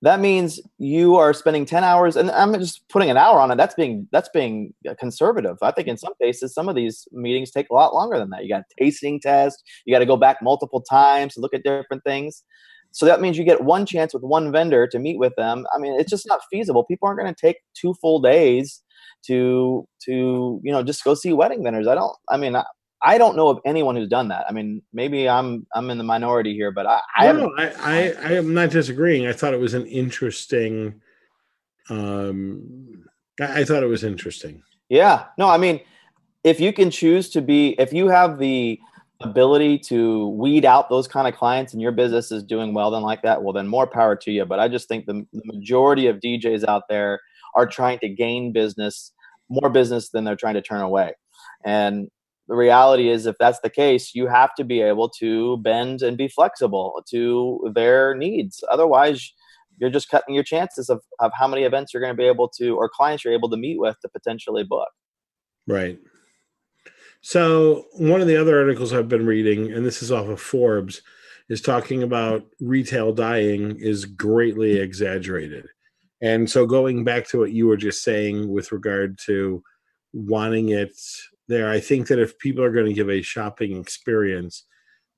That 0.03 0.19
means 0.19 0.61
you 0.79 1.15
are 1.15 1.33
spending 1.33 1.65
10 1.65 1.85
hours 1.85 2.17
and 2.17 2.29
I'm 2.33 2.53
just 2.55 2.89
putting 2.89 3.09
an 3.09 3.17
hour 3.17 3.39
on 3.39 3.53
it. 3.53 3.57
That's 3.57 3.77
being 3.77 4.09
that's 4.11 4.29
being 4.31 4.75
conservative. 4.99 5.59
I 5.63 5.71
think 5.71 5.87
in 5.87 5.97
some 5.97 6.13
cases 6.21 6.53
some 6.53 6.69
of 6.69 6.75
these 6.75 7.07
meetings 7.13 7.53
take 7.53 7.71
a 7.71 7.75
lot 7.75 7.95
longer 7.95 8.19
than 8.19 8.31
that. 8.31 8.43
You 8.43 8.49
got 8.49 8.65
tasting 8.79 9.21
test, 9.21 9.63
you 9.85 9.95
got 9.95 10.01
to 10.01 10.07
go 10.07 10.17
back 10.17 10.43
multiple 10.43 10.81
times 10.81 11.35
to 11.35 11.41
look 11.41 11.55
at 11.55 11.63
different 11.63 12.03
things. 12.03 12.43
so 12.91 13.07
that 13.07 13.21
means 13.21 13.39
you 13.39 13.45
get 13.45 13.63
one 13.63 13.87
chance 13.87 14.13
with 14.13 14.25
one 14.25 14.51
vendor 14.51 14.89
to 14.89 14.99
meet 14.99 15.19
with 15.19 15.35
them. 15.37 15.67
I 15.73 15.79
mean, 15.79 15.99
it's 15.99 16.11
just 16.11 16.27
not 16.27 16.41
feasible. 16.51 16.83
People 16.85 17.07
aren't 17.07 17.21
going 17.21 17.33
to 17.33 17.41
take 17.41 17.59
two 17.73 17.95
full 17.95 18.21
days 18.21 18.83
to 19.27 19.87
to 20.05 20.61
you 20.63 20.73
know 20.73 20.83
just 20.83 21.05
go 21.05 21.15
see 21.15 21.33
wedding 21.33 21.63
vendors. 21.63 21.87
I 21.87 21.95
don't. 21.95 22.15
I 22.29 22.37
mean, 22.37 22.57
I, 22.57 22.65
I 23.03 23.19
don't 23.19 23.37
know 23.37 23.49
of 23.49 23.59
anyone 23.65 23.97
who's 23.97 24.09
done 24.09 24.29
that. 24.29 24.45
I 24.49 24.53
mean, 24.53 24.83
maybe 24.93 25.29
I'm 25.29 25.67
I'm 25.75 25.91
in 25.91 25.99
the 25.99 26.05
minority 26.05 26.55
here, 26.55 26.71
but 26.71 26.87
I 26.87 27.01
I, 27.17 27.33
no, 27.33 27.53
I, 27.59 27.67
I 27.69 28.13
I 28.23 28.33
am 28.33 28.55
not 28.55 28.71
disagreeing. 28.71 29.27
I 29.27 29.33
thought 29.33 29.55
it 29.55 29.61
was 29.61 29.75
an 29.75 29.87
interesting. 29.87 31.01
Um, 31.91 33.05
I, 33.41 33.61
I 33.61 33.65
thought 33.65 33.83
it 33.83 33.89
was 33.89 34.05
interesting. 34.05 34.63
Yeah. 34.89 35.27
No, 35.39 35.49
I 35.49 35.59
mean, 35.59 35.81
if 36.45 36.61
you 36.61 36.73
can 36.73 36.91
choose 36.91 37.31
to 37.31 37.41
be, 37.41 37.71
if 37.79 37.93
you 37.93 38.09
have 38.09 38.39
the 38.39 38.79
ability 39.25 39.79
to 39.79 40.29
weed 40.29 40.65
out 40.65 40.89
those 40.89 41.09
kind 41.09 41.29
of 41.29 41.35
clients 41.35 41.73
and 41.73 41.81
your 41.81 41.93
business 41.93 42.33
is 42.33 42.43
doing 42.43 42.75
well 42.75 42.91
then 42.91 43.03
like 43.03 43.23
that 43.23 43.43
well 43.43 43.53
then 43.53 43.69
more 43.69 43.87
power 43.87 44.17
to 44.17 44.31
you 44.31 44.45
but 44.45 44.59
i 44.59 44.69
just 44.69 44.89
think 44.89 45.07
the, 45.07 45.25
the 45.33 45.43
majority 45.45 46.07
of 46.07 46.17
djs 46.17 46.67
out 46.67 46.83
there 46.89 47.21
are 47.55 47.67
trying 47.67 47.99
to 48.01 48.09
gain 48.09 48.53
business 48.53 49.13
more 49.49 49.71
business 49.71 50.11
than 50.11 50.25
they're 50.25 50.37
trying 50.37 50.55
to 50.55 50.63
turn 50.63 50.81
away. 50.81 51.13
And 51.65 52.09
the 52.49 52.57
reality 52.57 53.09
is 53.09 53.27
if 53.27 53.37
that's 53.39 53.61
the 53.61 53.71
case 53.71 54.15
you 54.15 54.27
have 54.27 54.55
to 54.57 54.65
be 54.65 54.81
able 54.81 55.09
to 55.21 55.59
bend 55.59 56.03
and 56.03 56.17
be 56.17 56.29
flexible 56.29 57.03
to 57.11 57.71
their 57.75 58.15
needs. 58.15 58.65
Otherwise 58.71 59.33
you're 59.79 59.91
just 59.91 60.09
cutting 60.09 60.35
your 60.35 60.45
chances 60.45 60.89
of, 60.89 61.01
of 61.21 61.33
how 61.35 61.47
many 61.47 61.63
events 61.65 61.93
you're 61.93 62.03
going 62.03 62.13
to 62.13 62.17
be 62.17 62.27
able 62.27 62.49
to 62.49 62.77
or 62.77 62.89
clients 62.89 63.25
you're 63.25 63.35
able 63.35 63.51
to 63.51 63.57
meet 63.57 63.79
with 63.79 63.97
to 64.01 64.09
potentially 64.09 64.65
book. 64.65 64.89
Right. 65.67 65.99
So 67.21 67.87
one 67.93 68.21
of 68.21 68.27
the 68.27 68.37
other 68.37 68.59
articles 68.59 68.93
I've 68.93 69.09
been 69.09 69.27
reading, 69.27 69.73
and 69.73 69.87
this 69.87 70.03
is 70.03 70.11
off 70.11 70.27
of 70.27 70.41
Forbes, 70.41 71.03
is 71.49 71.61
talking 71.61 72.03
about 72.03 72.45
retail 72.61 73.13
dying 73.13 73.79
is 73.79 74.05
greatly 74.05 74.79
exaggerated. 74.79 75.67
And 76.23 76.49
so 76.49 76.65
going 76.67 77.03
back 77.05 77.27
to 77.29 77.39
what 77.39 77.53
you 77.53 77.67
were 77.67 77.77
just 77.77 78.03
saying 78.03 78.49
with 78.49 78.73
regard 78.73 79.19
to 79.27 79.63
wanting 80.13 80.71
it 80.71 80.97
there, 81.49 81.69
I 81.69 81.81
think 81.81 82.07
that 82.07 82.21
if 82.21 82.39
people 82.39 82.63
are 82.63 82.71
going 82.71 82.87
to 82.87 82.95
give 82.95 83.11
a 83.11 83.23
shopping 83.23 83.77
experience, 83.77 84.65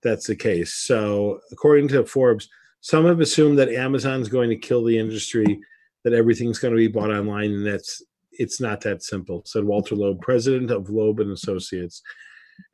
that's 0.03 0.27
the 0.27 0.35
case. 0.37 0.73
So 0.73 1.41
according 1.53 1.89
to 1.89 2.07
Forbes, 2.07 2.49
some 2.81 3.05
have 3.05 3.21
assumed 3.21 3.59
that 3.59 3.69
Amazon's 3.69 4.29
going 4.29 4.51
to 4.51 4.57
kill 4.57 4.85
the 4.85 4.99
industry, 4.99 5.61
that 6.05 6.15
everything's 6.15 6.59
going 6.59 6.73
to 6.73 6.79
be 6.79 6.89
bought 6.89 7.11
online, 7.11 7.53
and 7.53 7.67
that's 7.67 8.03
it's 8.33 8.61
not 8.61 8.81
that 8.81 9.03
simple, 9.03 9.43
said 9.47 9.65
Walter 9.65 9.95
Loeb, 9.95 10.21
president 10.21 10.71
of 10.71 10.91
Loeb 10.91 11.21
and 11.21 11.31
Associates. 11.31 12.03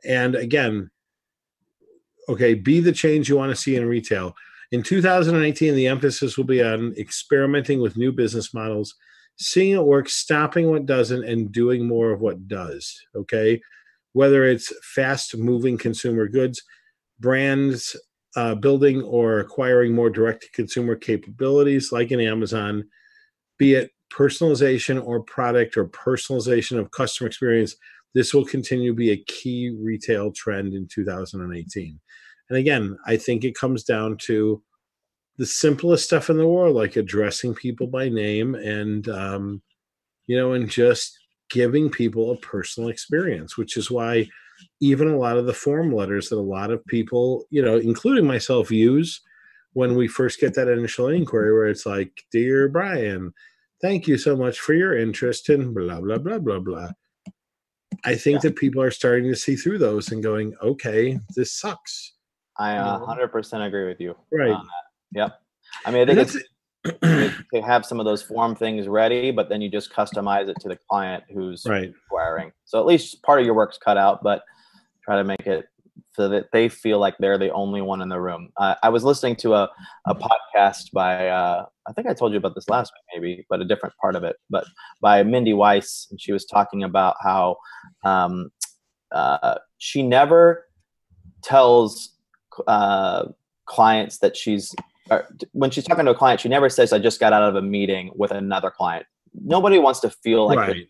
And 0.05 0.35
again, 0.35 0.91
okay, 2.29 2.55
be 2.55 2.81
the 2.81 2.93
change 2.93 3.29
you 3.29 3.37
want 3.37 3.51
to 3.51 3.61
see 3.61 3.77
in 3.77 3.87
retail. 3.87 4.35
In 4.73 4.83
2018, 4.83 5.75
the 5.75 5.89
emphasis 5.89 6.37
will 6.37 6.45
be 6.45 6.63
on 6.63 6.95
experimenting 6.97 7.81
with 7.81 7.97
new 7.97 8.13
business 8.13 8.55
models, 8.55 8.95
seeing 9.37 9.75
it 9.75 9.85
work, 9.85 10.09
stopping 10.09 10.71
what 10.71 10.87
doesn't, 10.87 11.25
and 11.25 11.51
doing 11.51 11.87
more 11.87 12.13
of 12.13 12.21
what 12.21 12.47
does. 12.47 13.01
Okay. 13.17 13.61
Whether 14.13 14.45
it's 14.45 14.73
fast 14.95 15.37
moving 15.37 15.77
consumer 15.77 16.29
goods, 16.29 16.63
brands 17.19 17.97
uh, 18.37 18.55
building 18.55 19.03
or 19.03 19.41
acquiring 19.41 19.95
more 19.95 20.11
direct 20.11 20.43
to 20.43 20.51
consumer 20.53 20.95
capabilities 20.95 21.91
like 21.91 22.13
in 22.13 22.21
Amazon, 22.21 22.85
be 23.59 23.75
it 23.75 23.91
personalization 24.13 25.05
or 25.05 25.21
product 25.21 25.77
or 25.77 25.87
personalization 25.87 26.79
of 26.79 26.91
customer 26.91 27.29
experience, 27.29 27.77
this 28.15 28.35
will 28.35 28.45
continue 28.45 28.91
to 28.91 28.97
be 28.97 29.11
a 29.11 29.25
key 29.25 29.77
retail 29.81 30.33
trend 30.33 30.75
in 30.75 30.87
2018. 30.89 32.01
And 32.51 32.59
again, 32.59 32.99
I 33.07 33.17
think 33.17 33.45
it 33.45 33.55
comes 33.55 33.85
down 33.85 34.17
to 34.23 34.63
the 35.39 35.47
simplest 35.47 36.05
stuff 36.05 36.29
in 36.29 36.37
the 36.37 36.47
world, 36.47 36.77
like 36.77 36.97
addressing 36.97 37.55
people 37.55 37.87
by 37.87 38.09
name 38.09 38.55
and, 38.55 39.09
um, 39.09 39.63
you 40.27 40.37
know, 40.37 40.53
and 40.53 40.69
just 40.69 41.19
giving 41.49 41.89
people 41.89 42.31
a 42.31 42.37
personal 42.37 42.91
experience, 42.91 43.57
which 43.57 43.77
is 43.77 43.91
why 43.91 44.29
even 44.81 45.09
a 45.09 45.17
lot 45.17 45.39
of 45.39 45.47
the 45.47 45.55
form 45.55 45.95
letters 45.95 46.29
that 46.29 46.37
a 46.37 46.41
lot 46.41 46.71
of 46.71 46.85
people, 46.87 47.47
you 47.51 47.63
know, 47.63 47.77
including 47.77 48.27
myself, 48.27 48.71
use 48.71 49.23
when 49.73 49.95
we 49.95 50.07
first 50.07 50.41
get 50.41 50.55
that 50.55 50.69
initial 50.69 51.09
inquiry 51.09 51.53
where 51.55 51.69
it's 51.69 51.87
like, 51.87 52.25
Dear 52.31 52.69
Brian, 52.69 53.33
thank 53.81 54.07
you 54.07 54.19
so 54.19 54.37
much 54.37 54.61
for 54.61 54.75
your 54.75 54.97
interest 54.97 55.49
in 55.49 55.73
blah 55.73 56.01
blah 56.01 56.19
blah 56.19 56.39
blah 56.39 56.59
blah 56.59 56.91
i 58.05 58.15
think 58.15 58.37
yeah. 58.37 58.51
that 58.51 58.57
people 58.57 58.83
are 58.83 58.91
starting 58.91 59.31
to 59.31 59.37
see 59.37 59.57
through 59.57 59.79
those 59.79 60.13
and 60.13 60.23
going 60.23 60.55
okay 60.63 61.19
this 61.35 61.53
sucks 61.53 62.15
i 62.61 62.77
uh, 62.77 63.01
100% 63.01 63.67
agree 63.67 63.87
with 63.87 64.01
you 64.01 64.15
right 64.33 64.57
yep 65.13 65.41
i 65.85 65.91
mean 65.91 66.09
i 66.09 66.15
think 66.15 66.29
it's 66.29 66.39
to 67.53 67.61
have 67.63 67.85
some 67.85 68.01
of 68.01 68.07
those 68.07 68.23
form 68.23 68.55
things 68.55 68.89
ready 68.89 69.31
but 69.31 69.49
then 69.49 69.61
you 69.61 69.71
just 69.71 69.93
customize 69.93 70.49
it 70.49 70.57
to 70.61 70.69
the 70.69 70.79
client 70.89 71.25
who's 71.33 71.65
right. 71.67 71.93
acquiring 72.07 72.53
so 72.65 72.79
at 72.79 72.87
least 72.87 73.23
part 73.23 73.41
of 73.41 73.45
your 73.45 73.55
work's 73.55 73.79
cut 73.79 73.99
out 73.99 74.23
but 74.23 74.43
try 75.05 75.17
to 75.17 75.25
make 75.25 75.47
it 75.47 75.67
so 76.13 76.29
that 76.29 76.47
they 76.53 76.69
feel 76.69 76.99
like 76.99 77.17
they're 77.19 77.39
the 77.39 77.53
only 77.53 77.81
one 77.81 78.03
in 78.03 78.09
the 78.09 78.21
room. 78.21 78.51
Uh, 78.57 78.75
I 78.83 78.89
was 78.89 79.05
listening 79.05 79.37
to 79.37 79.55
a, 79.55 79.71
a 80.07 80.15
podcast 80.15 80.93
by, 80.93 81.29
uh, 81.29 81.67
I 81.87 81.93
think 81.93 82.09
I 82.09 82.15
told 82.15 82.33
you 82.33 82.39
about 82.39 82.55
this 82.55 82.69
last 82.69 82.93
week, 82.93 83.23
maybe, 83.23 83.47
but 83.49 83.61
a 83.61 83.65
different 83.65 83.95
part 84.01 84.17
of 84.17 84.25
it, 84.25 84.37
but 84.49 84.65
by 85.01 85.23
Mindy 85.23 85.53
Weiss. 85.53 86.09
And 86.11 86.21
she 86.21 86.33
was 86.33 86.45
talking 86.45 86.83
about 86.83 87.17
how 87.23 87.57
um, 88.05 88.51
uh, 89.13 89.57
she 89.79 90.03
never 90.03 90.67
tells 91.43 92.17
uh, 92.67 93.27
clients 93.67 94.19
that 94.19 94.37
she's, 94.37 94.75
when 95.53 95.71
she's 95.71 95.85
talking 95.85 96.05
to 96.05 96.13
a 96.13 96.15
client, 96.15 96.41
she 96.41 96.49
never 96.49 96.69
says, 96.69 96.93
I 96.93 96.99
just 96.99 97.21
got 97.21 97.33
out 97.33 97.43
of 97.43 97.57
a 97.57 97.63
meeting 97.63 98.11
with 98.15 98.31
another 98.31 98.71
client. 98.71 99.07
Nobody 99.35 99.79
wants 99.79 100.01
to 100.01 100.11
feel 100.11 100.47
like 100.47 100.59
right. 100.59 100.89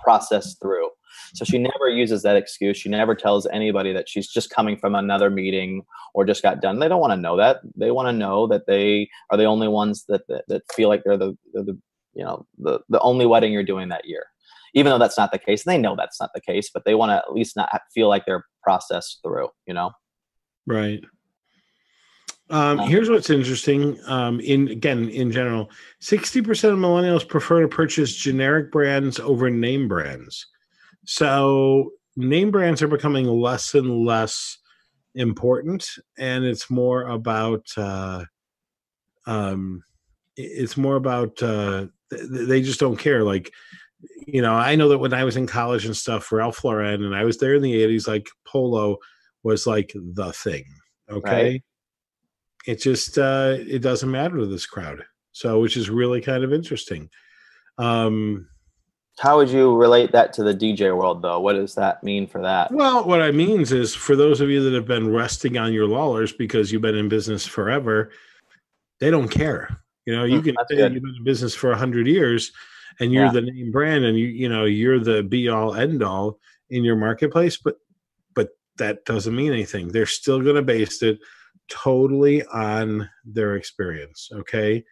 process 0.00 0.56
through. 0.60 0.90
So 1.34 1.44
she 1.44 1.58
never 1.58 1.88
uses 1.88 2.22
that 2.22 2.36
excuse. 2.36 2.76
She 2.76 2.88
never 2.88 3.14
tells 3.14 3.46
anybody 3.46 3.92
that 3.92 4.08
she's 4.08 4.28
just 4.28 4.50
coming 4.50 4.76
from 4.76 4.94
another 4.94 5.30
meeting 5.30 5.84
or 6.14 6.24
just 6.24 6.42
got 6.42 6.60
done. 6.60 6.78
They 6.78 6.88
don't 6.88 7.00
want 7.00 7.12
to 7.12 7.16
know 7.16 7.36
that. 7.36 7.60
They 7.76 7.90
want 7.90 8.08
to 8.08 8.12
know 8.12 8.46
that 8.48 8.66
they 8.66 9.08
are 9.30 9.36
the 9.36 9.44
only 9.44 9.68
ones 9.68 10.04
that 10.08 10.26
that, 10.28 10.44
that 10.48 10.62
feel 10.72 10.88
like 10.88 11.02
they're 11.04 11.16
the, 11.16 11.36
they're 11.52 11.64
the 11.64 11.78
you 12.14 12.24
know 12.24 12.46
the 12.58 12.80
the 12.88 13.00
only 13.00 13.26
wedding 13.26 13.52
you're 13.52 13.62
doing 13.62 13.88
that 13.88 14.06
year. 14.06 14.26
Even 14.74 14.90
though 14.90 14.98
that's 14.98 15.18
not 15.18 15.32
the 15.32 15.38
case, 15.38 15.64
they 15.64 15.78
know 15.78 15.96
that's 15.96 16.20
not 16.20 16.30
the 16.34 16.40
case, 16.40 16.70
but 16.72 16.84
they 16.84 16.94
want 16.94 17.10
to 17.10 17.16
at 17.16 17.32
least 17.32 17.56
not 17.56 17.68
feel 17.92 18.08
like 18.08 18.24
they're 18.24 18.46
processed 18.62 19.20
through. 19.22 19.48
You 19.66 19.74
know, 19.74 19.90
right. 20.66 21.02
Um, 22.50 22.78
here's 22.80 23.08
what's 23.08 23.30
interesting. 23.30 23.98
Um, 24.06 24.40
in 24.40 24.68
again, 24.68 25.08
in 25.08 25.30
general, 25.30 25.70
sixty 26.00 26.42
percent 26.42 26.74
of 26.74 26.80
millennials 26.80 27.26
prefer 27.26 27.62
to 27.62 27.68
purchase 27.68 28.14
generic 28.14 28.72
brands 28.72 29.20
over 29.20 29.48
name 29.50 29.86
brands. 29.86 30.46
So 31.06 31.92
name 32.16 32.50
brands 32.50 32.82
are 32.82 32.88
becoming 32.88 33.26
less 33.26 33.74
and 33.74 34.04
less 34.04 34.58
important, 35.14 35.88
and 36.18 36.44
it's 36.44 36.68
more 36.68 37.02
about 37.06 37.66
uh, 37.76 38.24
um, 39.26 39.84
it's 40.36 40.76
more 40.76 40.96
about 40.96 41.40
uh, 41.42 41.86
they 42.10 42.62
just 42.62 42.80
don't 42.80 42.96
care. 42.96 43.22
Like 43.22 43.52
you 44.26 44.42
know, 44.42 44.54
I 44.54 44.74
know 44.74 44.88
that 44.88 44.98
when 44.98 45.14
I 45.14 45.22
was 45.22 45.36
in 45.36 45.46
college 45.46 45.86
and 45.86 45.96
stuff, 45.96 46.32
Ralph 46.32 46.64
Lauren, 46.64 47.04
and 47.04 47.14
I 47.14 47.24
was 47.24 47.38
there 47.38 47.54
in 47.54 47.62
the 47.62 47.74
'80s, 47.74 48.08
like 48.08 48.28
Polo 48.44 48.98
was 49.42 49.66
like 49.66 49.92
the 49.94 50.32
thing. 50.32 50.64
Okay. 51.10 51.50
Right. 51.52 51.62
It 52.66 52.80
just 52.80 53.18
uh, 53.18 53.56
it 53.58 53.80
doesn't 53.80 54.10
matter 54.10 54.36
to 54.36 54.46
this 54.46 54.66
crowd. 54.66 55.04
So, 55.32 55.60
which 55.60 55.76
is 55.76 55.88
really 55.88 56.20
kind 56.20 56.44
of 56.44 56.52
interesting. 56.52 57.08
Um, 57.78 58.48
how 59.18 59.36
would 59.36 59.50
you 59.50 59.76
relate 59.76 60.12
that 60.12 60.32
to 60.34 60.42
the 60.42 60.54
DJ 60.54 60.96
world, 60.96 61.22
though? 61.22 61.40
What 61.40 61.54
does 61.54 61.74
that 61.74 62.02
mean 62.02 62.26
for 62.26 62.40
that? 62.42 62.72
Well, 62.72 63.04
what 63.04 63.20
I 63.20 63.30
means 63.30 63.70
is 63.70 63.94
for 63.94 64.16
those 64.16 64.40
of 64.40 64.48
you 64.48 64.62
that 64.64 64.72
have 64.72 64.86
been 64.86 65.12
resting 65.12 65.58
on 65.58 65.72
your 65.72 65.86
laurels 65.86 66.32
because 66.32 66.72
you've 66.72 66.82
been 66.82 66.96
in 66.96 67.08
business 67.08 67.46
forever, 67.46 68.10
they 68.98 69.10
don't 69.10 69.28
care. 69.28 69.82
You 70.06 70.16
know, 70.16 70.24
you 70.24 70.40
mm, 70.40 70.44
can 70.44 70.56
say 70.68 70.76
good. 70.76 70.94
you've 70.94 71.02
been 71.02 71.16
in 71.16 71.24
business 71.24 71.54
for 71.54 71.70
a 71.70 71.76
hundred 71.76 72.06
years, 72.06 72.52
and 72.98 73.12
you're 73.12 73.26
yeah. 73.26 73.32
the 73.32 73.42
name 73.42 73.70
brand, 73.70 74.04
and 74.04 74.18
you 74.18 74.26
you 74.26 74.48
know 74.48 74.64
you're 74.64 74.98
the 74.98 75.22
be 75.22 75.48
all 75.48 75.74
end 75.74 76.02
all 76.02 76.38
in 76.70 76.82
your 76.82 76.96
marketplace, 76.96 77.58
but 77.58 77.76
that 78.80 79.04
doesn't 79.06 79.34
mean 79.34 79.52
anything. 79.52 79.88
They're 79.88 80.04
still 80.04 80.42
going 80.42 80.56
to 80.56 80.62
base 80.62 81.02
it 81.02 81.18
totally 81.68 82.44
on 82.46 83.08
their 83.24 83.56
experience. 83.56 84.28
Okay 84.32 84.84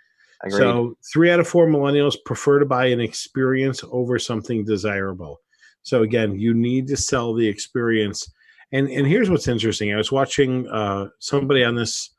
Agreed. 0.44 0.58
So, 0.58 0.96
three 1.12 1.30
out 1.30 1.40
of 1.40 1.48
four 1.48 1.66
millennials 1.66 2.16
prefer 2.24 2.60
to 2.60 2.66
buy 2.66 2.86
an 2.86 3.00
experience 3.00 3.82
over 3.90 4.18
something 4.18 4.64
desirable. 4.64 5.40
So, 5.82 6.02
again, 6.02 6.38
you 6.38 6.54
need 6.54 6.86
to 6.88 6.96
sell 6.96 7.34
the 7.34 7.48
experience. 7.48 8.30
And 8.70 8.88
and 8.88 9.06
here's 9.06 9.30
what's 9.30 9.48
interesting. 9.48 9.92
I 9.92 9.96
was 9.96 10.12
watching 10.12 10.68
uh, 10.68 11.06
somebody 11.18 11.64
on 11.64 11.74
this 11.74 12.10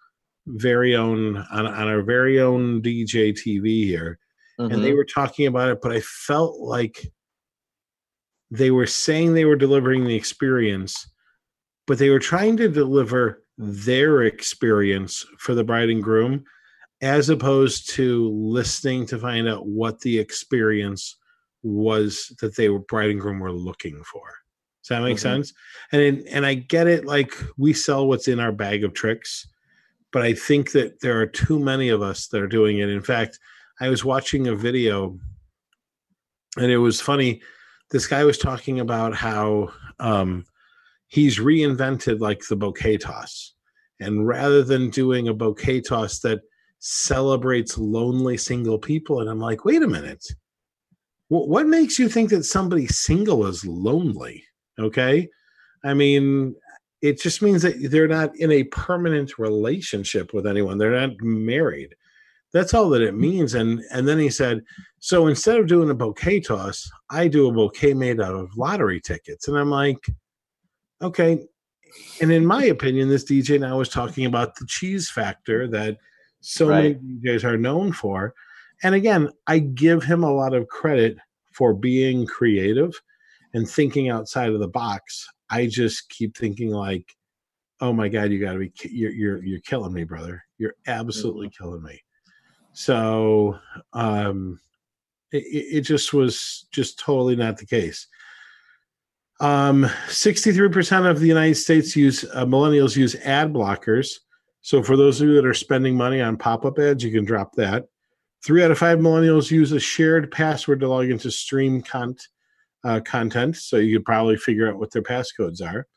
very 0.48 0.96
own 0.96 1.38
on, 1.38 1.66
on 1.66 1.88
our 1.88 2.02
very 2.02 2.42
own 2.42 2.82
DJ 2.82 3.32
TV 3.32 3.86
here, 3.86 4.20
mm-hmm. 4.60 4.74
and 4.74 4.84
they 4.84 4.90
mm-hmm. 4.90 4.98
were 4.98 5.06
talking 5.06 5.48
about 5.48 5.70
it, 5.70 5.80
but 5.82 5.94
I 5.94 6.02
felt 6.02 6.60
like 6.60 7.08
they 8.52 8.72
were 8.72 8.88
saying 8.88 9.34
they 9.34 9.46
were 9.46 9.56
delivering 9.56 10.06
the 10.06 10.16
experience, 10.16 11.08
but 11.90 11.98
they 11.98 12.12
were 12.12 12.20
trying 12.20 12.56
to 12.56 12.70
deliver 12.70 13.42
their 13.58 14.22
experience 14.22 15.26
for 15.40 15.56
the 15.56 15.64
bride 15.64 15.90
and 15.90 16.04
groom 16.04 16.46
as 17.02 17.30
opposed 17.30 17.90
to 17.90 18.30
listening 18.30 19.08
to 19.08 19.18
find 19.18 19.50
out 19.50 19.66
what 19.66 20.00
the 20.02 20.20
experience 20.20 21.18
was 21.64 22.32
that 22.42 22.56
they 22.56 22.70
were 22.70 22.78
bride 22.78 23.10
and 23.10 23.20
groom 23.20 23.40
were 23.40 23.52
looking 23.52 24.04
for. 24.04 24.22
Does 24.84 24.90
that 24.90 25.02
make 25.02 25.16
mm-hmm. 25.16 25.42
sense? 25.42 25.54
And 25.92 26.24
and 26.28 26.46
I 26.46 26.54
get 26.54 26.86
it. 26.86 27.06
Like 27.06 27.34
we 27.58 27.74
sell 27.74 28.06
what's 28.06 28.28
in 28.28 28.40
our 28.40 28.52
bag 28.52 28.84
of 28.84 28.94
tricks, 28.94 29.48
but 30.12 30.22
I 30.22 30.34
think 30.34 30.74
that 30.74 31.00
there 31.02 31.20
are 31.20 31.26
too 31.26 31.58
many 31.58 31.90
of 31.90 32.04
us 32.04 32.28
that 32.28 32.40
are 32.40 32.48
doing 32.48 32.78
it. 32.78 32.90
In 32.90 33.02
fact, 33.02 33.40
I 33.82 33.90
was 33.90 34.06
watching 34.06 34.46
a 34.46 34.56
video, 34.56 35.18
and 36.56 36.72
it 36.72 36.78
was 36.78 37.02
funny. 37.02 37.42
This 37.90 38.06
guy 38.06 38.26
was 38.26 38.38
talking 38.38 38.80
about 38.80 39.16
how 39.16 39.72
um, 40.00 40.46
he's 41.10 41.38
reinvented 41.40 42.20
like 42.20 42.42
the 42.48 42.56
bouquet 42.56 42.98
toss, 42.98 43.54
and 44.00 44.26
rather 44.26 44.64
than 44.64 44.90
doing 44.90 45.28
a 45.28 45.34
bouquet 45.34 45.82
toss 45.82 46.20
that 46.20 46.40
celebrates 46.80 47.78
lonely 47.78 48.38
single 48.38 48.80
people, 48.80 49.20
and 49.20 49.30
I'm 49.30 49.40
like, 49.40 49.66
wait 49.66 49.84
a 49.84 49.88
minute 49.88 50.26
what 51.30 51.68
makes 51.68 52.00
you 52.00 52.10
think 52.10 52.32
that 52.32 52.44
somebody 52.44 52.88
single 52.88 53.46
is 53.46 53.64
lonely? 53.64 54.44
Okay. 54.80 55.30
I 55.86 55.94
mean, 55.94 56.56
it 57.02 57.22
just 57.22 57.42
means 57.42 57.62
that 57.62 57.90
they're 57.92 58.08
not 58.08 58.36
in 58.38 58.52
a 58.52 58.64
permanent 58.66 59.38
relationship 59.38 60.34
with 60.34 60.48
anyone. 60.48 60.78
They're 60.78 61.08
not 61.08 61.22
married. 61.22 61.96
That's 62.52 62.74
all 62.74 62.90
that 62.90 63.04
it 63.04 63.14
mm. 63.14 63.20
means. 63.20 63.54
And 63.54 63.82
and 63.92 64.08
then 64.08 64.18
he 64.18 64.30
said, 64.30 64.64
so 65.00 65.28
instead 65.28 65.58
of 65.58 65.68
doing 65.68 65.92
a 65.92 65.96
bouquet 65.96 66.40
toss, 66.40 66.90
I 67.12 67.28
do 67.28 67.48
a 67.48 67.54
bouquet 67.54 67.94
made 67.94 68.20
out 68.20 68.34
of 68.34 68.58
lottery 68.58 69.00
tickets. 69.00 69.48
And 69.48 69.58
I'm 69.58 69.70
like, 69.70 70.04
okay. 71.02 71.46
And 72.22 72.32
in 72.32 72.46
my 72.46 72.66
opinion, 72.66 73.10
this 73.10 73.26
DJ 73.26 73.60
now 73.60 73.80
is 73.82 73.90
talking 73.90 74.26
about 74.26 74.56
the 74.56 74.66
cheese 74.68 75.10
factor 75.10 75.68
that 75.70 75.98
so 76.42 76.70
right. 76.70 77.02
many 77.02 77.20
DJs 77.22 77.44
are 77.44 77.58
known 77.58 77.92
for. 77.92 78.34
And 78.84 78.96
again, 78.96 79.30
I 79.48 79.60
give 79.60 80.04
him 80.04 80.24
a 80.24 80.34
lot 80.34 80.54
of 80.54 80.68
credit 80.68 81.18
for 81.52 81.74
being 81.74 82.26
creative 82.26 82.94
and 83.54 83.68
thinking 83.68 84.10
outside 84.10 84.52
of 84.52 84.60
the 84.60 84.68
box. 84.68 85.28
I 85.50 85.66
just 85.66 86.10
keep 86.10 86.38
thinking 86.38 86.70
like, 86.70 87.16
oh 87.82 87.92
my 87.92 88.08
god, 88.08 88.32
you 88.32 88.40
got 88.40 88.54
to 88.54 88.60
be 88.60 88.72
you're 88.84 89.12
you're 89.12 89.44
you're 89.44 89.60
killing 89.62 89.94
me, 89.94 90.04
brother. 90.04 90.44
You're 90.58 90.76
absolutely 90.88 91.48
mm-hmm. 91.48 91.64
killing 91.64 91.84
me. 91.84 92.02
So 92.74 93.58
um, 93.94 94.60
it, 95.32 95.44
it 95.48 95.82
just 95.82 96.14
was 96.14 96.68
just 96.72 97.00
totally 97.00 97.36
not 97.36 97.58
the 97.58 97.66
case. 97.66 98.08
Um, 99.40 99.84
63% 100.08 101.10
of 101.10 101.20
the 101.20 101.28
United 101.28 101.56
States 101.56 101.96
use 101.96 102.26
uh, 102.34 102.46
millennials 102.46 102.96
use 102.96 103.16
ad 103.16 103.54
blockers. 103.54 104.16
So 104.62 104.84
for 104.84 104.98
those 104.98 105.22
of 105.22 105.30
you 105.30 105.36
that 105.36 105.46
are 105.46 105.54
spending 105.54 105.96
money 105.96 106.22
on 106.22 106.36
pop-up 106.36 106.78
ads, 106.78 107.04
you 107.04 107.12
can 107.12 107.24
drop 107.24 107.54
that. 107.56 107.86
Three 108.44 108.64
out 108.64 108.72
of 108.72 108.78
five 108.78 109.00
millennials 109.00 109.52
use 109.52 109.72
a 109.72 109.80
shared 109.80 110.32
password 110.32 110.82
to 110.82 110.90
log 110.90 111.10
into 111.10 111.32
stream 111.32 111.82
content 111.82 112.22
uh, 112.84 113.00
content, 113.02 113.58
so 113.58 113.78
you 113.78 113.98
could 113.98 114.06
probably 114.06 114.38
figure 114.38 114.70
out 114.70 114.78
what 114.78 114.92
their 114.92 115.02
passcodes 115.02 115.62
are. 115.62 115.88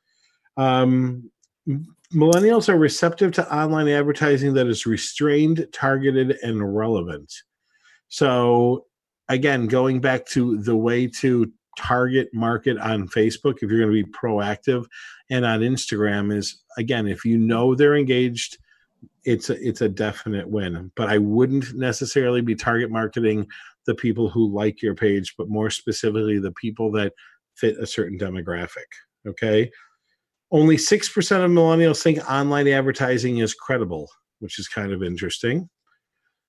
Um, 0.57 1.30
millennials 2.12 2.68
are 2.68 2.78
receptive 2.78 3.32
to 3.32 3.55
online 3.55 3.88
advertising 3.88 4.55
that 4.55 4.66
is 4.66 4.86
restrained, 4.86 5.66
targeted, 5.72 6.38
and 6.43 6.76
relevant. 6.76 7.32
So, 8.09 8.86
again, 9.28 9.66
going 9.66 10.01
back 10.01 10.26
to 10.28 10.59
the 10.59 10.76
way 10.76 11.07
to 11.07 11.53
target 11.79 12.29
market 12.33 12.79
on 12.79 13.09
Facebook, 13.09 13.57
if 13.62 13.70
you're 13.70 13.81
going 13.81 13.95
to 13.95 14.05
be 14.05 14.11
proactive, 14.11 14.87
and 15.31 15.45
on 15.45 15.61
Instagram, 15.61 16.35
is 16.35 16.62
again, 16.77 17.07
if 17.07 17.25
you 17.25 17.39
know 17.39 17.75
they're 17.75 17.97
engaged 17.97 18.59
it's 19.25 19.51
a, 19.51 19.66
it's 19.66 19.81
a 19.81 19.89
definite 19.89 20.49
win. 20.49 20.91
But 20.97 21.09
I 21.09 21.18
wouldn't 21.18 21.75
necessarily 21.75 22.41
be 22.41 22.55
target 22.55 22.91
marketing 22.91 23.47
the 23.87 23.95
people 23.95 24.29
who 24.29 24.53
like 24.53 24.83
your 24.83 24.95
page, 24.95 25.35
but 25.37 25.49
more 25.49 25.70
specifically 25.70 26.39
the 26.39 26.53
people 26.53 26.91
that 26.93 27.12
fit 27.55 27.79
a 27.79 27.87
certain 27.87 28.18
demographic. 28.18 28.87
Okay. 29.27 29.70
Only 30.51 30.77
6% 30.77 31.45
of 31.45 31.51
millennials 31.51 32.03
think 32.03 32.18
online 32.31 32.68
advertising 32.68 33.39
is 33.39 33.55
credible, 33.55 34.09
which 34.41 34.59
is 34.59 34.68
kind 34.68 34.93
of 34.93 35.03
interesting. 35.03 35.68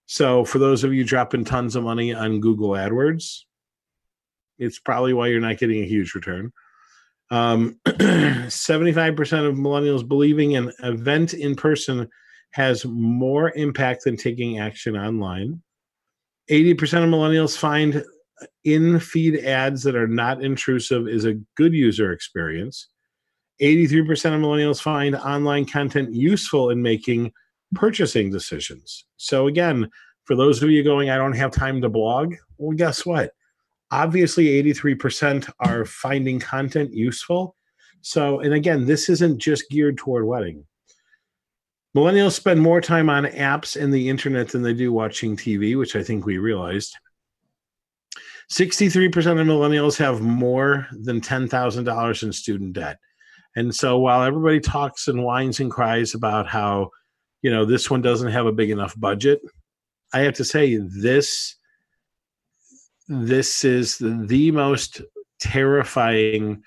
So, 0.05 0.43
for 0.43 0.59
those 0.59 0.83
of 0.83 0.93
you 0.93 1.05
dropping 1.05 1.45
tons 1.45 1.77
of 1.77 1.85
money 1.85 2.13
on 2.13 2.41
Google 2.41 2.71
AdWords, 2.71 3.43
it's 4.57 4.79
probably 4.79 5.13
why 5.13 5.27
you're 5.27 5.39
not 5.39 5.57
getting 5.57 5.81
a 5.81 5.87
huge 5.87 6.13
return. 6.13 6.51
Um, 7.31 7.79
75% 7.87 9.47
of 9.47 9.55
millennials 9.55 10.07
believing 10.07 10.55
an 10.55 10.71
event 10.83 11.33
in 11.33 11.55
person 11.55 12.07
has 12.51 12.85
more 12.85 13.51
impact 13.55 14.03
than 14.03 14.17
taking 14.17 14.59
action 14.59 14.95
online. 14.95 15.61
80% 16.49 16.73
of 17.03 17.09
millennials 17.09 17.57
find 17.57 18.03
in 18.63 18.99
feed 18.99 19.43
ads 19.45 19.83
that 19.83 19.95
are 19.95 20.07
not 20.07 20.43
intrusive 20.43 21.07
is 21.07 21.25
a 21.25 21.39
good 21.55 21.73
user 21.73 22.11
experience. 22.11 22.89
83% 23.61 24.09
of 24.09 24.41
millennials 24.41 24.81
find 24.81 25.15
online 25.15 25.65
content 25.65 26.13
useful 26.13 26.69
in 26.69 26.81
making 26.81 27.31
purchasing 27.75 28.29
decisions. 28.29 29.05
So, 29.17 29.47
again, 29.47 29.89
for 30.25 30.35
those 30.35 30.61
of 30.61 30.69
you 30.69 30.83
going, 30.83 31.09
I 31.09 31.17
don't 31.17 31.35
have 31.35 31.51
time 31.51 31.81
to 31.81 31.89
blog, 31.89 32.35
well, 32.57 32.75
guess 32.75 33.05
what? 33.05 33.31
Obviously, 33.93 34.45
83% 34.73 35.51
are 35.59 35.85
finding 35.85 36.39
content 36.39 36.91
useful. 36.95 37.55
So, 38.01 38.39
and 38.39 38.55
again, 38.55 38.87
this 38.87 39.07
isn't 39.07 39.37
just 39.37 39.69
geared 39.69 39.99
toward 39.99 40.25
wedding. 40.25 40.65
Millennials 41.95 42.31
spend 42.31 42.59
more 42.59 42.81
time 42.81 43.07
on 43.07 43.25
apps 43.25 43.79
and 43.79 43.93
the 43.93 44.09
internet 44.09 44.47
than 44.47 44.63
they 44.63 44.73
do 44.73 44.91
watching 44.91 45.37
TV, 45.37 45.77
which 45.77 45.95
I 45.95 46.01
think 46.01 46.25
we 46.25 46.39
realized. 46.39 46.97
63% 48.51 49.39
of 49.39 49.45
millennials 49.45 49.95
have 49.99 50.21
more 50.21 50.87
than 50.91 51.21
$10,000 51.21 52.23
in 52.23 52.33
student 52.33 52.73
debt. 52.73 52.97
And 53.55 53.75
so 53.75 53.99
while 53.99 54.23
everybody 54.23 54.59
talks 54.59 55.07
and 55.07 55.23
whines 55.23 55.59
and 55.59 55.69
cries 55.69 56.15
about 56.15 56.47
how, 56.47 56.89
you 57.43 57.51
know, 57.51 57.63
this 57.63 57.91
one 57.91 58.01
doesn't 58.01 58.31
have 58.31 58.47
a 58.47 58.51
big 58.51 58.71
enough 58.71 58.99
budget, 58.99 59.39
I 60.11 60.21
have 60.21 60.33
to 60.35 60.45
say 60.45 60.77
this 60.77 61.57
this 63.07 63.63
is 63.63 63.97
the 63.99 64.51
most 64.51 65.01
terrifying 65.39 66.63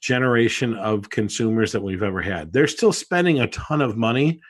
generation 0.00 0.74
of 0.74 1.10
consumers 1.10 1.72
that 1.72 1.82
we've 1.82 2.02
ever 2.02 2.22
had. 2.22 2.52
They're 2.52 2.66
still 2.66 2.92
spending 2.92 3.40
a 3.40 3.48
ton 3.48 3.80
of 3.82 3.96
money, 3.96 4.40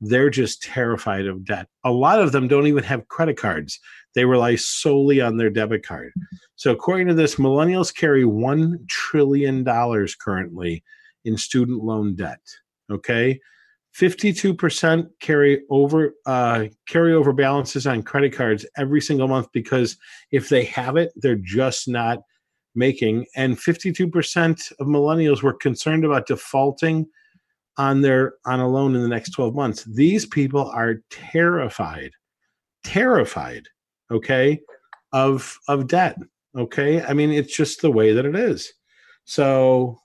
they're 0.00 0.30
just 0.30 0.62
terrified 0.62 1.26
of 1.26 1.44
debt. 1.44 1.68
A 1.84 1.90
lot 1.90 2.20
of 2.20 2.32
them 2.32 2.48
don't 2.48 2.66
even 2.66 2.84
have 2.84 3.08
credit 3.08 3.38
cards. 3.38 3.78
They 4.14 4.24
rely 4.24 4.56
solely 4.56 5.20
on 5.20 5.36
their 5.36 5.50
debit 5.50 5.86
card. 5.86 6.12
So, 6.56 6.70
according 6.70 7.08
to 7.08 7.14
this, 7.14 7.36
millennials 7.36 7.94
carry 7.94 8.24
$1 8.24 8.88
trillion 8.88 9.64
currently 10.20 10.84
in 11.24 11.36
student 11.36 11.82
loan 11.82 12.14
debt. 12.14 12.40
Okay. 12.90 13.40
52% 13.98 15.08
carry 15.20 15.62
over 15.70 16.14
uh, 16.26 16.64
carry 16.86 17.14
over 17.14 17.32
balances 17.32 17.86
on 17.86 18.02
credit 18.02 18.34
cards 18.34 18.66
every 18.76 19.00
single 19.00 19.28
month 19.28 19.48
because 19.52 19.96
if 20.30 20.48
they 20.48 20.64
have 20.64 20.96
it, 20.96 21.12
they're 21.16 21.36
just 21.36 21.88
not 21.88 22.18
making. 22.74 23.24
And 23.36 23.56
52% 23.56 24.72
of 24.78 24.86
millennials 24.86 25.42
were 25.42 25.54
concerned 25.54 26.04
about 26.04 26.26
defaulting 26.26 27.06
on 27.78 28.02
their 28.02 28.34
on 28.44 28.60
a 28.60 28.68
loan 28.68 28.94
in 28.94 29.02
the 29.02 29.08
next 29.08 29.30
12 29.30 29.54
months. 29.54 29.84
These 29.84 30.26
people 30.26 30.70
are 30.70 30.96
terrified 31.10 32.10
terrified 32.84 33.66
okay 34.12 34.60
of 35.12 35.58
of 35.66 35.88
debt 35.88 36.16
okay? 36.56 37.02
I 37.02 37.12
mean 37.12 37.30
it's 37.30 37.54
just 37.54 37.82
the 37.82 37.90
way 37.90 38.12
that 38.12 38.24
it 38.24 38.36
is. 38.36 38.72
So 39.24 39.98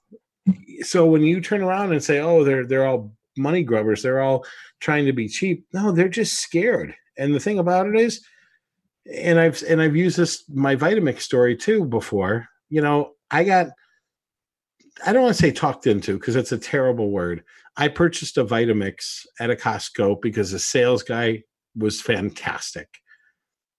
so 0.81 1.05
when 1.05 1.23
you 1.23 1.41
turn 1.41 1.61
around 1.61 1.91
and 1.91 2.03
say 2.03 2.19
oh 2.19 2.43
they're 2.43 2.65
they're 2.65 2.87
all 2.87 3.13
money 3.37 3.63
grubbers 3.63 4.01
they're 4.01 4.21
all 4.21 4.45
trying 4.79 5.05
to 5.05 5.13
be 5.13 5.27
cheap 5.27 5.65
no 5.73 5.91
they're 5.91 6.09
just 6.09 6.39
scared 6.39 6.93
and 7.17 7.33
the 7.33 7.39
thing 7.39 7.59
about 7.59 7.87
it 7.87 7.95
is 7.95 8.25
and 9.15 9.39
i've 9.39 9.61
and 9.67 9.81
i've 9.81 9.95
used 9.95 10.17
this 10.17 10.43
my 10.49 10.75
vitamix 10.75 11.21
story 11.21 11.55
too 11.55 11.85
before 11.85 12.47
you 12.69 12.81
know 12.81 13.11
i 13.31 13.43
got 13.43 13.67
i 15.05 15.13
don't 15.13 15.23
want 15.23 15.35
to 15.35 15.41
say 15.41 15.51
talked 15.51 15.87
into 15.87 16.13
because 16.13 16.35
it's 16.35 16.51
a 16.51 16.57
terrible 16.57 17.09
word 17.09 17.43
I 17.77 17.87
purchased 17.87 18.37
a 18.37 18.45
Vitamix 18.45 19.25
at 19.39 19.49
a 19.49 19.55
Costco 19.55 20.21
because 20.21 20.51
the 20.51 20.59
sales 20.59 21.03
guy 21.03 21.43
was 21.75 22.01
fantastic. 22.01 22.99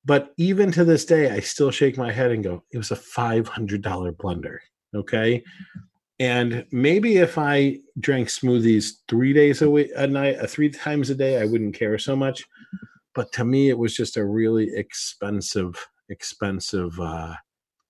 But 0.04 0.32
even 0.36 0.72
to 0.72 0.84
this 0.84 1.04
day, 1.04 1.30
I 1.30 1.40
still 1.40 1.70
shake 1.70 1.96
my 1.96 2.10
head 2.10 2.32
and 2.32 2.42
go, 2.42 2.64
it 2.72 2.78
was 2.78 2.90
a 2.90 2.96
$500 2.96 3.46
blender. 4.16 4.58
Okay. 4.94 5.44
And 6.22 6.64
maybe 6.70 7.16
if 7.16 7.36
I 7.36 7.78
drank 7.98 8.28
smoothies 8.28 8.92
three 9.08 9.32
days 9.32 9.60
a 9.60 9.68
week, 9.68 9.90
a 9.96 10.06
night, 10.06 10.36
uh, 10.38 10.46
three 10.46 10.70
times 10.70 11.10
a 11.10 11.16
day, 11.16 11.42
I 11.42 11.46
wouldn't 11.46 11.74
care 11.74 11.98
so 11.98 12.14
much. 12.14 12.44
But 13.12 13.32
to 13.32 13.44
me, 13.44 13.70
it 13.70 13.76
was 13.76 13.96
just 13.96 14.16
a 14.16 14.24
really 14.24 14.70
expensive, 14.72 15.74
expensive 16.10 16.92
uh, 17.00 17.34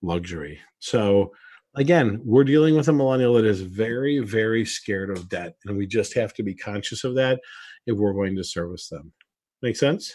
luxury. 0.01 0.59
So 0.79 1.31
again, 1.75 2.21
we're 2.25 2.43
dealing 2.43 2.75
with 2.75 2.87
a 2.87 2.93
millennial 2.93 3.35
that 3.35 3.45
is 3.45 3.61
very, 3.61 4.17
very 4.17 4.65
scared 4.65 5.11
of 5.11 5.29
debt, 5.29 5.53
and 5.65 5.77
we 5.77 5.85
just 5.85 6.15
have 6.15 6.33
to 6.33 6.41
be 6.41 6.55
conscious 6.55 7.03
of 7.03 7.13
that 7.13 7.39
if 7.85 7.99
we're 7.99 8.13
going 8.13 8.35
to 8.37 8.43
service 8.43 8.89
them. 8.89 9.13
Make 9.61 9.77
sense? 9.77 10.11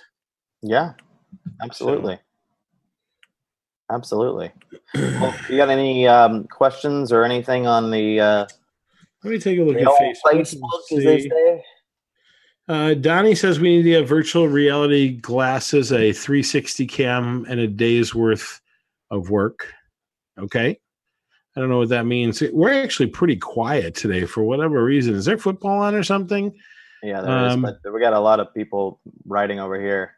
Yeah, 0.61 0.95
absolutely. 1.63 2.19
Absolutely. 3.91 4.53
Well, 4.95 5.35
you 5.49 5.57
got 5.57 5.71
any 5.71 6.07
um, 6.07 6.45
questions 6.49 7.11
or 7.11 7.25
anything 7.25 7.67
on 7.67 7.91
the 7.91 8.21
uh, 8.21 8.47
Let 9.25 9.31
me 9.31 9.39
take 9.39 9.59
a 9.59 9.63
look 9.63 9.77
at 9.77 9.87
Facebook. 9.87 10.41
Facebook, 10.41 10.99
as 10.99 11.05
they 11.05 11.21
say? 11.21 11.65
Uh, 12.69 12.95
Donnie 12.95 13.35
says 13.35 13.59
we 13.59 13.77
need 13.77 13.85
to 13.85 13.93
have 13.93 14.09
virtual 14.09 14.47
reality 14.47 15.17
glasses, 15.17 15.91
a 15.91 16.13
360 16.13 16.87
cam, 16.87 17.47
and 17.49 17.61
a 17.61 17.67
day's 17.67 18.15
worth 18.15 18.61
of 19.11 19.31
work. 19.31 19.73
Okay. 20.39 20.79
I 21.57 21.61
don't 21.61 21.71
know 21.71 21.79
what 21.79 21.89
that 21.89 22.05
means. 22.05 22.43
We're 22.53 22.83
actually 22.83 23.09
pretty 23.09 23.37
quiet 23.37 23.95
today 23.95 24.27
for 24.27 24.45
whatever 24.45 24.85
reason. 24.85 25.15
Is 25.15 25.25
there 25.25 25.39
football 25.39 25.81
on 25.81 25.95
or 25.95 26.03
something? 26.03 26.55
Yeah, 27.03 27.23
there 27.23 27.47
is, 27.47 27.55
Um, 27.55 27.63
but 27.63 27.79
we 27.93 28.01
got 28.01 28.13
a 28.13 28.21
lot 28.21 28.39
of 28.39 28.53
people 28.55 29.01
writing 29.27 29.61
over 29.61 29.81
here. 29.81 30.18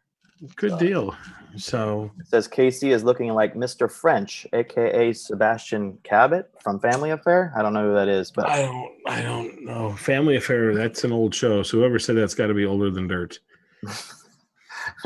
Good 0.57 0.79
deal. 0.79 1.15
So, 1.57 2.11
It 2.21 2.27
says 2.29 2.47
Casey 2.49 2.93
is 2.93 3.03
looking 3.05 3.33
like 3.35 3.55
Mr. 3.55 3.91
French, 3.91 4.47
aka 4.53 5.13
Sebastian 5.13 5.99
Cabot 6.05 6.51
from 6.63 6.79
Family 6.81 7.11
Affair. 7.11 7.53
I 7.57 7.63
don't 7.63 7.75
know 7.75 7.89
who 7.89 7.95
that 7.95 8.09
is, 8.09 8.31
but 8.31 8.49
I 8.49 8.63
don't, 8.63 8.93
I 9.07 9.21
don't 9.23 9.65
know. 9.65 9.93
Family 9.97 10.37
Affair. 10.37 10.75
That's 10.75 11.03
an 11.05 11.13
old 11.13 11.35
show. 11.35 11.63
So 11.63 11.79
whoever 11.79 11.99
said 11.99 12.17
that's 12.17 12.35
got 12.35 12.47
to 12.47 12.55
be 12.55 12.65
older 12.67 12.91
than 12.91 13.07
dirt. 13.09 13.39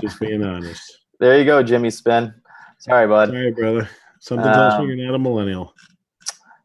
Just 0.01 0.21
being 0.21 0.45
honest. 0.45 0.99
there 1.19 1.39
you 1.39 1.45
go, 1.45 1.63
Jimmy 1.63 1.91
Spin. 1.91 2.33
Sorry, 2.79 3.07
bud. 3.07 3.31
Sorry, 3.31 3.51
brother. 3.53 3.89
Something 4.21 4.53
tells 4.53 4.75
Um, 4.75 4.87
me 4.89 4.95
you're 4.95 5.07
not 5.07 5.15
a 5.15 5.19
millennial. 5.19 5.75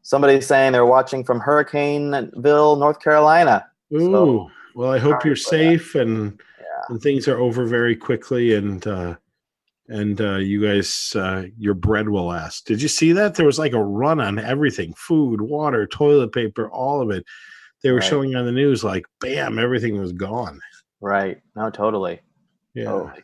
Somebody's 0.02 0.46
saying 0.48 0.74
they're 0.74 0.86
watching 0.86 1.24
from 1.24 1.40
Hurricaneville, 1.40 2.78
North 2.80 3.00
Carolina. 3.00 3.66
Ooh. 3.94 4.00
so- 4.12 4.52
well, 4.76 4.92
I 4.92 5.00
hope 5.00 5.26
you're 5.26 5.36
Sorry 5.36 5.78
for 5.78 5.78
that. 5.78 5.80
safe 5.80 5.96
and 5.96 6.42
and 6.90 7.02
things 7.02 7.28
are 7.28 7.40
over 7.40 7.66
very 7.66 7.96
quickly 7.96 8.54
and 8.56 8.86
uh 8.88 9.16
and 9.88 10.20
uh 10.22 10.36
you 10.38 10.62
guys 10.62 11.14
uh 11.16 11.46
your 11.58 11.74
bread 11.74 12.10
will 12.10 12.26
last. 12.28 12.66
Did 12.68 12.82
you 12.82 12.88
see 12.88 13.12
that? 13.14 13.36
There 13.36 13.46
was 13.46 13.60
like 13.60 13.74
a 13.74 13.84
run 13.84 14.20
on 14.20 14.40
everything, 14.40 14.94
food, 14.98 15.42
water, 15.42 15.88
toilet 15.88 16.32
paper, 16.32 16.70
all 16.70 17.02
of 17.02 17.10
it. 17.12 17.26
They 17.84 17.92
were 17.92 18.00
Right. 18.00 18.10
showing 18.10 18.36
on 18.36 18.46
the 18.46 18.52
news 18.52 18.84
like 18.84 19.06
bam, 19.22 19.58
everything 19.58 20.00
was 20.00 20.12
gone. 20.12 20.60
Right. 21.02 21.42
No, 21.56 21.70
totally. 21.70 22.20
Yeah. 22.74 22.86
Totally. 22.86 23.24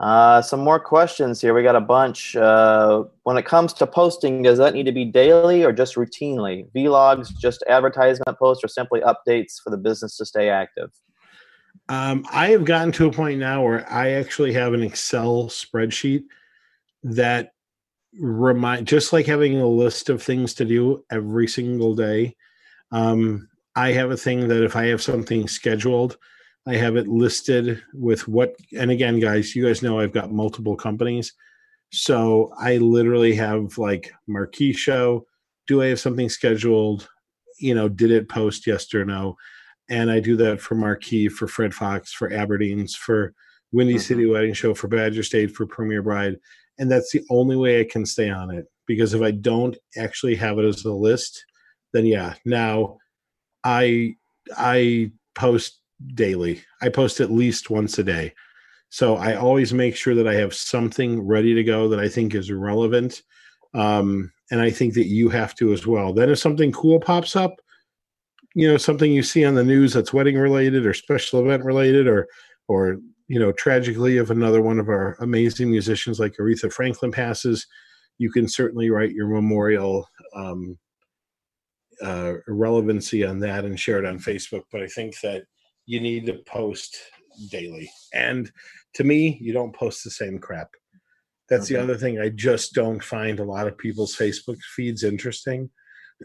Uh, 0.00 0.42
some 0.42 0.58
more 0.58 0.80
questions 0.80 1.40
here. 1.40 1.54
We 1.54 1.62
got 1.62 1.76
a 1.76 1.80
bunch. 1.80 2.34
Uh, 2.34 3.04
when 3.22 3.36
it 3.38 3.44
comes 3.46 3.72
to 3.74 3.86
posting, 3.86 4.42
does 4.42 4.58
that 4.58 4.74
need 4.74 4.86
to 4.86 4.92
be 4.92 5.04
daily 5.04 5.64
or 5.64 5.72
just 5.72 5.94
routinely? 5.94 6.66
Vlogs, 6.74 7.30
just 7.38 7.62
advertisement 7.68 8.36
posts, 8.36 8.64
or 8.64 8.68
simply 8.68 9.00
updates 9.02 9.60
for 9.62 9.70
the 9.70 9.76
business 9.76 10.16
to 10.16 10.26
stay 10.26 10.48
active? 10.50 10.90
Um, 11.88 12.24
I 12.32 12.48
have 12.48 12.64
gotten 12.64 12.92
to 12.92 13.06
a 13.06 13.12
point 13.12 13.38
now 13.38 13.62
where 13.62 13.90
I 13.92 14.12
actually 14.12 14.52
have 14.54 14.72
an 14.72 14.82
Excel 14.82 15.44
spreadsheet 15.44 16.24
that 17.02 17.52
remind 18.18 18.86
just 18.86 19.12
like 19.12 19.26
having 19.26 19.60
a 19.60 19.66
list 19.66 20.08
of 20.08 20.22
things 20.22 20.54
to 20.54 20.64
do 20.64 21.04
every 21.10 21.46
single 21.46 21.94
day. 21.94 22.36
Um, 22.90 23.48
I 23.76 23.92
have 23.92 24.10
a 24.10 24.16
thing 24.16 24.48
that 24.48 24.62
if 24.62 24.76
I 24.76 24.86
have 24.86 25.02
something 25.02 25.48
scheduled, 25.48 26.16
I 26.66 26.76
have 26.76 26.96
it 26.96 27.08
listed 27.08 27.82
with 27.92 28.26
what. 28.28 28.54
And 28.78 28.90
again, 28.90 29.20
guys, 29.20 29.54
you 29.54 29.66
guys 29.66 29.82
know 29.82 29.98
I've 29.98 30.12
got 30.12 30.32
multiple 30.32 30.76
companies, 30.76 31.34
so 31.92 32.52
I 32.58 32.78
literally 32.78 33.34
have 33.34 33.76
like 33.76 34.12
marquee 34.26 34.72
show. 34.72 35.26
Do 35.66 35.82
I 35.82 35.86
have 35.86 36.00
something 36.00 36.28
scheduled? 36.28 37.08
You 37.58 37.74
know, 37.74 37.88
did 37.88 38.10
it 38.10 38.28
post 38.28 38.66
yes 38.66 38.92
or 38.94 39.04
no? 39.04 39.36
And 39.88 40.10
I 40.10 40.20
do 40.20 40.36
that 40.36 40.60
for 40.60 40.74
Marquee, 40.74 41.28
for 41.28 41.46
Fred 41.46 41.74
Fox, 41.74 42.12
for 42.12 42.32
Aberdeen's, 42.32 42.94
for 42.94 43.34
Windy 43.72 43.94
Mhm. 43.94 44.00
City 44.00 44.26
Wedding 44.26 44.54
Show, 44.54 44.74
for 44.74 44.88
Badger 44.88 45.22
State, 45.22 45.50
for 45.50 45.66
Premier 45.66 46.02
Bride, 46.02 46.36
and 46.78 46.90
that's 46.90 47.12
the 47.12 47.24
only 47.30 47.56
way 47.56 47.80
I 47.80 47.84
can 47.84 48.06
stay 48.06 48.30
on 48.30 48.50
it. 48.50 48.66
Because 48.86 49.14
if 49.14 49.22
I 49.22 49.30
don't 49.30 49.76
actually 49.96 50.34
have 50.36 50.58
it 50.58 50.64
as 50.64 50.84
a 50.84 50.92
list, 50.92 51.44
then 51.92 52.06
yeah. 52.06 52.34
Now, 52.44 52.98
I 53.64 54.14
I 54.56 55.10
post 55.34 55.80
daily. 56.14 56.62
I 56.82 56.88
post 56.90 57.20
at 57.20 57.30
least 57.32 57.70
once 57.70 57.98
a 57.98 58.04
day, 58.04 58.34
so 58.90 59.16
I 59.16 59.34
always 59.34 59.72
make 59.72 59.96
sure 59.96 60.14
that 60.14 60.28
I 60.28 60.34
have 60.34 60.54
something 60.54 61.22
ready 61.22 61.54
to 61.54 61.64
go 61.64 61.88
that 61.88 61.98
I 62.00 62.08
think 62.08 62.34
is 62.34 62.50
relevant. 62.52 63.22
Um, 63.72 64.30
and 64.50 64.60
I 64.60 64.70
think 64.70 64.94
that 64.94 65.06
you 65.06 65.30
have 65.30 65.54
to 65.56 65.72
as 65.72 65.86
well. 65.86 66.12
Then 66.12 66.30
if 66.30 66.38
something 66.38 66.70
cool 66.72 67.00
pops 67.00 67.34
up, 67.34 67.60
you 68.54 68.70
know 68.70 68.76
something 68.76 69.12
you 69.12 69.22
see 69.22 69.44
on 69.44 69.54
the 69.54 69.64
news 69.64 69.92
that's 69.92 70.12
wedding 70.12 70.38
related 70.38 70.86
or 70.86 70.94
special 70.94 71.40
event 71.40 71.64
related 71.64 72.06
or 72.06 72.26
or 72.68 72.98
you 73.28 73.38
know 73.38 73.52
tragically 73.52 74.16
if 74.16 74.30
another 74.30 74.62
one 74.62 74.78
of 74.78 74.88
our 74.88 75.16
amazing 75.20 75.70
musicians 75.70 76.20
like 76.20 76.34
aretha 76.40 76.72
franklin 76.72 77.10
passes 77.10 77.66
you 78.18 78.30
can 78.30 78.48
certainly 78.48 78.90
write 78.90 79.10
your 79.10 79.26
memorial 79.26 80.08
um, 80.36 80.78
uh, 82.02 82.34
relevancy 82.46 83.24
on 83.24 83.38
that 83.40 83.64
and 83.64 83.78
share 83.78 83.98
it 83.98 84.04
on 84.04 84.18
facebook. 84.18 84.62
But 84.70 84.82
i 84.82 84.86
think 84.86 85.20
that 85.20 85.44
you 85.86 86.00
need 86.00 86.26
to 86.26 86.38
post 86.46 86.96
daily. 87.50 87.90
And 88.14 88.50
to 88.94 89.04
me 89.04 89.38
you 89.40 89.52
don't 89.52 89.74
post 89.74 90.04
the 90.04 90.10
same 90.10 90.38
crap. 90.38 90.68
That's 91.50 91.68
the 91.68 91.76
other 91.76 91.96
thing. 91.96 92.18
I 92.18 92.30
just 92.30 92.72
don't 92.72 93.04
find 93.04 93.38
a 93.38 93.44
lot 93.44 93.66
of 93.66 93.76
people's 93.76 94.16
facebook 94.16 94.58
feeds 94.76 95.02
interesting 95.02 95.70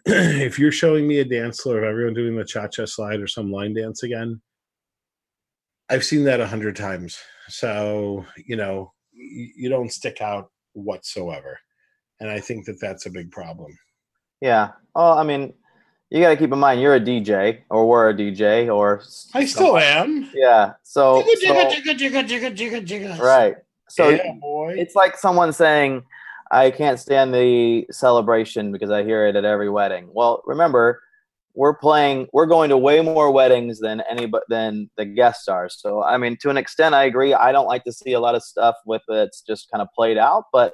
if 0.06 0.60
you're 0.60 0.72
showing 0.72 1.08
me 1.08 1.20
a 1.20 1.26
dance 1.26 1.62
floor 1.62 1.80
of 1.80 1.84
everyone 1.84 2.14
doing 2.14 2.36
the 2.36 2.46
cha-cha 2.46 2.86
slide 2.86 3.20
or 3.20 3.28
some 3.28 3.52
line 3.52 3.74
dance 3.74 4.04
again 4.04 4.40
i've 5.90 6.04
seen 6.04 6.24
that 6.24 6.40
a 6.40 6.48
hundred 6.48 6.76
times 6.76 7.18
so 7.48 8.26
you 8.46 8.56
know 8.56 8.92
you 9.14 9.70
don't 9.70 9.92
stick 9.92 10.22
out 10.22 10.52
whatsoever 10.74 11.60
and 12.20 12.30
i 12.30 12.40
think 12.40 12.66
that 12.66 12.80
that's 12.80 13.06
a 13.06 13.10
big 13.10 13.32
problem 13.32 13.78
Yeah. 14.42 14.72
Oh, 14.96 15.18
I 15.18 15.24
mean, 15.24 15.54
you 16.10 16.22
got 16.22 16.30
to 16.30 16.38
keep 16.38 16.52
in 16.52 16.60
mind 16.60 16.82
you're 16.82 16.96
a 16.96 17.00
DJ 17.00 17.60
or 17.70 17.88
were 17.88 18.10
a 18.10 18.14
DJ 18.14 18.74
or 18.74 19.04
i 19.34 19.46
still 19.46 19.78
am 19.78 20.30
yeah. 20.34 20.74
So, 20.84 21.22
so 21.22 21.26
right. 23.24 23.56
So 23.90 24.10
yeah, 24.10 24.34
boy 24.40 24.76
it's 24.78 24.96
like 24.96 25.18
someone 25.18 25.52
saying, 25.52 26.04
"I 26.52 26.72
can't 26.72 27.00
stand 27.00 27.34
the 27.34 27.86
celebration 27.92 28.72
because 28.72 28.92
I 28.92 29.04
hear 29.04 29.28
it 29.28 29.36
at 29.36 29.46
every 29.46 29.70
wedding." 29.70 30.10
Well, 30.12 30.42
remember, 30.46 31.02
we're 31.56 31.76
playing. 31.76 32.28
We're 32.34 32.46
going 32.46 32.70
to 32.70 32.78
way 32.78 33.02
more 33.02 33.32
weddings 33.32 33.80
than 33.80 34.02
any 34.10 34.26
but 34.26 34.44
than 34.50 34.90
the 34.98 35.06
guests 35.06 35.48
are. 35.48 35.70
So, 35.70 36.04
I 36.04 36.18
mean, 36.18 36.38
to 36.42 36.50
an 36.50 36.58
extent, 36.58 36.96
I 36.96 37.04
agree. 37.04 37.34
I 37.34 37.52
don't 37.52 37.68
like 37.68 37.84
to 37.86 37.92
see 37.92 38.14
a 38.14 38.20
lot 38.20 38.36
of 38.36 38.44
stuff 38.44 38.76
with 38.86 39.02
it's 39.10 39.42
just 39.42 39.70
kind 39.72 39.82
of 39.82 39.88
played 39.96 40.18
out, 40.18 40.46
but 40.52 40.74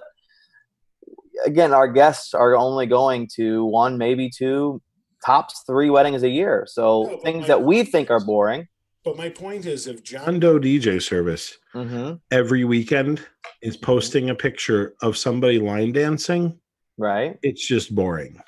again, 1.46 1.74
our 1.74 1.88
guests 1.88 2.34
are 2.34 2.56
only 2.56 2.86
going 2.86 3.28
to 3.36 3.66
one, 3.66 3.98
maybe 3.98 4.30
two, 4.30 4.82
tops 5.26 5.64
three 5.66 5.90
weddings 5.90 6.24
a 6.24 6.30
year. 6.30 6.66
So 6.68 7.10
oh, 7.10 7.20
things 7.24 7.48
that 7.48 7.64
we 7.64 7.84
think 7.84 8.10
are 8.12 8.24
boring. 8.24 8.68
But 9.06 9.16
my 9.16 9.30
point 9.30 9.66
is 9.66 9.88
if 9.88 10.04
john 10.04 10.40
doe 10.40 10.60
dj 10.60 11.02
service 11.02 11.58
hmm 11.74 12.14
every 12.32 12.64
weekend 12.66 13.26
is 13.62 13.78
posting 13.78 14.30
a 14.32 14.36
picture 14.36 14.96
of 15.02 15.16
somebody 15.16 15.60
line 15.60 15.92
dancing 15.94 16.60
Right. 16.98 17.38
it's 17.44 17.66
just 17.68 17.94
boring 17.94 18.40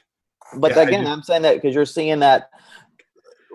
But 0.57 0.71
Yeah, 0.75 0.81
again, 0.83 1.03
do- 1.03 1.09
I'm 1.09 1.21
saying 1.21 1.43
that 1.43 1.55
because 1.55 1.75
you're 1.75 1.85
seeing 1.85 2.19
that 2.19 2.49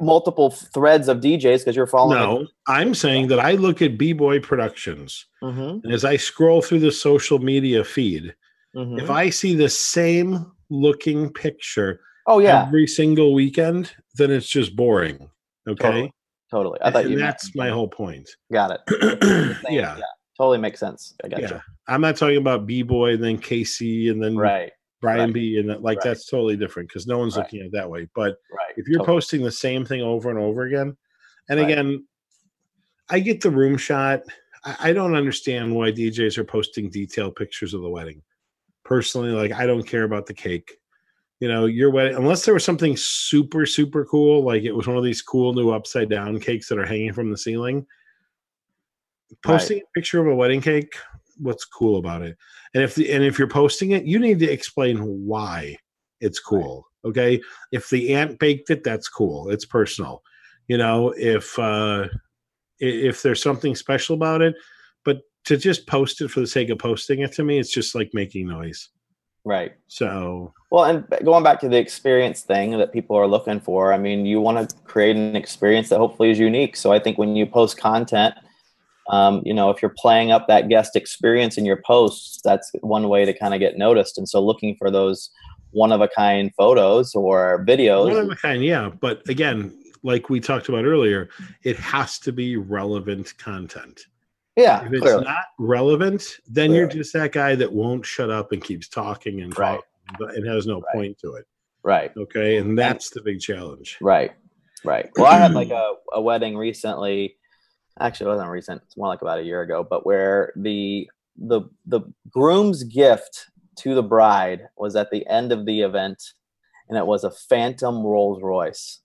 multiple 0.00 0.50
threads 0.50 1.09
of 1.09 1.18
DJs 1.20 1.59
because 1.61 1.76
you're 1.76 1.86
following. 1.86 2.18
no 2.18 2.46
i'm 2.68 2.94
saying 2.94 3.28
that 3.28 3.40
i 3.40 3.53
look 3.53 3.82
at 3.82 3.98
b-boy 3.98 4.40
productions 4.40 5.26
hmm 5.42 5.78
and 5.82 5.92
as 5.92 6.05
i 6.05 6.16
scroll 6.16 6.62
through 6.62 6.80
the 6.80 6.92
social 6.92 7.38
media 7.38 7.84
feed 7.84 8.34
hmm 8.74 8.98
if 8.98 9.11
I 9.11 9.28
see 9.30 9.55
the 9.55 9.68
same 9.68 10.50
looking 10.70 11.30
picture 11.32 12.00
oh 12.26 12.38
yeah, 12.38 12.64
every 12.66 12.86
single 12.86 13.34
weekend, 13.34 13.92
then 14.14 14.30
it's 14.30 14.48
just 14.48 14.74
boring. 14.76 15.28
Okay. 15.68 15.82
Totally. 15.82 16.12
Totally. 16.53 16.78
I 16.82 16.90
thought 16.92 17.05
and 17.07 17.12
you. 17.14 17.18
that's 17.18 17.55
my 17.57 17.70
whole 17.70 17.88
point. 17.88 18.28
got 18.53 18.70
it. 18.70 18.80
Same, 19.64 19.74
yeah. 19.74 19.98
totally 20.36 20.59
makes 20.59 20.78
sense. 20.78 21.14
I 21.24 21.28
got 21.28 21.40
Yeah. 21.40 21.55
you. 21.55 21.61
I'm 21.88 22.03
not 22.03 22.16
talking 22.16 22.36
about 22.36 22.66
B 22.66 22.82
Boy 22.82 23.14
and 23.14 23.24
then 23.24 23.38
Casey 23.38 24.09
and 24.11 24.22
then 24.22 24.36
Right. 24.36 24.70
Brian 25.00 25.20
right, 25.20 25.32
B 25.32 25.59
and 25.59 25.68
that, 25.70 25.82
like 25.82 25.98
right. 25.98 26.05
that's 26.11 26.26
totally 26.26 26.57
different 26.57 26.88
because 26.90 27.07
no 27.09 27.18
one's 27.18 27.36
Right. 27.36 27.44
looking 27.44 27.61
at 27.61 27.66
it 27.66 27.72
that 27.72 27.88
way. 27.90 28.07
But 28.14 28.36
if 28.76 28.86
you're 28.86 28.98
totally. 28.98 29.16
posting 29.16 29.42
the 29.42 29.50
same 29.50 29.84
thing 29.86 30.03
over 30.03 30.28
and 30.30 30.38
over 30.38 30.62
again, 30.64 30.96
and 31.48 31.59
again, 31.59 32.07
I 33.11 33.18
get 33.18 33.40
the 33.40 33.50
room 33.50 33.76
shot. 33.78 34.20
I, 34.64 34.76
I 34.90 34.92
don't 34.92 35.16
understand 35.16 35.74
why 35.74 35.90
DJs 35.90 36.36
are 36.38 36.44
posting 36.44 36.88
detailed 36.90 37.34
pictures 37.34 37.74
of 37.74 37.80
the 37.82 37.88
wedding. 37.90 38.22
Personally, 38.84 39.30
like 39.32 39.53
I 39.53 39.64
don't 39.66 39.82
care 39.86 40.05
about 40.05 40.26
the 40.26 40.34
cake. 40.34 40.70
You 41.43 41.49
know, 41.49 41.66
your 41.66 41.90
wedding, 41.90 42.14
unless 42.14 42.45
there 42.45 42.55
was 42.55 42.62
something 42.62 42.97
super, 42.97 43.66
super 43.66 44.05
cool, 44.05 44.45
like 44.45 44.62
it 44.62 44.70
was 44.70 44.86
one 44.86 44.97
of 44.97 45.03
these 45.03 45.20
cool 45.20 45.53
new 45.53 45.70
upside 45.70 46.09
down 46.09 46.38
cakes 46.38 46.68
that 46.68 46.78
are 46.78 46.86
hanging 46.86 47.12
from 47.12 47.32
the 47.32 47.36
ceiling. 47.36 47.84
Posting 49.45 49.78
a 49.78 49.93
picture 49.93 50.20
of 50.20 50.28
a 50.28 50.36
wedding 50.36 50.61
cake, 50.61 50.95
what's 51.38 51.64
cool 51.64 51.99
about 51.99 52.22
it? 52.22 52.38
And 52.74 52.84
if 52.84 52.95
the, 52.95 53.11
and 53.11 53.24
if 53.24 53.40
you're 53.40 53.49
posting 53.49 53.90
it, 53.90 54.05
you 54.05 54.20
need 54.20 54.38
to 54.38 54.49
explain 54.49 54.99
why 54.99 55.74
it's 56.20 56.38
cool. 56.38 56.86
Okay. 57.05 57.43
If 57.72 57.90
the 57.90 58.14
aunt 58.14 58.38
baked 58.38 58.70
it, 58.70 58.84
that's 58.84 59.09
cool. 59.09 59.51
It's 59.51 59.64
personal. 59.64 60.22
You 60.68 60.78
know, 60.78 61.12
if 61.16 61.59
uh 61.59 62.07
if 62.78 63.22
there's 63.22 63.43
something 63.43 63.74
special 63.74 64.14
about 64.14 64.43
it, 64.43 64.55
but 65.05 65.22
to 65.47 65.57
just 65.57 65.88
post 65.88 66.20
it 66.20 66.30
for 66.30 66.38
the 66.38 66.47
sake 66.47 66.70
of 66.70 66.78
posting 66.78 67.18
it 67.18 67.32
to 67.32 67.43
me, 67.43 67.59
it's 67.59 67.72
just 67.72 67.97
like 67.97 68.11
making 68.12 68.47
noise. 68.47 68.90
Right. 69.45 69.72
So 69.88 70.55
well, 70.70 70.84
and 70.84 71.05
going 71.24 71.45
back 71.45 71.61
to 71.61 71.68
the 71.68 71.76
experience 71.76 72.43
thing 72.43 72.78
that 72.78 72.93
people 72.93 73.16
are 73.16 73.26
looking 73.26 73.61
for, 73.61 73.93
I 73.93 73.99
mean, 73.99 74.24
you 74.24 74.40
want 74.40 74.70
to 74.70 74.76
create 74.84 75.16
an 75.16 75.36
experience 75.36 75.88
that 75.88 75.99
hopefully 75.99 76.30
is 76.30 76.38
unique. 76.38 76.76
So 76.76 76.93
I 76.93 76.99
think 76.99 77.18
when 77.18 77.36
you 77.36 77.45
post 77.45 77.76
content, 77.76 78.34
um, 79.11 79.43
you 79.45 79.53
know, 79.53 79.70
if 79.70 79.82
you're 79.82 79.95
playing 79.99 80.30
up 80.30 80.47
that 80.49 80.68
guest 80.68 80.97
experience 80.97 81.59
in 81.59 81.64
your 81.64 81.82
posts, 81.84 82.40
that's 82.43 82.70
one 82.80 83.09
way 83.09 83.24
to 83.24 83.32
kind 83.32 83.53
of 83.53 83.61
get 83.61 83.76
noticed. 83.76 84.16
And 84.16 84.28
so 84.28 84.40
looking 84.40 84.76
for 84.76 84.90
those 84.90 85.30
one 85.72 85.93
of 85.93 86.01
a 86.01 86.09
kind 86.09 86.53
photos 86.57 87.14
or 87.14 87.64
videos. 87.66 88.09
One 88.09 88.16
of 88.16 88.30
a 88.30 88.36
kind, 88.36 88.64
yeah. 88.64 88.88
But 88.88 89.28
again, 89.28 89.76
like 90.03 90.30
we 90.30 90.40
talked 90.40 90.68
about 90.68 90.84
earlier, 90.84 91.28
it 91.64 91.76
has 91.76 92.18
to 92.20 92.32
be 92.32 92.57
relevant 92.57 93.36
content. 93.38 94.07
Yeah. 94.57 94.84
If 94.84 94.92
it's 94.92 95.03
clearly. 95.03 95.24
not 95.24 95.44
relevant, 95.59 96.38
then 96.46 96.68
clearly. 96.68 96.76
you're 96.76 96.88
just 96.88 97.12
that 97.14 97.32
guy 97.32 97.55
that 97.55 97.72
won't 97.72 98.05
shut 98.05 98.30
up 98.30 98.53
and 98.53 98.62
keeps 98.62 98.88
talking 98.88 99.40
and 99.40 99.57
right. 99.59 99.80
talking 100.18 100.36
and 100.36 100.46
has 100.46 100.66
no 100.66 100.80
right. 100.80 100.94
point 100.94 101.18
to 101.18 101.34
it. 101.34 101.46
Right. 101.82 102.12
Okay. 102.16 102.59
And 102.59 102.78
that's 102.78 103.11
the 103.11 103.22
big 103.22 103.40
challenge. 103.40 103.98
Right. 104.00 104.32
Right. 104.84 105.11
Well, 105.16 105.26
I 105.26 105.38
had 105.38 105.53
like 105.53 105.70
a, 105.70 105.94
a 106.12 106.20
wedding 106.20 106.57
recently. 106.57 107.36
Actually, 108.00 108.26
it 108.26 108.34
wasn't 108.34 108.50
recent. 108.50 108.82
It's 108.86 108.96
more 108.96 109.09
like 109.09 109.22
about 109.22 109.38
a 109.38 109.42
year 109.42 109.62
ago, 109.62 109.86
but 109.88 110.05
where 110.05 110.53
the 110.57 111.09
the 111.36 111.62
the 111.86 112.00
groom's 112.30 112.84
gift 112.84 113.50
to 113.76 113.94
the 113.94 114.03
bride 114.03 114.68
was 114.76 114.96
at 114.96 115.11
the 115.11 115.26
end 115.28 115.53
of 115.53 115.66
the 115.66 115.82
event, 115.82 116.22
and 116.88 116.98
it 116.98 117.07
was 117.07 117.24
a 117.24 117.30
Phantom 117.30 118.03
Rolls 118.03 118.42
Royce. 118.42 119.00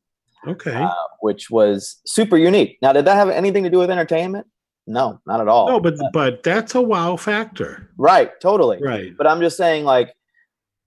Okay. 0.48 0.76
Uh, 0.76 0.94
which 1.22 1.50
was 1.50 2.00
super 2.06 2.38
unique. 2.38 2.78
Now, 2.82 2.94
did 2.94 3.06
that 3.06 3.16
have 3.16 3.30
anything 3.30 3.64
to 3.64 3.70
do 3.70 3.80
with 3.80 3.92
entertainment? 3.92 4.48
No, 4.88 5.20
not 5.28 5.42
at 5.42 5.50
all. 5.50 5.68
No, 5.68 5.80
but 5.82 5.96
but 6.14 6.44
that's 6.44 6.74
a 6.74 6.82
wow 6.82 7.18
factor. 7.18 7.92
Right, 7.98 8.32
totally. 8.40 8.80
Right. 8.82 9.16
But 9.18 9.28
I'm 9.28 9.42
just 9.42 9.58
saying, 9.58 9.84
like, 9.84 10.14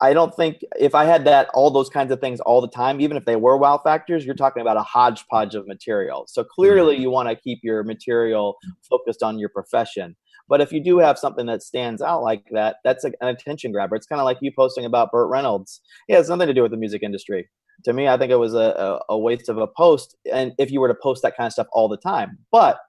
I 0.01 0.15
don't 0.15 0.35
think 0.35 0.63
if 0.79 0.95
I 0.95 1.05
had 1.05 1.27
that 1.27 1.51
all 1.53 1.71
those 1.71 1.91
kinds 1.91 2.11
of 2.11 2.19
things 2.19 2.41
all 2.41 2.63
the 2.63 2.69
time, 2.69 3.03
even 3.03 3.19
if 3.19 3.27
they 3.27 3.37
were 3.37 3.59
wow 3.59 3.77
factors, 3.77 4.25
you're 4.25 4.35
talking 4.35 4.63
about 4.63 4.79
a 4.79 4.83
hodgepodge 4.83 5.55
of 5.55 5.67
material. 5.67 6.25
So 6.29 6.43
clearly, 6.43 6.97
you 6.97 7.11
want 7.11 7.29
to 7.29 7.37
keep 7.37 7.61
your 7.63 7.85
material 7.85 8.57
focused 8.89 9.23
on 9.23 9.39
your 9.39 9.51
profession. 9.51 10.17
But 10.49 10.63
if 10.63 10.73
you 10.73 10.83
do 10.83 10.99
have 10.99 11.19
something 11.19 11.47
that 11.47 11.63
stands 11.63 12.01
out 12.01 12.23
like 12.23 12.45
that, 12.53 12.77
that's 12.83 13.05
an 13.05 13.15
attention 13.21 13.71
grabber. 13.71 13.95
It's 13.95 14.07
kind 14.07 14.21
of 14.21 14.25
like 14.25 14.39
you 14.41 14.51
posting 14.57 14.87
about 14.87 15.13
Burt 15.13 15.29
Reynolds. 15.29 15.83
Yeah, 16.09 16.19
it's 16.19 16.31
nothing 16.31 16.49
to 16.49 16.55
do 16.55 16.63
with 16.63 16.73
the 16.73 16.79
music 16.79 17.03
industry. 17.03 17.49
To 17.85 17.93
me, 17.93 18.09
I 18.09 18.17
think 18.17 18.33
it 18.33 18.37
was 18.37 18.55
a, 18.55 19.01
a, 19.09 19.15
a 19.15 19.19
waste 19.19 19.49
of 19.49 19.59
a 19.59 19.67
post. 19.67 20.17
And 20.33 20.53
if 20.59 20.71
you 20.71 20.81
were 20.81 20.89
to 20.89 20.97
post 21.01 21.23
that 21.23 21.37
kind 21.37 21.47
of 21.47 21.53
stuff 21.53 21.69
all 21.73 21.89
the 21.89 21.99
time, 21.99 22.39
but 22.51 22.81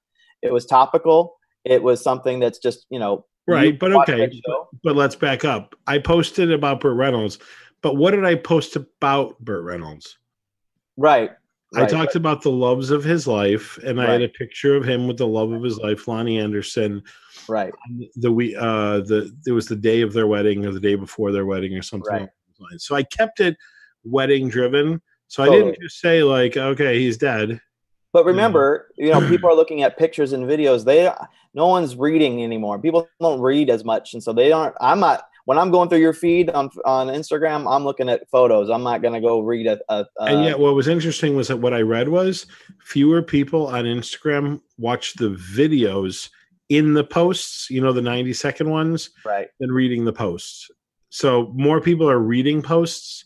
it 0.42 0.52
was 0.52 0.66
topical. 0.66 1.36
It 1.64 1.82
was 1.84 2.02
something 2.02 2.40
that's 2.40 2.60
just 2.60 2.86
you 2.90 3.00
know 3.00 3.26
right. 3.48 3.78
But 3.78 3.94
okay, 3.94 4.42
but, 4.46 4.68
but 4.84 4.96
let's 4.96 5.16
back 5.16 5.46
up. 5.46 5.76
I 5.88 6.00
posted 6.00 6.52
about 6.52 6.80
Burt 6.80 6.96
Reynolds, 6.98 7.40
but 7.82 7.96
what 7.96 8.12
did 8.12 8.26
I 8.26 8.36
post 8.36 8.76
about 8.76 9.40
Burt 9.40 9.64
Reynolds? 9.64 10.18
Right. 10.98 11.32
I 11.74 11.86
talked 11.86 11.94
right. 11.94 12.16
about 12.16 12.42
the 12.42 12.52
loves 12.52 12.92
of 12.92 13.02
his 13.02 13.28
life, 13.28 13.78
and 13.86 13.98
right. 13.98 14.10
I 14.10 14.12
had 14.14 14.22
a 14.24 14.28
picture 14.28 14.76
of 14.76 14.84
him 14.84 15.08
with 15.08 15.18
the 15.18 15.28
love 15.28 15.54
of 15.54 15.64
his 15.64 15.78
life, 15.78 16.06
Loni 16.06 16.42
Anderson. 16.42 17.02
Right. 17.48 17.74
The 18.16 18.32
we 18.32 18.56
uh 18.58 19.00
the 19.00 19.34
it 19.48 19.54
was 19.54 19.68
the 19.68 19.78
day 19.78 20.02
of 20.02 20.12
their 20.12 20.28
wedding 20.28 20.66
or 20.66 20.72
the 20.72 20.82
day 20.82 20.96
before 20.96 21.32
their 21.32 21.46
wedding 21.46 21.74
or 21.76 21.82
something. 21.82 22.28
Right. 22.60 22.82
So 22.82 22.96
I 22.96 23.04
kept 23.04 23.40
it 23.40 23.56
wedding 24.04 24.50
driven. 24.50 25.02
So 25.28 25.46
totally. 25.46 25.62
I 25.62 25.66
didn't 25.66 25.82
just 25.82 26.00
say 26.02 26.24
like, 26.24 26.58
okay, 26.58 27.00
he's 27.00 27.18
dead. 27.18 27.62
But 28.14 28.20
mm-hmm. 28.20 28.28
remember, 28.28 28.92
you 28.98 29.10
know, 29.12 29.28
people 29.28 29.50
are 29.50 29.56
looking 29.56 29.84
at 29.84 29.98
pictures 29.98 30.34
and 30.34 30.46
videos. 30.46 30.86
They 30.86 31.10
no 31.54 31.68
one's 31.68 31.96
reading 31.96 32.44
anymore. 32.44 32.80
People 32.80 33.08
don't 33.20 33.42
read 33.42 33.70
as 33.70 33.84
much, 33.84 34.14
and 34.14 34.24
so 34.24 34.34
they 34.34 34.50
don't. 34.50 34.76
I'm 34.82 35.00
not 35.00 35.24
when 35.46 35.58
I'm 35.58 35.72
going 35.72 35.90
through 35.90 36.00
your 36.00 36.14
feed 36.14 36.50
on 36.50 36.70
on 36.86 37.08
Instagram. 37.08 37.72
I'm 37.74 37.84
looking 37.84 38.10
at 38.10 38.30
photos. 38.30 38.70
I'm 38.70 38.84
not 38.84 39.02
going 39.02 39.14
to 39.14 39.22
go 39.22 39.40
read 39.42 39.68
a, 39.68 39.80
a, 39.90 40.06
a. 40.20 40.26
And 40.26 40.44
yet, 40.44 40.60
what 40.60 40.76
was 40.76 40.88
interesting 40.88 41.36
was 41.36 41.48
that 41.48 41.58
what 41.58 41.74
I 41.74 41.82
read 41.82 42.10
was 42.10 42.46
fewer 42.84 43.22
people 43.22 43.68
on 43.68 43.86
Instagram 43.86 44.62
watch 44.78 45.14
the 45.16 45.30
videos 45.30 46.30
in 46.70 46.94
the 46.94 47.04
posts. 47.04 47.70
You 47.70 47.82
know, 47.82 47.94
the 47.94 48.02
90 48.02 48.34
second 48.34 48.70
ones, 48.70 49.12
right? 49.26 49.48
Than 49.60 49.72
reading 49.72 50.06
the 50.06 50.14
posts. 50.14 50.70
So 51.10 51.52
more 51.56 51.82
people 51.82 52.10
are 52.10 52.20
reading 52.20 52.62
posts 52.62 53.26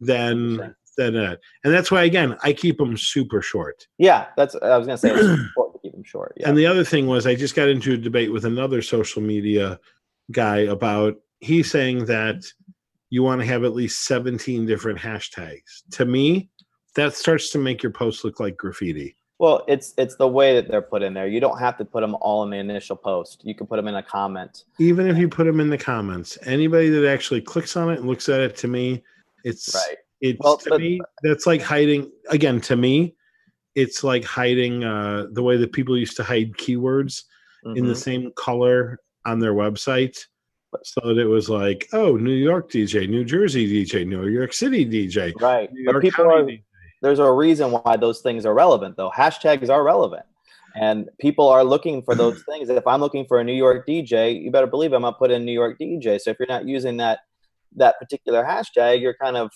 than 0.00 0.74
And 0.98 1.38
that's 1.62 1.90
why 1.90 2.04
again 2.04 2.36
I 2.42 2.52
keep 2.52 2.78
them 2.78 2.96
super 2.96 3.42
short. 3.42 3.86
Yeah, 3.98 4.26
that's 4.36 4.54
I 4.56 4.76
was 4.76 4.86
gonna 4.86 4.98
say 4.98 5.10
important 5.10 5.74
to 5.74 5.78
keep 5.82 5.92
them 5.92 6.04
short. 6.04 6.34
Yeah. 6.36 6.48
And 6.48 6.58
the 6.58 6.66
other 6.66 6.84
thing 6.84 7.06
was 7.06 7.26
I 7.26 7.34
just 7.34 7.54
got 7.54 7.68
into 7.68 7.94
a 7.94 7.96
debate 7.96 8.32
with 8.32 8.44
another 8.44 8.82
social 8.82 9.22
media 9.22 9.78
guy 10.32 10.58
about 10.58 11.16
he's 11.40 11.70
saying 11.70 12.06
that 12.06 12.44
you 13.10 13.22
want 13.22 13.40
to 13.40 13.46
have 13.46 13.64
at 13.64 13.74
least 13.74 14.04
17 14.06 14.66
different 14.66 14.98
hashtags. 14.98 15.82
To 15.92 16.04
me, 16.04 16.50
that 16.96 17.14
starts 17.14 17.50
to 17.50 17.58
make 17.58 17.82
your 17.82 17.92
post 17.92 18.24
look 18.24 18.40
like 18.40 18.56
graffiti. 18.56 19.16
Well, 19.38 19.64
it's 19.66 19.94
it's 19.98 20.16
the 20.16 20.28
way 20.28 20.54
that 20.54 20.68
they're 20.68 20.82
put 20.82 21.02
in 21.02 21.12
there. 21.12 21.26
You 21.26 21.40
don't 21.40 21.58
have 21.58 21.76
to 21.78 21.84
put 21.84 22.00
them 22.00 22.16
all 22.20 22.44
in 22.44 22.50
the 22.50 22.56
initial 22.56 22.96
post. 22.96 23.42
You 23.44 23.54
can 23.54 23.66
put 23.66 23.76
them 23.76 23.88
in 23.88 23.96
a 23.96 24.02
comment. 24.02 24.64
Even 24.78 25.08
if 25.08 25.18
you 25.18 25.28
put 25.28 25.44
them 25.44 25.60
in 25.60 25.70
the 25.70 25.78
comments, 25.78 26.38
anybody 26.42 26.88
that 26.88 27.06
actually 27.06 27.40
clicks 27.40 27.76
on 27.76 27.90
it 27.90 27.98
and 27.98 28.08
looks 28.08 28.28
at 28.28 28.40
it, 28.40 28.56
to 28.58 28.68
me, 28.68 29.02
it's 29.42 29.74
right. 29.74 29.96
It's 30.24 30.40
well, 30.40 30.56
to 30.56 30.70
but, 30.70 30.80
me 30.80 31.00
that's 31.22 31.46
like 31.46 31.60
hiding 31.60 32.10
again. 32.30 32.58
To 32.62 32.76
me, 32.76 33.14
it's 33.74 34.02
like 34.02 34.24
hiding 34.24 34.82
uh, 34.82 35.26
the 35.32 35.42
way 35.42 35.58
that 35.58 35.72
people 35.72 35.98
used 35.98 36.16
to 36.16 36.24
hide 36.24 36.52
keywords 36.54 37.24
mm-hmm. 37.64 37.76
in 37.76 37.84
the 37.84 37.92
mm-hmm. 37.92 38.00
same 38.00 38.32
color 38.34 38.98
on 39.26 39.38
their 39.38 39.52
website, 39.52 40.16
so 40.82 41.00
that 41.04 41.18
it 41.18 41.26
was 41.26 41.50
like, 41.50 41.88
oh, 41.92 42.16
New 42.16 42.32
York 42.32 42.70
DJ, 42.70 43.06
New 43.06 43.22
Jersey 43.22 43.84
DJ, 43.84 44.06
New 44.06 44.26
York 44.28 44.54
City 44.54 44.86
DJ, 44.86 45.38
right? 45.42 45.68
but 45.84 46.00
people 46.00 46.24
are, 46.24 46.42
DJ. 46.42 46.62
there's 47.02 47.18
a 47.18 47.30
reason 47.30 47.70
why 47.70 47.98
those 47.98 48.22
things 48.22 48.46
are 48.46 48.54
relevant, 48.54 48.96
though. 48.96 49.10
Hashtags 49.10 49.68
are 49.68 49.84
relevant 49.84 50.24
and 50.74 51.10
people 51.20 51.48
are 51.48 51.64
looking 51.64 52.02
for 52.02 52.14
those 52.14 52.42
things. 52.48 52.70
If 52.70 52.86
I'm 52.86 53.00
looking 53.00 53.26
for 53.26 53.40
a 53.40 53.44
New 53.44 53.52
York 53.52 53.86
DJ, 53.86 54.42
you 54.42 54.50
better 54.50 54.66
believe 54.66 54.94
I'm 54.94 55.02
gonna 55.02 55.14
put 55.16 55.30
in 55.30 55.44
New 55.44 55.52
York 55.52 55.78
DJ. 55.78 56.18
So 56.18 56.30
if 56.30 56.38
you're 56.38 56.48
not 56.48 56.66
using 56.66 56.96
that 56.96 57.20
that 57.76 57.98
particular 57.98 58.42
hashtag, 58.42 59.02
you're 59.02 59.16
kind 59.20 59.36
of 59.36 59.52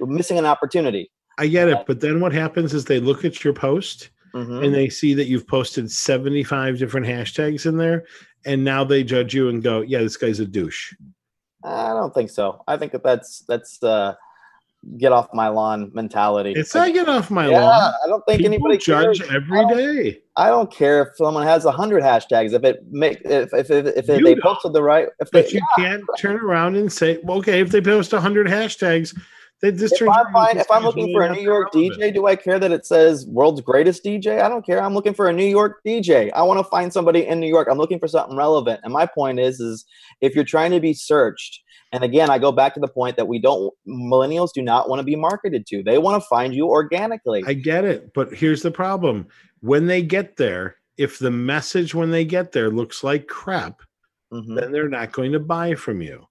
we're 0.00 0.06
missing 0.06 0.38
an 0.38 0.46
opportunity. 0.46 1.10
I 1.38 1.48
get 1.48 1.68
it, 1.68 1.84
but 1.86 2.00
then 2.00 2.20
what 2.20 2.32
happens 2.32 2.72
is 2.72 2.84
they 2.84 3.00
look 3.00 3.24
at 3.24 3.44
your 3.44 3.52
post 3.52 4.10
mm-hmm. 4.34 4.64
and 4.64 4.74
they 4.74 4.88
see 4.88 5.14
that 5.14 5.26
you've 5.26 5.46
posted 5.46 5.90
75 5.90 6.78
different 6.78 7.06
hashtags 7.06 7.66
in 7.66 7.76
there, 7.76 8.04
and 8.46 8.64
now 8.64 8.84
they 8.84 9.04
judge 9.04 9.34
you 9.34 9.48
and 9.48 9.62
go, 9.62 9.82
"Yeah, 9.82 10.00
this 10.00 10.16
guy's 10.16 10.40
a 10.40 10.46
douche." 10.46 10.94
I 11.64 11.88
don't 11.88 12.14
think 12.14 12.30
so. 12.30 12.62
I 12.68 12.76
think 12.76 12.92
that 12.92 13.02
that's 13.02 13.40
that's 13.40 13.82
uh, 13.82 14.14
get 14.98 15.12
off 15.12 15.28
my 15.32 15.48
lawn 15.48 15.90
mentality. 15.94 16.52
It's 16.52 16.74
like, 16.74 16.94
not 16.94 17.06
get 17.06 17.08
off 17.08 17.30
my 17.30 17.48
yeah, 17.48 17.60
lawn. 17.60 17.94
I 18.04 18.08
don't 18.08 18.22
think 18.26 18.38
People 18.38 18.54
anybody 18.54 18.78
judge 18.78 19.18
cares. 19.20 19.32
every 19.32 19.60
I 19.60 19.74
day. 19.74 20.18
I 20.36 20.48
don't 20.48 20.72
care 20.72 21.02
if 21.02 21.16
someone 21.16 21.46
has 21.46 21.64
a 21.64 21.72
hundred 21.72 22.02
hashtags. 22.02 22.52
If 22.52 22.64
it 22.64 22.84
make 22.90 23.20
if 23.24 23.52
if 23.52 23.70
if, 23.70 23.86
if 23.96 24.06
they 24.06 24.20
don't. 24.20 24.42
posted 24.42 24.72
the 24.72 24.82
right, 24.82 25.08
if 25.18 25.30
but 25.30 25.46
they, 25.46 25.52
you 25.52 25.60
yeah. 25.78 25.84
can't 25.84 26.04
turn 26.18 26.36
around 26.36 26.76
and 26.76 26.92
say, 26.92 27.18
well, 27.24 27.38
"Okay, 27.38 27.60
if 27.60 27.70
they 27.70 27.80
post 27.80 28.12
a 28.12 28.20
hundred 28.20 28.46
hashtags." 28.46 29.18
They 29.62 29.72
just 29.72 30.00
if, 30.00 30.08
I'm, 30.08 30.32
fine, 30.32 30.58
if 30.58 30.70
I'm 30.70 30.82
looking 30.84 31.14
for 31.14 31.22
a 31.22 31.34
New 31.34 31.40
York 31.40 31.72
DJ, 31.72 32.12
do 32.12 32.26
I 32.26 32.36
care 32.36 32.58
that 32.58 32.72
it 32.72 32.84
says 32.84 33.26
world's 33.26 33.62
greatest 33.62 34.04
DJ? 34.04 34.42
I 34.42 34.50
don't 34.50 34.66
care. 34.66 34.82
I'm 34.82 34.92
looking 34.92 35.14
for 35.14 35.28
a 35.28 35.32
New 35.32 35.46
York 35.46 35.80
DJ. 35.86 36.30
I 36.34 36.42
want 36.42 36.58
to 36.58 36.64
find 36.64 36.92
somebody 36.92 37.26
in 37.26 37.40
New 37.40 37.48
York. 37.48 37.66
I'm 37.70 37.78
looking 37.78 37.98
for 37.98 38.06
something 38.06 38.36
relevant. 38.36 38.80
And 38.84 38.92
my 38.92 39.06
point 39.06 39.40
is, 39.40 39.58
is 39.58 39.86
if 40.20 40.34
you're 40.34 40.44
trying 40.44 40.72
to 40.72 40.80
be 40.80 40.92
searched, 40.92 41.62
and 41.92 42.04
again, 42.04 42.28
I 42.28 42.38
go 42.38 42.52
back 42.52 42.74
to 42.74 42.80
the 42.80 42.88
point 42.88 43.16
that 43.16 43.28
we 43.28 43.38
don't 43.38 43.72
millennials 43.88 44.50
do 44.52 44.60
not 44.60 44.90
want 44.90 45.00
to 45.00 45.04
be 45.04 45.16
marketed 45.16 45.66
to. 45.68 45.82
They 45.82 45.96
want 45.96 46.22
to 46.22 46.28
find 46.28 46.54
you 46.54 46.66
organically. 46.66 47.42
I 47.46 47.54
get 47.54 47.84
it, 47.84 48.12
but 48.12 48.34
here's 48.34 48.60
the 48.60 48.70
problem: 48.70 49.26
when 49.60 49.86
they 49.86 50.02
get 50.02 50.36
there, 50.36 50.76
if 50.98 51.18
the 51.18 51.30
message 51.30 51.94
when 51.94 52.10
they 52.10 52.24
get 52.24 52.52
there 52.52 52.70
looks 52.70 53.02
like 53.02 53.26
crap, 53.28 53.80
mm-hmm. 54.32 54.54
then 54.54 54.72
they're 54.72 54.88
not 54.88 55.12
going 55.12 55.32
to 55.32 55.40
buy 55.40 55.74
from 55.74 56.02
you. 56.02 56.26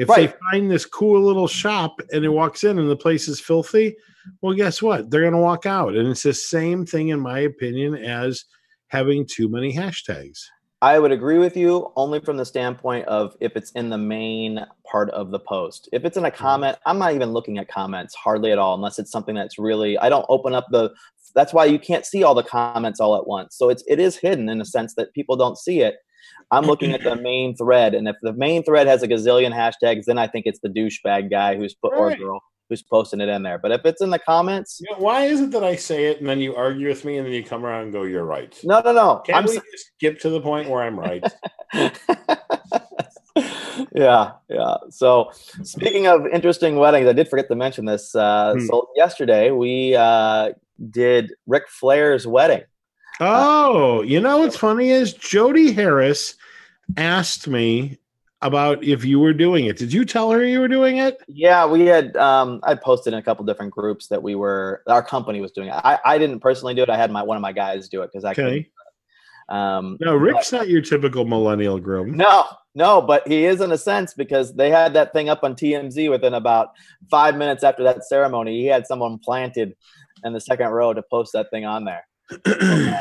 If 0.00 0.08
right. 0.08 0.30
they 0.30 0.38
find 0.50 0.70
this 0.70 0.86
cool 0.86 1.20
little 1.20 1.46
shop 1.46 2.00
and 2.10 2.24
it 2.24 2.30
walks 2.30 2.64
in 2.64 2.78
and 2.78 2.88
the 2.88 2.96
place 2.96 3.28
is 3.28 3.38
filthy, 3.38 3.94
well, 4.40 4.54
guess 4.54 4.80
what? 4.80 5.10
They're 5.10 5.20
going 5.20 5.34
to 5.34 5.38
walk 5.38 5.66
out. 5.66 5.94
And 5.94 6.08
it's 6.08 6.22
the 6.22 6.32
same 6.32 6.86
thing, 6.86 7.08
in 7.08 7.20
my 7.20 7.40
opinion, 7.40 7.96
as 7.96 8.46
having 8.88 9.26
too 9.26 9.50
many 9.50 9.74
hashtags. 9.74 10.38
I 10.80 10.98
would 10.98 11.12
agree 11.12 11.36
with 11.36 11.54
you 11.54 11.92
only 11.96 12.18
from 12.20 12.38
the 12.38 12.46
standpoint 12.46 13.06
of 13.08 13.36
if 13.40 13.54
it's 13.56 13.72
in 13.72 13.90
the 13.90 13.98
main 13.98 14.64
part 14.90 15.10
of 15.10 15.32
the 15.32 15.38
post. 15.38 15.90
If 15.92 16.06
it's 16.06 16.16
in 16.16 16.24
a 16.24 16.30
mm-hmm. 16.30 16.42
comment, 16.42 16.78
I'm 16.86 16.98
not 16.98 17.12
even 17.12 17.34
looking 17.34 17.58
at 17.58 17.68
comments 17.68 18.14
hardly 18.14 18.52
at 18.52 18.58
all 18.58 18.74
unless 18.74 18.98
it's 18.98 19.12
something 19.12 19.34
that's 19.34 19.58
really 19.58 19.98
I 19.98 20.08
don't 20.08 20.24
open 20.30 20.54
up 20.54 20.68
the 20.70 20.94
that's 21.34 21.52
why 21.52 21.66
you 21.66 21.78
can't 21.78 22.06
see 22.06 22.22
all 22.22 22.34
the 22.34 22.42
comments 22.42 23.00
all 23.00 23.16
at 23.16 23.26
once. 23.26 23.54
So 23.54 23.68
it's 23.68 23.84
it 23.86 24.00
is 24.00 24.16
hidden 24.16 24.48
in 24.48 24.62
a 24.62 24.64
sense 24.64 24.94
that 24.94 25.12
people 25.12 25.36
don't 25.36 25.58
see 25.58 25.82
it. 25.82 25.96
I'm 26.50 26.64
looking 26.64 26.92
at 26.92 27.02
the 27.02 27.16
main 27.16 27.56
thread, 27.56 27.94
and 27.94 28.08
if 28.08 28.16
the 28.22 28.32
main 28.32 28.62
thread 28.64 28.86
has 28.86 29.02
a 29.02 29.08
gazillion 29.08 29.52
hashtags, 29.52 30.04
then 30.06 30.18
I 30.18 30.26
think 30.26 30.46
it's 30.46 30.60
the 30.60 30.68
douchebag 30.68 31.30
guy 31.30 31.56
who's 31.56 31.74
put 31.74 31.92
right. 31.92 32.00
or 32.00 32.16
girl. 32.16 32.42
who's 32.68 32.82
posting 32.82 33.20
it 33.20 33.28
in 33.28 33.42
there. 33.42 33.58
But 33.58 33.72
if 33.72 33.82
it's 33.84 34.00
in 34.02 34.10
the 34.10 34.18
comments, 34.18 34.80
You 34.80 34.94
know, 34.94 35.02
why 35.02 35.26
is 35.26 35.40
it 35.40 35.50
that 35.52 35.64
I 35.64 35.76
say 35.76 36.06
it 36.06 36.20
and 36.20 36.28
then 36.28 36.40
you 36.40 36.56
argue 36.56 36.88
with 36.88 37.04
me 37.04 37.18
and 37.18 37.26
then 37.26 37.32
you 37.32 37.44
come 37.44 37.64
around 37.64 37.84
and 37.84 37.92
go, 37.92 38.02
"You're 38.04 38.24
right"? 38.24 38.58
no, 38.64 38.80
no, 38.80 38.92
no. 38.92 39.22
Can't 39.26 39.38
I'm 39.38 39.44
we 39.44 39.54
just 39.54 39.92
skip 39.96 40.18
to 40.20 40.30
the 40.30 40.40
point 40.40 40.68
where 40.68 40.82
I'm 40.82 40.98
right? 40.98 41.24
yeah, 43.94 44.32
yeah. 44.48 44.76
So, 44.90 45.30
speaking 45.62 46.06
of 46.06 46.26
interesting 46.26 46.76
weddings, 46.76 47.06
I 47.08 47.12
did 47.12 47.28
forget 47.28 47.48
to 47.48 47.54
mention 47.56 47.84
this. 47.84 48.14
Uh, 48.14 48.54
Hmm. 48.54 48.66
So 48.66 48.88
yesterday 48.96 49.50
we 49.50 49.94
uh, 49.94 50.50
did 50.90 51.32
Ric 51.46 51.68
Flair's 51.68 52.26
wedding. 52.26 52.62
Oh, 53.20 54.02
you 54.02 54.20
know 54.20 54.38
what's 54.38 54.56
funny 54.56 54.90
is 54.90 55.12
Jody 55.12 55.72
Harris 55.72 56.36
asked 56.96 57.46
me 57.46 57.98
about 58.42 58.82
if 58.82 59.04
you 59.04 59.20
were 59.20 59.34
doing 59.34 59.66
it. 59.66 59.76
Did 59.76 59.92
you 59.92 60.04
tell 60.04 60.30
her 60.30 60.42
you 60.42 60.60
were 60.60 60.68
doing 60.68 60.96
it? 60.96 61.18
Yeah, 61.28 61.66
we 61.66 61.84
had. 61.86 62.16
Um, 62.16 62.60
I 62.62 62.74
posted 62.74 63.12
in 63.12 63.18
a 63.18 63.22
couple 63.22 63.44
different 63.44 63.72
groups 63.72 64.06
that 64.08 64.22
we 64.22 64.34
were. 64.34 64.82
Our 64.86 65.02
company 65.02 65.40
was 65.40 65.52
doing 65.52 65.68
it. 65.68 65.72
I, 65.72 65.98
I 66.04 66.18
didn't 66.18 66.40
personally 66.40 66.74
do 66.74 66.82
it. 66.82 66.88
I 66.90 66.96
had 66.96 67.10
my 67.10 67.22
one 67.22 67.36
of 67.36 67.42
my 67.42 67.52
guys 67.52 67.88
do 67.88 68.02
it 68.02 68.10
because 68.10 68.24
I 68.24 68.34
couldn't. 68.34 68.52
Okay. 68.52 68.70
Um, 69.50 69.98
No, 70.00 70.14
Ric's 70.14 70.52
not 70.52 70.68
your 70.68 70.80
typical 70.80 71.24
millennial 71.24 71.78
groom. 71.78 72.16
No, 72.16 72.46
no, 72.74 73.02
but 73.02 73.26
he 73.26 73.44
is 73.44 73.60
in 73.60 73.72
a 73.72 73.78
sense 73.78 74.14
because 74.14 74.54
they 74.54 74.70
had 74.70 74.94
that 74.94 75.12
thing 75.12 75.28
up 75.28 75.42
on 75.42 75.54
TMZ 75.54 76.08
within 76.08 76.34
about 76.34 76.70
five 77.10 77.36
minutes 77.36 77.64
after 77.64 77.82
that 77.82 78.04
ceremony. 78.04 78.60
He 78.60 78.66
had 78.66 78.86
someone 78.86 79.18
planted 79.18 79.74
in 80.24 80.32
the 80.32 80.40
second 80.40 80.68
row 80.68 80.94
to 80.94 81.02
post 81.02 81.32
that 81.32 81.50
thing 81.50 81.64
on 81.64 81.84
there. 81.84 82.06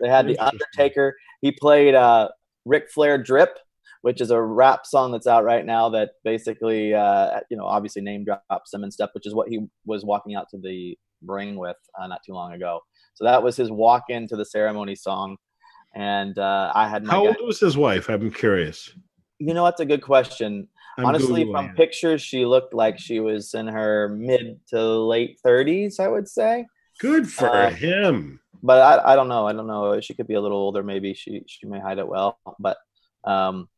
They 0.00 0.08
had 0.08 0.26
the 0.26 0.36
Undertaker. 0.38 1.16
He 1.42 1.52
played 1.52 1.94
uh, 1.94 2.30
Ric 2.64 2.90
Flair 2.90 3.18
"Drip," 3.22 3.56
which 4.00 4.20
is 4.20 4.32
a 4.32 4.42
rap 4.42 4.84
song 4.84 5.12
that's 5.12 5.28
out 5.28 5.44
right 5.44 5.64
now. 5.64 5.88
That 5.90 6.10
basically, 6.24 6.92
uh, 6.92 7.38
you 7.50 7.56
know, 7.56 7.64
obviously 7.66 8.02
name 8.02 8.24
drops 8.24 8.74
him 8.74 8.82
and 8.82 8.92
stuff, 8.92 9.10
which 9.14 9.26
is 9.26 9.34
what 9.34 9.48
he 9.48 9.60
was 9.86 10.04
walking 10.04 10.34
out 10.34 10.48
to 10.50 10.58
the 10.58 10.98
ring 11.24 11.54
with 11.56 11.76
uh, 12.00 12.08
not 12.08 12.20
too 12.26 12.32
long 12.32 12.52
ago. 12.52 12.80
So 13.14 13.24
that 13.24 13.40
was 13.44 13.56
his 13.56 13.70
walk 13.70 14.04
into 14.08 14.34
the 14.34 14.44
ceremony 14.44 14.96
song. 14.96 15.36
And 15.94 16.36
uh, 16.36 16.72
I 16.74 16.88
had 16.88 17.04
my 17.04 17.12
How 17.12 17.22
guy- 17.22 17.28
old 17.28 17.46
was 17.46 17.60
his 17.60 17.76
wife? 17.76 18.08
I'm 18.08 18.30
curious. 18.32 18.92
you 19.38 19.54
know, 19.54 19.64
that's 19.64 19.80
a 19.80 19.86
good 19.86 20.02
question. 20.02 20.66
I'm 20.98 21.06
Honestly, 21.06 21.44
Googling 21.44 21.52
from 21.68 21.76
pictures, 21.76 22.22
she 22.22 22.44
looked 22.44 22.74
like 22.74 22.98
she 22.98 23.20
was 23.20 23.54
in 23.54 23.68
her 23.68 24.08
mid 24.08 24.58
to 24.70 24.82
late 24.82 25.38
30s, 25.46 26.00
I 26.00 26.08
would 26.08 26.28
say. 26.28 26.66
good 26.98 27.30
for 27.30 27.48
uh, 27.48 27.70
him. 27.70 28.40
But 28.62 28.80
I, 28.80 29.12
I 29.12 29.16
don't 29.16 29.28
know. 29.28 29.46
I 29.46 29.52
don't 29.52 29.66
know. 29.66 30.00
She 30.00 30.14
could 30.14 30.28
be 30.28 30.34
a 30.34 30.40
little 30.40 30.58
older. 30.58 30.82
Maybe 30.82 31.14
she 31.14 31.42
she 31.46 31.66
may 31.66 31.80
hide 31.80 31.98
it 31.98 32.06
well. 32.06 32.38
But 32.58 32.76
um, 33.24 33.68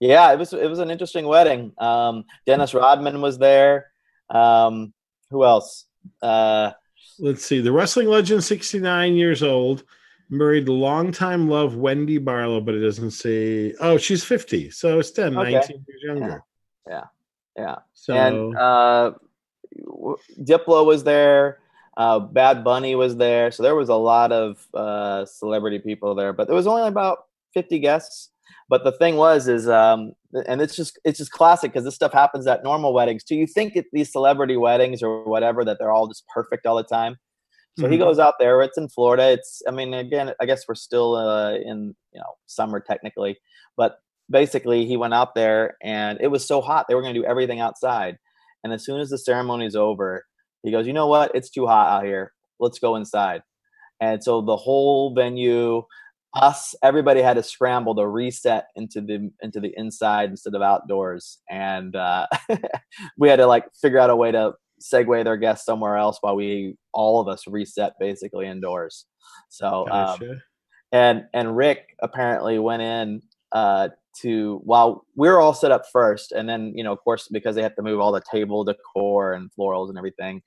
yeah, 0.00 0.32
it 0.32 0.38
was 0.38 0.52
it 0.52 0.68
was 0.68 0.78
an 0.78 0.90
interesting 0.90 1.26
wedding. 1.26 1.72
Um, 1.78 2.24
Dennis 2.44 2.74
Rodman 2.74 3.20
was 3.20 3.38
there. 3.38 3.86
Um, 4.28 4.92
who 5.30 5.44
else? 5.44 5.86
Uh, 6.20 6.72
Let's 7.18 7.46
see. 7.46 7.60
The 7.62 7.72
wrestling 7.72 8.08
legend, 8.08 8.44
69 8.44 9.14
years 9.14 9.42
old, 9.42 9.84
married 10.28 10.68
longtime 10.68 11.48
love 11.48 11.74
Wendy 11.76 12.18
Barlow, 12.18 12.60
but 12.60 12.74
it 12.74 12.80
doesn't 12.80 13.12
say. 13.12 13.74
Oh, 13.80 13.96
she's 13.96 14.22
50. 14.22 14.70
So 14.70 14.98
it's 14.98 15.12
10, 15.12 15.36
Okay. 15.38 15.52
19 15.52 15.84
years 15.88 16.02
younger. 16.04 16.44
yeah, 16.86 17.04
yeah. 17.56 17.76
So 17.94 18.12
and 18.14 18.56
uh, 18.56 19.12
Diplo 20.40 20.84
was 20.84 21.04
there. 21.04 21.58
Uh, 21.96 22.18
Bad 22.20 22.62
Bunny 22.62 22.94
was 22.94 23.16
there, 23.16 23.50
so 23.50 23.62
there 23.62 23.74
was 23.74 23.88
a 23.88 23.94
lot 23.96 24.30
of 24.32 24.66
uh, 24.74 25.24
celebrity 25.24 25.78
people 25.78 26.14
there. 26.14 26.32
But 26.32 26.46
there 26.46 26.56
was 26.56 26.66
only 26.66 26.86
about 26.86 27.18
fifty 27.54 27.78
guests. 27.78 28.30
But 28.68 28.84
the 28.84 28.92
thing 28.92 29.16
was, 29.16 29.48
is 29.48 29.68
um, 29.68 30.12
and 30.46 30.60
it's 30.60 30.76
just 30.76 30.98
it's 31.04 31.18
just 31.18 31.32
classic 31.32 31.72
because 31.72 31.84
this 31.84 31.94
stuff 31.94 32.12
happens 32.12 32.46
at 32.46 32.62
normal 32.64 32.92
weddings 32.92 33.24
too. 33.24 33.36
You 33.36 33.46
think 33.46 33.76
at 33.76 33.86
these 33.92 34.12
celebrity 34.12 34.56
weddings 34.56 35.02
or 35.02 35.24
whatever 35.24 35.64
that 35.64 35.78
they're 35.78 35.92
all 35.92 36.08
just 36.08 36.26
perfect 36.28 36.66
all 36.66 36.76
the 36.76 36.82
time. 36.84 37.16
So 37.78 37.88
he 37.88 37.96
Mhm. 37.96 38.00
goes 38.00 38.18
out 38.18 38.34
there. 38.38 38.60
It's 38.62 38.78
in 38.78 38.88
Florida. 38.88 39.30
It's 39.30 39.62
I 39.68 39.70
mean 39.70 39.94
again 39.94 40.32
I 40.40 40.46
guess 40.46 40.64
we're 40.68 40.74
still 40.74 41.14
uh, 41.16 41.54
in 41.54 41.94
you 42.12 42.20
know 42.20 42.34
summer 42.46 42.80
technically, 42.80 43.38
but 43.76 43.98
basically 44.30 44.84
he 44.86 44.96
went 44.96 45.14
out 45.14 45.34
there 45.34 45.76
and 45.82 46.18
it 46.20 46.28
was 46.28 46.44
so 46.46 46.60
hot 46.60 46.86
they 46.88 46.94
were 46.94 47.02
going 47.02 47.14
to 47.14 47.20
do 47.20 47.26
everything 47.26 47.60
outside. 47.60 48.18
And 48.64 48.72
as 48.72 48.84
soon 48.84 49.00
as 49.00 49.10
the 49.10 49.18
ceremony 49.18 49.66
is 49.66 49.76
over, 49.76 50.24
he 50.62 50.70
goes, 50.70 50.86
you 50.86 50.92
know 50.92 51.06
what? 51.06 51.32
It's 51.34 51.50
too 51.50 51.66
hot 51.66 51.88
out 51.88 52.04
here. 52.04 52.32
Let's 52.58 52.78
go 52.78 52.96
inside. 52.96 53.42
And 54.00 54.22
so 54.22 54.40
the 54.40 54.56
whole 54.56 55.14
venue, 55.14 55.82
us, 56.34 56.74
everybody 56.82 57.22
had 57.22 57.34
to 57.34 57.42
scramble 57.42 57.94
to 57.94 58.06
reset 58.06 58.66
into 58.76 59.00
the 59.00 59.30
into 59.42 59.60
the 59.60 59.72
inside 59.76 60.30
instead 60.30 60.54
of 60.54 60.62
outdoors. 60.62 61.38
And 61.48 61.96
uh, 61.96 62.26
we 63.18 63.28
had 63.28 63.36
to 63.36 63.46
like 63.46 63.64
figure 63.80 63.98
out 63.98 64.10
a 64.10 64.16
way 64.16 64.32
to 64.32 64.52
segue 64.82 65.24
their 65.24 65.36
guests 65.36 65.64
somewhere 65.64 65.96
else 65.96 66.18
while 66.20 66.36
we 66.36 66.76
all 66.92 67.20
of 67.20 67.28
us 67.28 67.46
reset 67.46 67.94
basically 67.98 68.46
indoors. 68.46 69.06
So 69.48 69.88
um, 69.90 70.18
and 70.92 71.24
and 71.32 71.56
Ric 71.56 71.96
apparently 72.00 72.58
went 72.58 72.82
in 72.82 73.22
uh, 73.52 73.88
to 74.22 74.60
while 74.64 75.04
we're 75.14 75.38
all 75.40 75.54
set 75.54 75.70
up 75.72 75.82
first, 75.92 76.32
and 76.32 76.48
then 76.48 76.72
you 76.74 76.82
know, 76.84 76.92
of 76.92 76.98
course, 77.04 77.28
because 77.30 77.54
they 77.54 77.62
have 77.62 77.76
to 77.76 77.82
move 77.82 78.00
all 78.00 78.12
the 78.12 78.22
table 78.30 78.64
decor 78.64 79.32
and 79.34 79.50
florals 79.58 79.88
and 79.88 79.98
everything. 79.98 80.42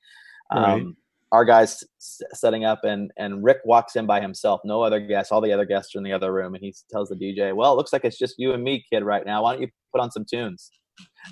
Um, 0.52 0.64
Right. 0.64 0.86
Our 1.32 1.46
guys 1.46 1.84
setting 2.00 2.66
up, 2.66 2.84
and 2.84 3.12
and 3.18 3.44
Ric 3.44 3.60
walks 3.64 3.96
in 3.96 4.08
by 4.08 4.20
himself, 4.20 4.62
no 4.66 4.82
other 4.82 5.00
guests. 5.00 5.32
All 5.32 5.42
the 5.42 5.54
other 5.54 5.64
guests 5.66 5.94
are 5.94 6.00
in 6.00 6.04
the 6.04 6.12
other 6.12 6.34
room, 6.34 6.56
and 6.56 6.64
he 6.64 6.74
tells 6.90 7.10
the 7.10 7.16
DJ, 7.16 7.54
"Well, 7.56 7.72
it 7.72 7.76
looks 7.76 7.94
like 7.94 8.04
it's 8.04 8.18
just 8.18 8.34
you 8.40 8.52
and 8.54 8.64
me, 8.64 8.84
kid, 8.92 9.04
right 9.04 9.24
now. 9.24 9.44
Why 9.44 9.54
don't 9.54 9.62
you 9.62 9.68
put 9.94 10.02
on 10.02 10.10
some 10.10 10.26
tunes?" 10.28 10.72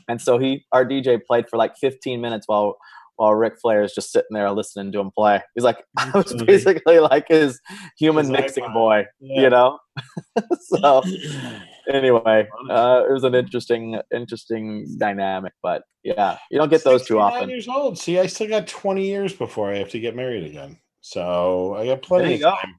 And 0.07 0.21
so 0.21 0.37
he, 0.37 0.63
our 0.71 0.85
DJ, 0.85 1.17
played 1.25 1.49
for 1.49 1.57
like 1.57 1.75
15 1.77 2.21
minutes 2.21 2.47
while 2.47 2.77
while 3.15 3.33
Ric 3.33 3.55
Flair 3.59 3.81
is 3.81 3.95
just 3.95 4.11
sitting 4.11 4.27
there 4.33 4.51
listening 4.51 4.91
to 4.91 4.99
him 4.99 5.09
play. 5.09 5.41
He's 5.55 5.63
like, 5.63 5.83
I 5.97 6.11
was 6.13 6.31
basically 6.43 6.99
like 6.99 7.27
his 7.27 7.59
human 7.97 8.25
His 8.25 8.31
mixing 8.31 8.65
iPod. 8.65 8.73
boy, 8.75 9.05
Yeah. 9.19 9.41
you 9.41 9.49
know. 9.49 9.79
so 10.61 11.01
anyway, 11.89 12.47
uh, 12.69 13.03
it 13.09 13.11
was 13.11 13.23
an 13.23 13.35
interesting, 13.35 13.99
interesting 14.13 14.87
dynamic. 14.97 15.53
But 15.61 15.83
yeah, 16.03 16.37
you 16.51 16.57
don't 16.57 16.69
get 16.69 16.83
those 16.83 17.05
too 17.05 17.19
often. 17.19 17.49
years 17.49 17.67
old. 17.67 17.97
See, 17.97 18.19
I 18.19 18.27
still 18.27 18.47
got 18.47 18.67
20 18.67 19.05
years 19.05 19.33
before 19.33 19.71
I 19.71 19.77
have 19.77 19.89
to 19.89 19.99
get 19.99 20.15
married 20.15 20.43
again. 20.45 20.79
So 21.01 21.75
I 21.75 21.85
got 21.85 22.01
plenty 22.01 22.35
of 22.35 22.41
go. 22.41 22.49
time. 22.51 22.75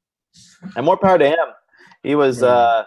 And 0.77 0.85
more 0.85 0.97
power 0.97 1.19
to 1.19 1.27
him. 1.27 1.37
He 2.03 2.15
was, 2.15 2.43
uh, 2.43 2.85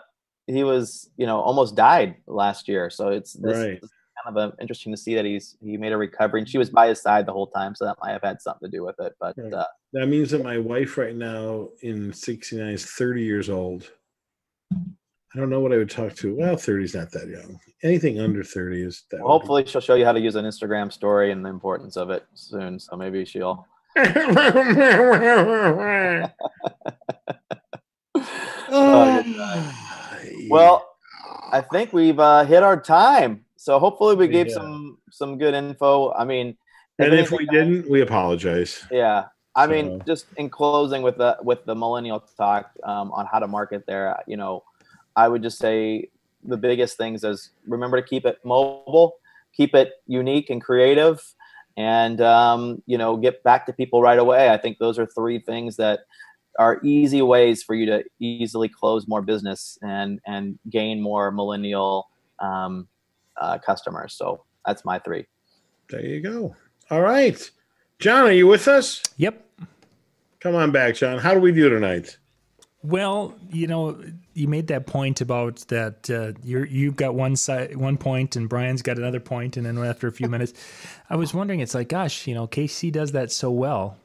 he 0.48 0.64
was, 0.64 1.10
you 1.18 1.26
know, 1.26 1.40
almost 1.40 1.76
died 1.76 2.16
last 2.28 2.68
year. 2.68 2.90
So 2.90 3.10
it's 3.10 3.34
this, 3.34 3.58
Right. 3.58 3.82
this 3.82 3.90
kind 4.24 4.38
of 4.38 4.52
uh 4.52 4.56
interesting 4.62 4.92
to 4.94 4.98
see 4.98 5.16
that 5.16 5.26
he's 5.26 5.58
he 5.64 5.78
made 5.78 5.92
a 5.92 5.98
recovery, 5.98 6.42
and 6.42 6.50
she 6.50 6.58
was 6.58 6.70
by 6.70 6.88
his 6.88 7.02
side 7.02 7.26
the 7.26 7.34
whole 7.34 7.48
time. 7.48 7.74
So 7.76 7.86
that 7.86 7.98
might 8.02 8.12
have 8.12 8.22
had 8.22 8.42
something 8.42 8.70
to 8.70 8.78
do 8.78 8.84
with 8.84 9.00
it. 9.00 9.14
But 9.20 9.36
Right. 9.38 9.54
uh, 9.54 9.66
That 9.94 10.08
means 10.08 10.32
that 10.32 10.44
my 10.44 10.58
wife 10.58 10.98
right 10.98 11.16
now 11.16 11.70
in 11.82 12.14
69 12.14 12.74
is 12.74 12.86
30 12.86 13.24
years 13.24 13.50
old. 13.50 13.90
I 15.34 15.40
don't 15.40 15.50
know 15.50 15.62
what 15.62 15.72
I 15.72 15.78
would 15.78 15.90
talk 15.90 16.14
to. 16.16 16.36
Well, 16.36 16.58
30 16.58 16.84
is 16.84 16.94
not 16.96 17.10
that 17.12 17.28
young. 17.30 17.58
Anything 17.84 18.20
under 18.20 18.44
30 18.44 18.84
is 18.84 19.04
that. 19.12 19.22
well, 19.22 19.30
hopefully 19.30 19.66
she'll 19.66 19.80
show 19.82 19.96
you 19.96 20.04
how 20.06 20.12
to 20.12 20.20
use 20.20 20.36
an 20.36 20.44
Instagram 20.46 20.92
story 20.92 21.32
and 21.32 21.44
the 21.44 21.50
importance 21.50 21.96
of 21.96 22.10
it 22.10 22.26
soon. 22.34 22.78
So 22.80 22.98
maybe 22.98 23.24
she'll. 23.26 23.66
Oh, 28.74 29.24
Well, 30.50 30.88
I 31.52 31.62
think 31.62 31.94
we've 31.94 32.20
uh, 32.20 32.44
hit 32.46 32.64
our 32.64 32.80
time. 32.80 33.46
So 33.58 33.80
hopefully 33.80 34.16
we 34.16 34.28
gave 34.28 34.48
Yeah. 34.48 34.54
some 34.56 34.98
some 35.12 35.38
good 35.38 35.54
info. 35.54 36.12
I 36.14 36.26
mean, 36.26 36.58
and 37.00 37.14
if 37.14 37.32
we 37.32 37.46
didn't, 37.48 37.90
we 37.90 38.02
apologize. 38.02 38.86
yeah. 38.92 39.26
I 39.54 39.68
mean, 39.68 40.02
just 40.08 40.28
in 40.38 40.50
closing 40.50 41.02
with 41.02 41.18
the 41.18 41.38
with 41.44 41.66
the 41.66 41.76
millennial 41.76 42.22
talk 42.38 42.72
um, 42.84 43.12
on 43.12 43.26
how 43.26 43.40
to 43.40 43.48
market 43.48 43.84
there, 43.86 44.18
you 44.26 44.38
know, 44.38 44.64
I 45.16 45.28
would 45.28 45.44
just 45.44 45.58
say 45.58 46.10
the 46.44 46.58
biggest 46.58 46.98
things 46.98 47.24
is 47.24 47.52
remember 47.68 48.02
to 48.02 48.08
keep 48.08 48.26
it 48.26 48.40
mobile, 48.44 49.16
keep 49.54 49.76
it 49.76 49.94
unique 50.08 50.50
and 50.50 50.62
creative, 50.62 51.22
and 51.78 52.22
um, 52.22 52.82
you 52.86 52.98
know, 52.98 53.18
get 53.18 53.44
back 53.44 53.66
to 53.66 53.74
people 53.74 54.02
right 54.02 54.20
away. 54.20 54.50
I 54.50 54.58
think 54.58 54.78
those 54.78 54.98
are 55.00 55.06
three 55.06 55.40
things 55.40 55.78
that 55.78 56.02
are 56.60 56.82
easy 56.84 57.22
ways 57.22 57.64
for 57.64 57.76
you 57.76 57.86
to 57.86 58.04
easily 58.20 58.68
close 58.68 59.08
more 59.08 59.22
business 59.22 59.78
and 59.82 60.20
and 60.26 60.60
gain 60.70 61.02
more 61.02 61.32
millennial 61.32 62.10
um, 62.40 62.88
uh, 63.38 63.58
customers. 63.60 64.14
So 64.14 64.44
that's 64.66 64.86
my 64.86 65.00
three. 65.00 65.26
There 65.90 66.06
you 66.06 66.22
go. 66.22 66.56
All 66.90 67.02
right. 67.02 67.50
John, 68.00 68.26
are 68.26 68.32
you 68.32 68.48
with 68.48 68.68
us? 68.68 69.02
Yep. 69.18 69.46
Come 70.40 70.56
on 70.56 70.72
back, 70.72 70.96
John. 70.96 71.20
How 71.20 71.34
do 71.34 71.40
we 71.40 71.52
do 71.52 71.70
tonight? 71.70 72.18
Well, 72.84 73.36
you 73.52 73.68
know, 73.68 74.02
you 74.34 74.48
made 74.48 74.68
that 74.68 74.88
point 74.88 75.22
about 75.22 75.58
that 75.68 76.10
uh, 76.10 76.32
you're 76.44 76.66
you've 76.66 76.96
got 76.96 77.14
one 77.14 77.36
side 77.36 77.76
one 77.78 77.98
point 77.98 78.36
and 78.36 78.50
Brian's 78.50 78.82
got 78.82 78.98
another 78.98 79.20
point, 79.20 79.56
and 79.58 79.66
then 79.66 79.78
after 79.78 80.08
a 80.08 80.12
few 80.12 80.28
minutes, 80.36 80.54
I 81.10 81.16
was 81.16 81.34
wondering, 81.34 81.60
it's 81.60 81.76
like, 81.76 81.90
gosh, 81.90 82.26
you 82.28 82.34
know, 82.34 82.48
KC 82.48 82.92
does 82.92 83.12
that 83.12 83.32
so 83.32 83.52
well. 83.52 83.98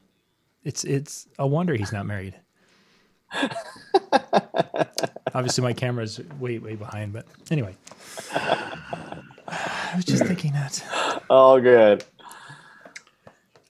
It's 0.62 0.84
it's 0.84 1.26
a 1.38 1.46
wonder 1.46 1.74
he's 1.74 1.92
not 1.92 2.06
married. 2.06 2.34
Obviously, 5.34 5.62
my 5.62 5.72
camera's 5.72 6.20
way 6.38 6.58
way 6.58 6.76
behind, 6.76 7.12
but 7.12 7.26
anyway, 7.50 7.74
I 8.32 9.92
was 9.94 10.04
just 10.04 10.24
thinking 10.26 10.52
that. 10.52 10.82
Oh, 11.30 11.60
good. 11.60 12.04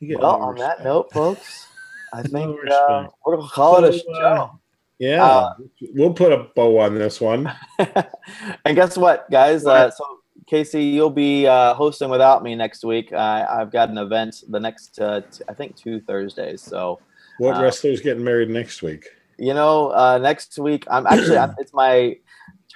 You 0.01 0.09
get 0.09 0.21
Well, 0.21 0.39
no 0.39 0.45
on 0.47 0.57
that 0.57 0.85
note, 0.85 1.13
folks, 1.13 1.67
I 2.13 2.23
think 2.23 2.61
respect. 2.63 2.83
uh, 2.91 3.09
we're 3.25 3.37
gonna 3.37 3.49
call 3.49 3.83
it 3.85 3.95
a 3.95 3.99
So, 3.99 4.13
uh, 4.13 4.37
show. 4.37 4.61
Yeah, 4.99 5.25
Uh, 5.25 5.55
we'll 5.95 6.15
put 6.15 6.33
a 6.33 6.47
bow 6.55 6.79
on 6.79 6.95
this 6.95 7.21
one. 7.21 7.53
and 7.79 8.75
guess 8.77 8.97
what, 8.97 9.31
guys? 9.31 9.67
Uh, 9.67 9.91
so 9.91 10.05
Casey, 10.47 10.85
you'll 10.85 11.11
be 11.11 11.47
uh, 11.47 11.75
hosting 11.75 12.09
without 12.09 12.43
me 12.43 12.55
next 12.55 12.85
week. 12.85 13.13
I 13.13 13.45
I've 13.45 13.71
got 13.71 13.91
an 13.91 13.99
event 13.99 14.45
the 14.49 14.61
next, 14.61 14.99
uh, 15.01 15.21
t- 15.31 15.45
I 15.49 15.55
think, 15.55 15.77
two 15.77 16.01
Thursdays. 16.01 16.63
So 16.63 16.99
What 17.39 17.57
Uh, 17.57 17.63
wrestler's 17.63 18.01
getting 18.01 18.25
married 18.25 18.49
next 18.49 18.83
week? 18.83 19.07
you 19.39 19.53
know, 19.53 19.91
uh, 19.91 20.17
next 20.17 20.59
week 20.59 20.87
I'm 20.91 21.07
actually 21.13 21.37
I'm, 21.37 21.55
it's 21.59 21.75
my 21.75 22.17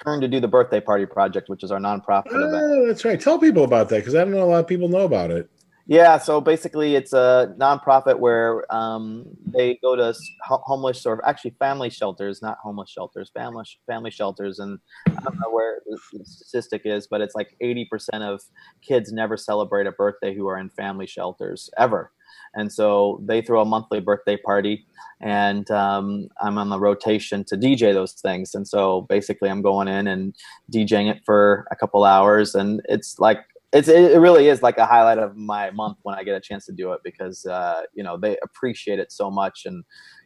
turn 0.05 0.21
to 0.21 0.29
do 0.29 0.41
the 0.41 0.49
birthday 0.49 0.81
party 0.81 1.07
project, 1.07 1.49
which 1.49 1.63
is 1.63 1.71
our 1.71 1.79
nonprofit 1.79 2.27
event. 2.33 2.55
Oh, 2.55 2.87
that's 2.87 3.05
right. 3.05 3.21
Tell 3.21 3.39
people 3.39 3.65
about 3.65 3.89
that 3.91 3.99
because 3.99 4.15
I 4.15 4.19
don't 4.25 4.33
know 4.33 4.43
a 4.43 4.45
lot 4.45 4.61
of 4.61 4.67
people 4.67 4.89
know 4.89 5.05
about 5.07 5.31
it. 5.31 5.49
Yeah, 5.91 6.19
so 6.19 6.41
basically, 6.41 6.95
it's 6.95 7.13
a 7.13 7.53
nonprofit 7.59 8.21
where 8.21 8.65
um, 8.73 9.25
they 9.45 9.77
go 9.83 9.97
to 9.97 10.15
homeless 10.41 11.05
or 11.05 11.27
actually 11.29 11.57
family 11.59 11.91
shelters, 11.91 12.41
not 12.41 12.59
homeless 12.63 12.89
shelters, 12.91 13.29
family 13.35 13.65
family 13.89 14.13
shelters, 14.13 14.61
and 14.61 14.79
I 15.09 15.15
don't 15.21 15.35
know 15.35 15.51
where 15.51 15.81
the 15.87 15.99
the 16.13 16.25
statistic 16.25 16.83
is, 16.85 17.09
but 17.09 17.21
it's 17.21 17.35
like 17.35 17.57
eighty 17.61 17.87
percent 17.87 18.23
of 18.23 18.41
kids 18.83 19.13
never 19.13 19.37
celebrate 19.37 19.89
a 19.89 19.93
birthday 19.93 20.33
who 20.33 20.47
are 20.47 20.59
in 20.59 20.69
family 20.71 21.09
shelters 21.09 21.69
ever, 21.77 22.13
and 22.55 22.73
so 22.73 23.21
they 23.25 23.43
throw 23.43 23.61
a 23.61 23.65
monthly 23.65 23.99
birthday 23.99 24.37
party, 24.37 24.87
and 25.21 25.69
um, 25.73 26.29
I'm 26.41 26.57
on 26.57 26.69
the 26.69 26.79
rotation 26.79 27.43
to 27.47 27.57
DJ 27.57 27.93
those 27.93 28.13
things, 28.13 28.55
and 28.55 28.69
so 28.69 29.01
basically, 29.09 29.51
I'm 29.51 29.61
going 29.61 29.89
in 29.89 30.07
and 30.07 30.37
DJing 30.73 31.11
it 31.11 31.23
for 31.27 31.67
a 31.73 31.75
couple 31.75 32.05
hours, 32.05 32.55
and 32.55 32.81
it's 32.89 33.19
like 33.19 33.41
it's 33.73 33.89
it 33.89 34.19
really 34.19 34.49
is 34.49 34.63
like 34.63 34.79
a 34.79 34.87
highlight 34.87 35.19
of 35.19 35.37
my 35.37 35.71
month 35.71 35.99
when 36.03 36.17
I 36.17 36.25
get 36.25 36.35
a 36.35 36.41
chance 36.41 36.67
to 36.67 36.73
do 36.73 36.93
it 36.93 37.01
because 37.05 37.47
uh, 37.47 37.83
you 37.95 38.03
know 38.03 38.17
they 38.17 38.37
appreciate 38.43 38.99
it 38.99 39.13
so 39.13 39.31
much. 39.31 39.63
And 39.65 39.85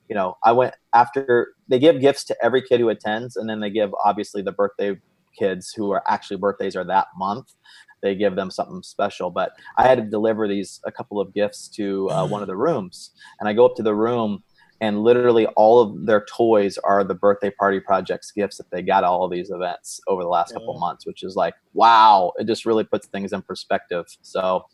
you 0.09 0.14
know 0.14 0.36
I 0.42 0.53
went 0.53 0.74
after 0.95 1.55
they 1.68 1.78
give 1.78 2.01
gifts 2.01 2.24
to 2.24 2.36
every 2.42 2.62
kid 2.62 2.80
who 2.80 2.88
attends 2.88 3.36
and 3.36 3.49
then 3.49 3.61
they 3.61 3.70
give 3.70 3.90
obviously 4.05 4.42
the 4.42 4.53
birthday 4.53 4.97
kids 5.38 5.72
who 5.76 5.90
are 5.90 6.03
actually 6.09 6.36
birthdays 6.36 6.76
are 6.76 6.84
that 6.84 7.09
month. 7.16 7.53
They 8.03 8.14
give 8.14 8.36
them 8.36 8.51
something 8.51 8.82
special. 8.82 9.30
But 9.30 9.53
I 9.78 9.86
had 9.86 9.99
to 9.99 10.05
deliver 10.05 10.47
these 10.47 10.80
a 10.84 10.92
couple 10.92 11.20
of 11.20 11.32
gifts 11.34 11.68
to 11.70 12.11
uh, 12.11 12.26
one 12.26 12.42
of 12.42 12.49
the 12.49 12.57
rooms. 12.57 13.11
And 13.40 13.49
I 13.49 13.53
go 13.53 13.66
up 13.66 13.76
to 13.76 13.82
the 13.82 13.95
room 13.95 14.42
and 14.81 15.03
literally 15.03 15.47
all 15.57 15.81
of 15.81 16.07
their 16.07 16.25
toys 16.27 16.79
are 16.79 17.05
the 17.05 17.14
birthday 17.14 17.51
party 17.51 17.81
projects 17.81 18.31
gifts 18.33 18.57
that 18.59 18.70
they 18.70 18.83
got 18.83 19.05
all 19.05 19.25
of 19.25 19.31
these 19.31 19.51
events 19.51 20.01
over 20.09 20.22
the 20.22 20.29
last 20.29 20.53
couple 20.53 20.79
months 20.79 21.07
which 21.07 21.22
is 21.22 21.37
like 21.37 21.55
wow 21.72 22.33
it 22.39 22.47
just 22.47 22.66
really 22.66 22.85
puts 22.85 23.07
things 23.07 23.33
in 23.33 23.41
perspective 23.43 24.05
so 24.22 24.64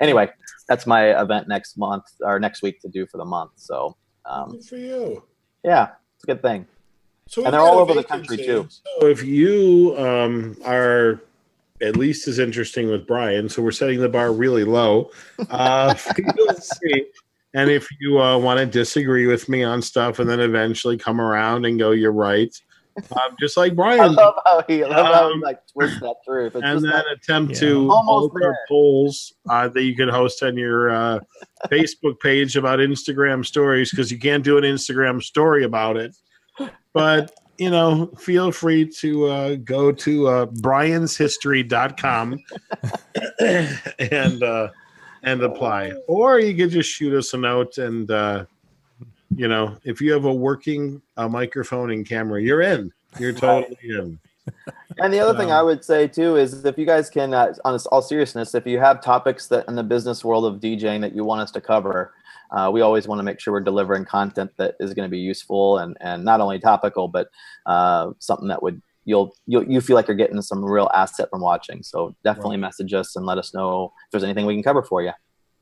anyway 0.00 0.28
that's 0.68 0.86
my 0.86 1.20
event 1.20 1.46
next 1.48 1.76
month 1.76 2.04
or 2.20 2.38
next 2.40 2.62
week 2.62 2.80
to 2.80 2.88
do 2.88 3.06
for 3.06 3.18
the 3.18 3.24
month 3.24 3.52
so 3.56 3.96
um, 4.24 4.50
Good 4.50 4.64
for 4.64 4.76
you. 4.76 5.22
yeah 5.64 5.88
it's 6.14 6.24
a 6.24 6.26
good 6.26 6.42
thing 6.42 6.66
So 7.26 7.44
And 7.44 7.54
they're 7.54 7.60
all 7.60 7.78
over 7.78 7.94
the 7.94 8.04
country, 8.04 8.36
too. 8.36 8.68
So 8.70 9.06
if 9.06 9.22
you 9.22 9.94
um, 9.96 10.56
are 10.64 11.20
at 11.80 11.96
least 11.96 12.26
as 12.28 12.38
interesting 12.38 12.90
with 12.90 13.06
Brian, 13.06 13.48
so 13.48 13.62
we're 13.62 13.70
setting 13.70 14.00
the 14.00 14.08
bar 14.08 14.32
really 14.32 14.64
low. 14.64 15.10
Uh. 15.48 15.94
And 17.54 17.70
if 17.70 17.88
you 18.00 18.20
uh, 18.20 18.38
want 18.38 18.60
to 18.60 18.66
disagree 18.66 19.26
with 19.26 19.48
me 19.48 19.64
on 19.64 19.82
stuff, 19.82 20.18
and 20.20 20.28
then 20.30 20.40
eventually 20.40 20.96
come 20.96 21.20
around 21.20 21.64
and 21.66 21.78
go, 21.78 21.90
"You're 21.90 22.12
right," 22.12 22.54
um, 23.12 23.34
just 23.40 23.56
like 23.56 23.72
i 23.72 23.74
Brian, 23.74 24.12
love 24.14 24.34
how 24.44 24.62
he, 24.68 24.84
I 24.84 24.88
love 24.88 25.06
how 25.14 25.28
he 25.28 25.34
Um, 25.34 25.40
like 25.40 25.60
twists 25.66 25.98
that 26.00 26.14
truth 26.24 26.54
it's 26.54 26.62
and 26.64 26.80
just 26.80 26.82
then 26.84 26.92
like, 26.92 27.16
attempt 27.16 27.52
Yeah. 27.54 27.60
to 27.60 27.90
Almost 27.90 28.08
alter 28.08 28.38
there. 28.40 28.58
polls 28.68 29.32
uh, 29.48 29.68
that 29.68 29.82
you 29.82 29.96
can 29.96 30.08
host 30.08 30.42
on 30.44 30.56
your 30.56 30.90
uh, 30.90 31.20
Facebook 31.68 32.20
page 32.20 32.56
about 32.56 32.78
Instagram 32.78 33.44
stories 33.44 33.90
because 33.90 34.12
you 34.12 34.18
can't 34.18 34.44
do 34.44 34.56
an 34.56 34.64
Instagram 34.64 35.20
story 35.22 35.64
about 35.64 35.96
it. 35.96 36.14
But 36.92 37.32
you 37.58 37.68
know, 37.70 38.06
feel 38.18 38.52
free 38.52 38.86
to 39.00 39.26
uh, 39.26 39.54
go 39.56 39.92
to 39.92 40.28
uh, 40.28 40.46
brianshistory.com 40.46 42.38
and 43.40 44.42
uh, 44.42 44.68
and 45.22 45.42
apply, 45.42 45.92
or 46.06 46.40
you 46.40 46.54
could 46.54 46.70
just 46.70 46.90
shoot 46.90 47.14
us 47.16 47.34
a 47.34 47.38
note 47.38 47.78
and. 47.78 48.10
Uh, 48.10 48.44
you 49.36 49.46
know, 49.46 49.76
if 49.84 50.00
you 50.00 50.12
have 50.12 50.24
a 50.24 50.32
working 50.32 51.00
uh, 51.16 51.28
microphone 51.28 51.92
and 51.92 52.06
camera, 52.06 52.42
you're 52.42 52.62
in. 52.62 52.92
You're 53.18 53.32
totally 53.32 53.76
in. 53.82 54.18
And 54.98 55.12
the 55.12 55.20
other 55.20 55.38
thing 55.38 55.50
Um, 55.50 55.58
I 55.58 55.62
would 55.62 55.84
say 55.84 56.08
too 56.08 56.36
is 56.36 56.64
if 56.64 56.76
you 56.76 56.86
guys 56.86 57.08
can, 57.08 57.32
uh, 57.32 57.54
on 57.64 57.78
all 57.92 58.02
seriousness, 58.02 58.54
if 58.54 58.66
you 58.66 58.78
have 58.80 59.00
topics 59.00 59.46
that 59.48 59.68
in 59.68 59.76
the 59.76 59.82
business 59.82 60.24
world 60.24 60.44
of 60.44 60.60
DJing 60.60 61.00
that 61.02 61.14
you 61.14 61.24
want 61.24 61.40
us 61.40 61.50
to 61.52 61.60
cover, 61.60 62.12
uh, 62.50 62.70
we 62.72 62.80
always 62.80 63.06
want 63.06 63.20
to 63.20 63.22
make 63.22 63.38
sure 63.38 63.52
we're 63.52 63.60
delivering 63.60 64.04
content 64.04 64.50
that 64.56 64.74
is 64.80 64.92
going 64.92 65.06
to 65.06 65.10
be 65.10 65.18
useful 65.18 65.78
and, 65.78 65.96
and 66.00 66.24
not 66.24 66.40
only 66.40 66.58
topical, 66.58 67.06
but 67.06 67.30
uh, 67.66 68.10
something 68.18 68.48
that 68.48 68.62
would 68.62 68.82
you'll, 69.04 69.34
you'll 69.46 69.64
you 69.64 69.80
feel 69.80 69.96
like 69.96 70.08
you're 70.08 70.16
getting 70.16 70.40
some 70.42 70.64
real 70.64 70.90
asset 70.94 71.28
from 71.30 71.40
watching. 71.40 71.82
So 71.82 72.14
definitely 72.24 72.56
message 72.58 72.92
us 72.94 73.16
and 73.16 73.26
let 73.26 73.38
us 73.38 73.54
know 73.54 73.92
if 74.06 74.10
there's 74.10 74.24
anything 74.24 74.46
we 74.46 74.54
can 74.54 74.62
cover 74.62 74.82
for 74.82 75.02
you. 75.02 75.12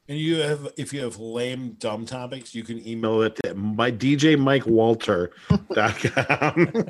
And 0.08 0.18
you 0.18 0.36
have, 0.36 0.72
if 0.78 0.94
you 0.94 1.02
have 1.02 1.18
lame, 1.18 1.76
dumb 1.78 2.06
topics, 2.06 2.54
you 2.54 2.62
can 2.62 2.86
email 2.88 3.20
it 3.22 3.38
to 3.44 3.54
my 3.54 3.92
DJ 3.92 4.38
Mike 4.38 4.66
Walter.com. 4.66 5.32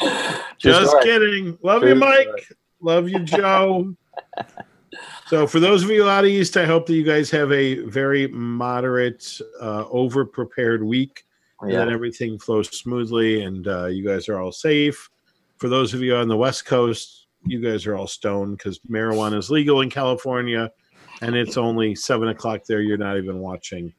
Just 0.58 0.96
kidding. 1.02 1.58
Love 1.62 1.80
True 1.80 1.90
you, 1.90 1.94
Mike. 1.96 2.28
story. 2.28 2.42
Love 2.80 3.08
you, 3.08 3.18
Joe. 3.20 3.96
so, 5.26 5.46
for 5.48 5.58
those 5.58 5.82
of 5.82 5.90
you 5.90 6.08
out 6.08 6.24
east, 6.24 6.56
I 6.56 6.66
hope 6.66 6.86
that 6.86 6.94
you 6.94 7.02
guys 7.02 7.30
have 7.30 7.50
a 7.50 7.80
very 7.80 8.28
moderate, 8.28 9.40
uh, 9.60 9.84
over 9.90 10.24
prepared 10.24 10.84
week 10.84 11.24
and 11.60 11.72
that 11.72 11.88
everything 11.88 12.38
flows 12.38 12.68
smoothly 12.76 13.42
and 13.42 13.66
uh, 13.66 13.86
you 13.86 14.06
guys 14.06 14.28
are 14.28 14.38
all 14.38 14.52
safe. 14.52 15.08
For 15.58 15.68
those 15.68 15.94
of 15.94 16.00
you 16.00 16.16
on 16.16 16.28
the 16.28 16.36
West 16.36 16.66
Coast, 16.66 17.26
you 17.46 17.60
guys 17.60 17.86
are 17.86 17.94
all 17.94 18.06
stoned 18.06 18.58
because 18.58 18.78
marijuana 18.90 19.36
is 19.36 19.50
legal 19.50 19.80
in 19.82 19.90
California 19.90 20.70
and 21.22 21.36
it's 21.36 21.56
only 21.56 21.94
seven 21.94 22.28
o'clock 22.28 22.62
there. 22.66 22.80
You're 22.80 22.96
not 22.96 23.16
even 23.18 23.38
watching. 23.38 23.92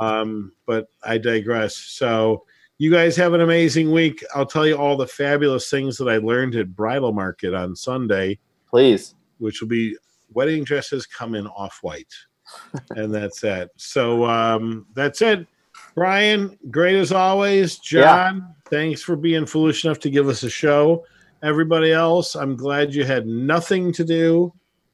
Um, 0.00 0.52
but 0.66 0.86
I 1.02 1.18
digress. 1.18 1.76
So, 1.76 2.44
you 2.78 2.90
guys 2.90 3.14
have 3.16 3.32
an 3.32 3.40
amazing 3.42 3.92
week. 3.92 4.24
I'll 4.34 4.46
tell 4.46 4.66
you 4.66 4.76
all 4.76 4.96
the 4.96 5.06
fabulous 5.06 5.70
things 5.70 5.96
that 5.98 6.08
I 6.08 6.16
learned 6.16 6.56
at 6.56 6.74
Bridal 6.74 7.12
Market 7.12 7.54
on 7.54 7.76
Sunday, 7.76 8.38
Please. 8.68 9.14
which 9.38 9.60
will 9.60 9.68
be 9.68 9.96
wedding 10.32 10.64
dresses 10.64 11.06
come 11.06 11.34
in 11.34 11.46
off 11.48 11.78
white. 11.82 12.12
and 12.90 13.14
that's 13.14 13.40
that. 13.40 13.70
So, 13.76 14.24
um, 14.24 14.86
that's 14.94 15.22
it. 15.22 15.46
Brian, 15.94 16.58
great 16.70 16.96
as 16.96 17.12
always. 17.12 17.78
John, 17.78 18.54
thanks 18.70 19.02
for 19.02 19.16
being 19.16 19.44
foolish 19.44 19.84
enough 19.84 19.98
to 20.00 20.10
give 20.10 20.28
us 20.28 20.42
a 20.42 20.50
show. 20.50 21.04
Everybody 21.42 21.92
else, 21.92 22.34
I'm 22.34 22.56
glad 22.56 22.94
you 22.94 23.04
had 23.04 23.26
nothing 23.26 23.92
to 23.94 24.04
do. 24.04 24.52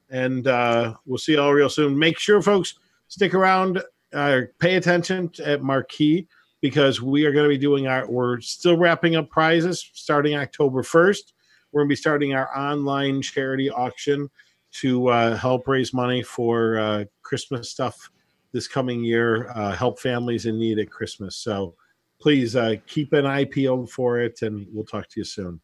And 0.09 0.47
uh, 0.47 0.95
we'll 1.05 1.17
see 1.17 1.33
you 1.33 1.41
all 1.41 1.53
real 1.53 1.69
soon. 1.69 1.97
Make 1.97 2.19
sure, 2.19 2.41
folks, 2.41 2.75
stick 3.07 3.33
around, 3.33 3.81
uh, 4.13 4.41
pay 4.59 4.75
attention 4.75 5.31
at 5.45 5.61
Marquee 5.61 6.27
because 6.61 7.01
we 7.01 7.25
are 7.25 7.31
going 7.31 7.45
to 7.45 7.49
be 7.49 7.57
doing 7.57 7.87
our, 7.87 8.09
we're 8.09 8.41
still 8.41 8.75
wrapping 8.75 9.15
up 9.15 9.29
prizes 9.29 9.91
starting 9.93 10.35
October 10.35 10.81
1st. 10.81 11.33
We're 11.71 11.81
going 11.81 11.89
to 11.89 11.93
be 11.93 11.95
starting 11.95 12.33
our 12.33 12.49
online 12.57 13.21
charity 13.21 13.69
auction 13.69 14.29
to 14.71 15.07
uh, 15.07 15.37
help 15.37 15.67
raise 15.67 15.93
money 15.93 16.23
for 16.23 16.77
uh, 16.77 17.05
Christmas 17.21 17.69
stuff 17.69 18.09
this 18.51 18.67
coming 18.67 19.03
year, 19.03 19.49
uh, 19.55 19.75
help 19.75 19.99
families 19.99 20.45
in 20.45 20.59
need 20.59 20.79
at 20.79 20.89
Christmas. 20.89 21.35
So 21.37 21.75
please 22.19 22.55
uh, 22.55 22.75
keep 22.87 23.13
an 23.13 23.25
eye 23.25 23.45
peeled 23.45 23.91
for 23.91 24.19
it, 24.19 24.41
and 24.41 24.67
we'll 24.71 24.85
talk 24.85 25.07
to 25.09 25.19
you 25.19 25.23
soon. 25.23 25.59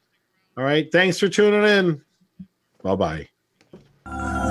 All 0.58 0.64
right. 0.64 0.90
Thanks 0.92 1.20
for 1.20 1.28
tuning 1.28 1.64
in. 1.64 2.02
Bye 2.82 3.28
bye. 4.06 4.45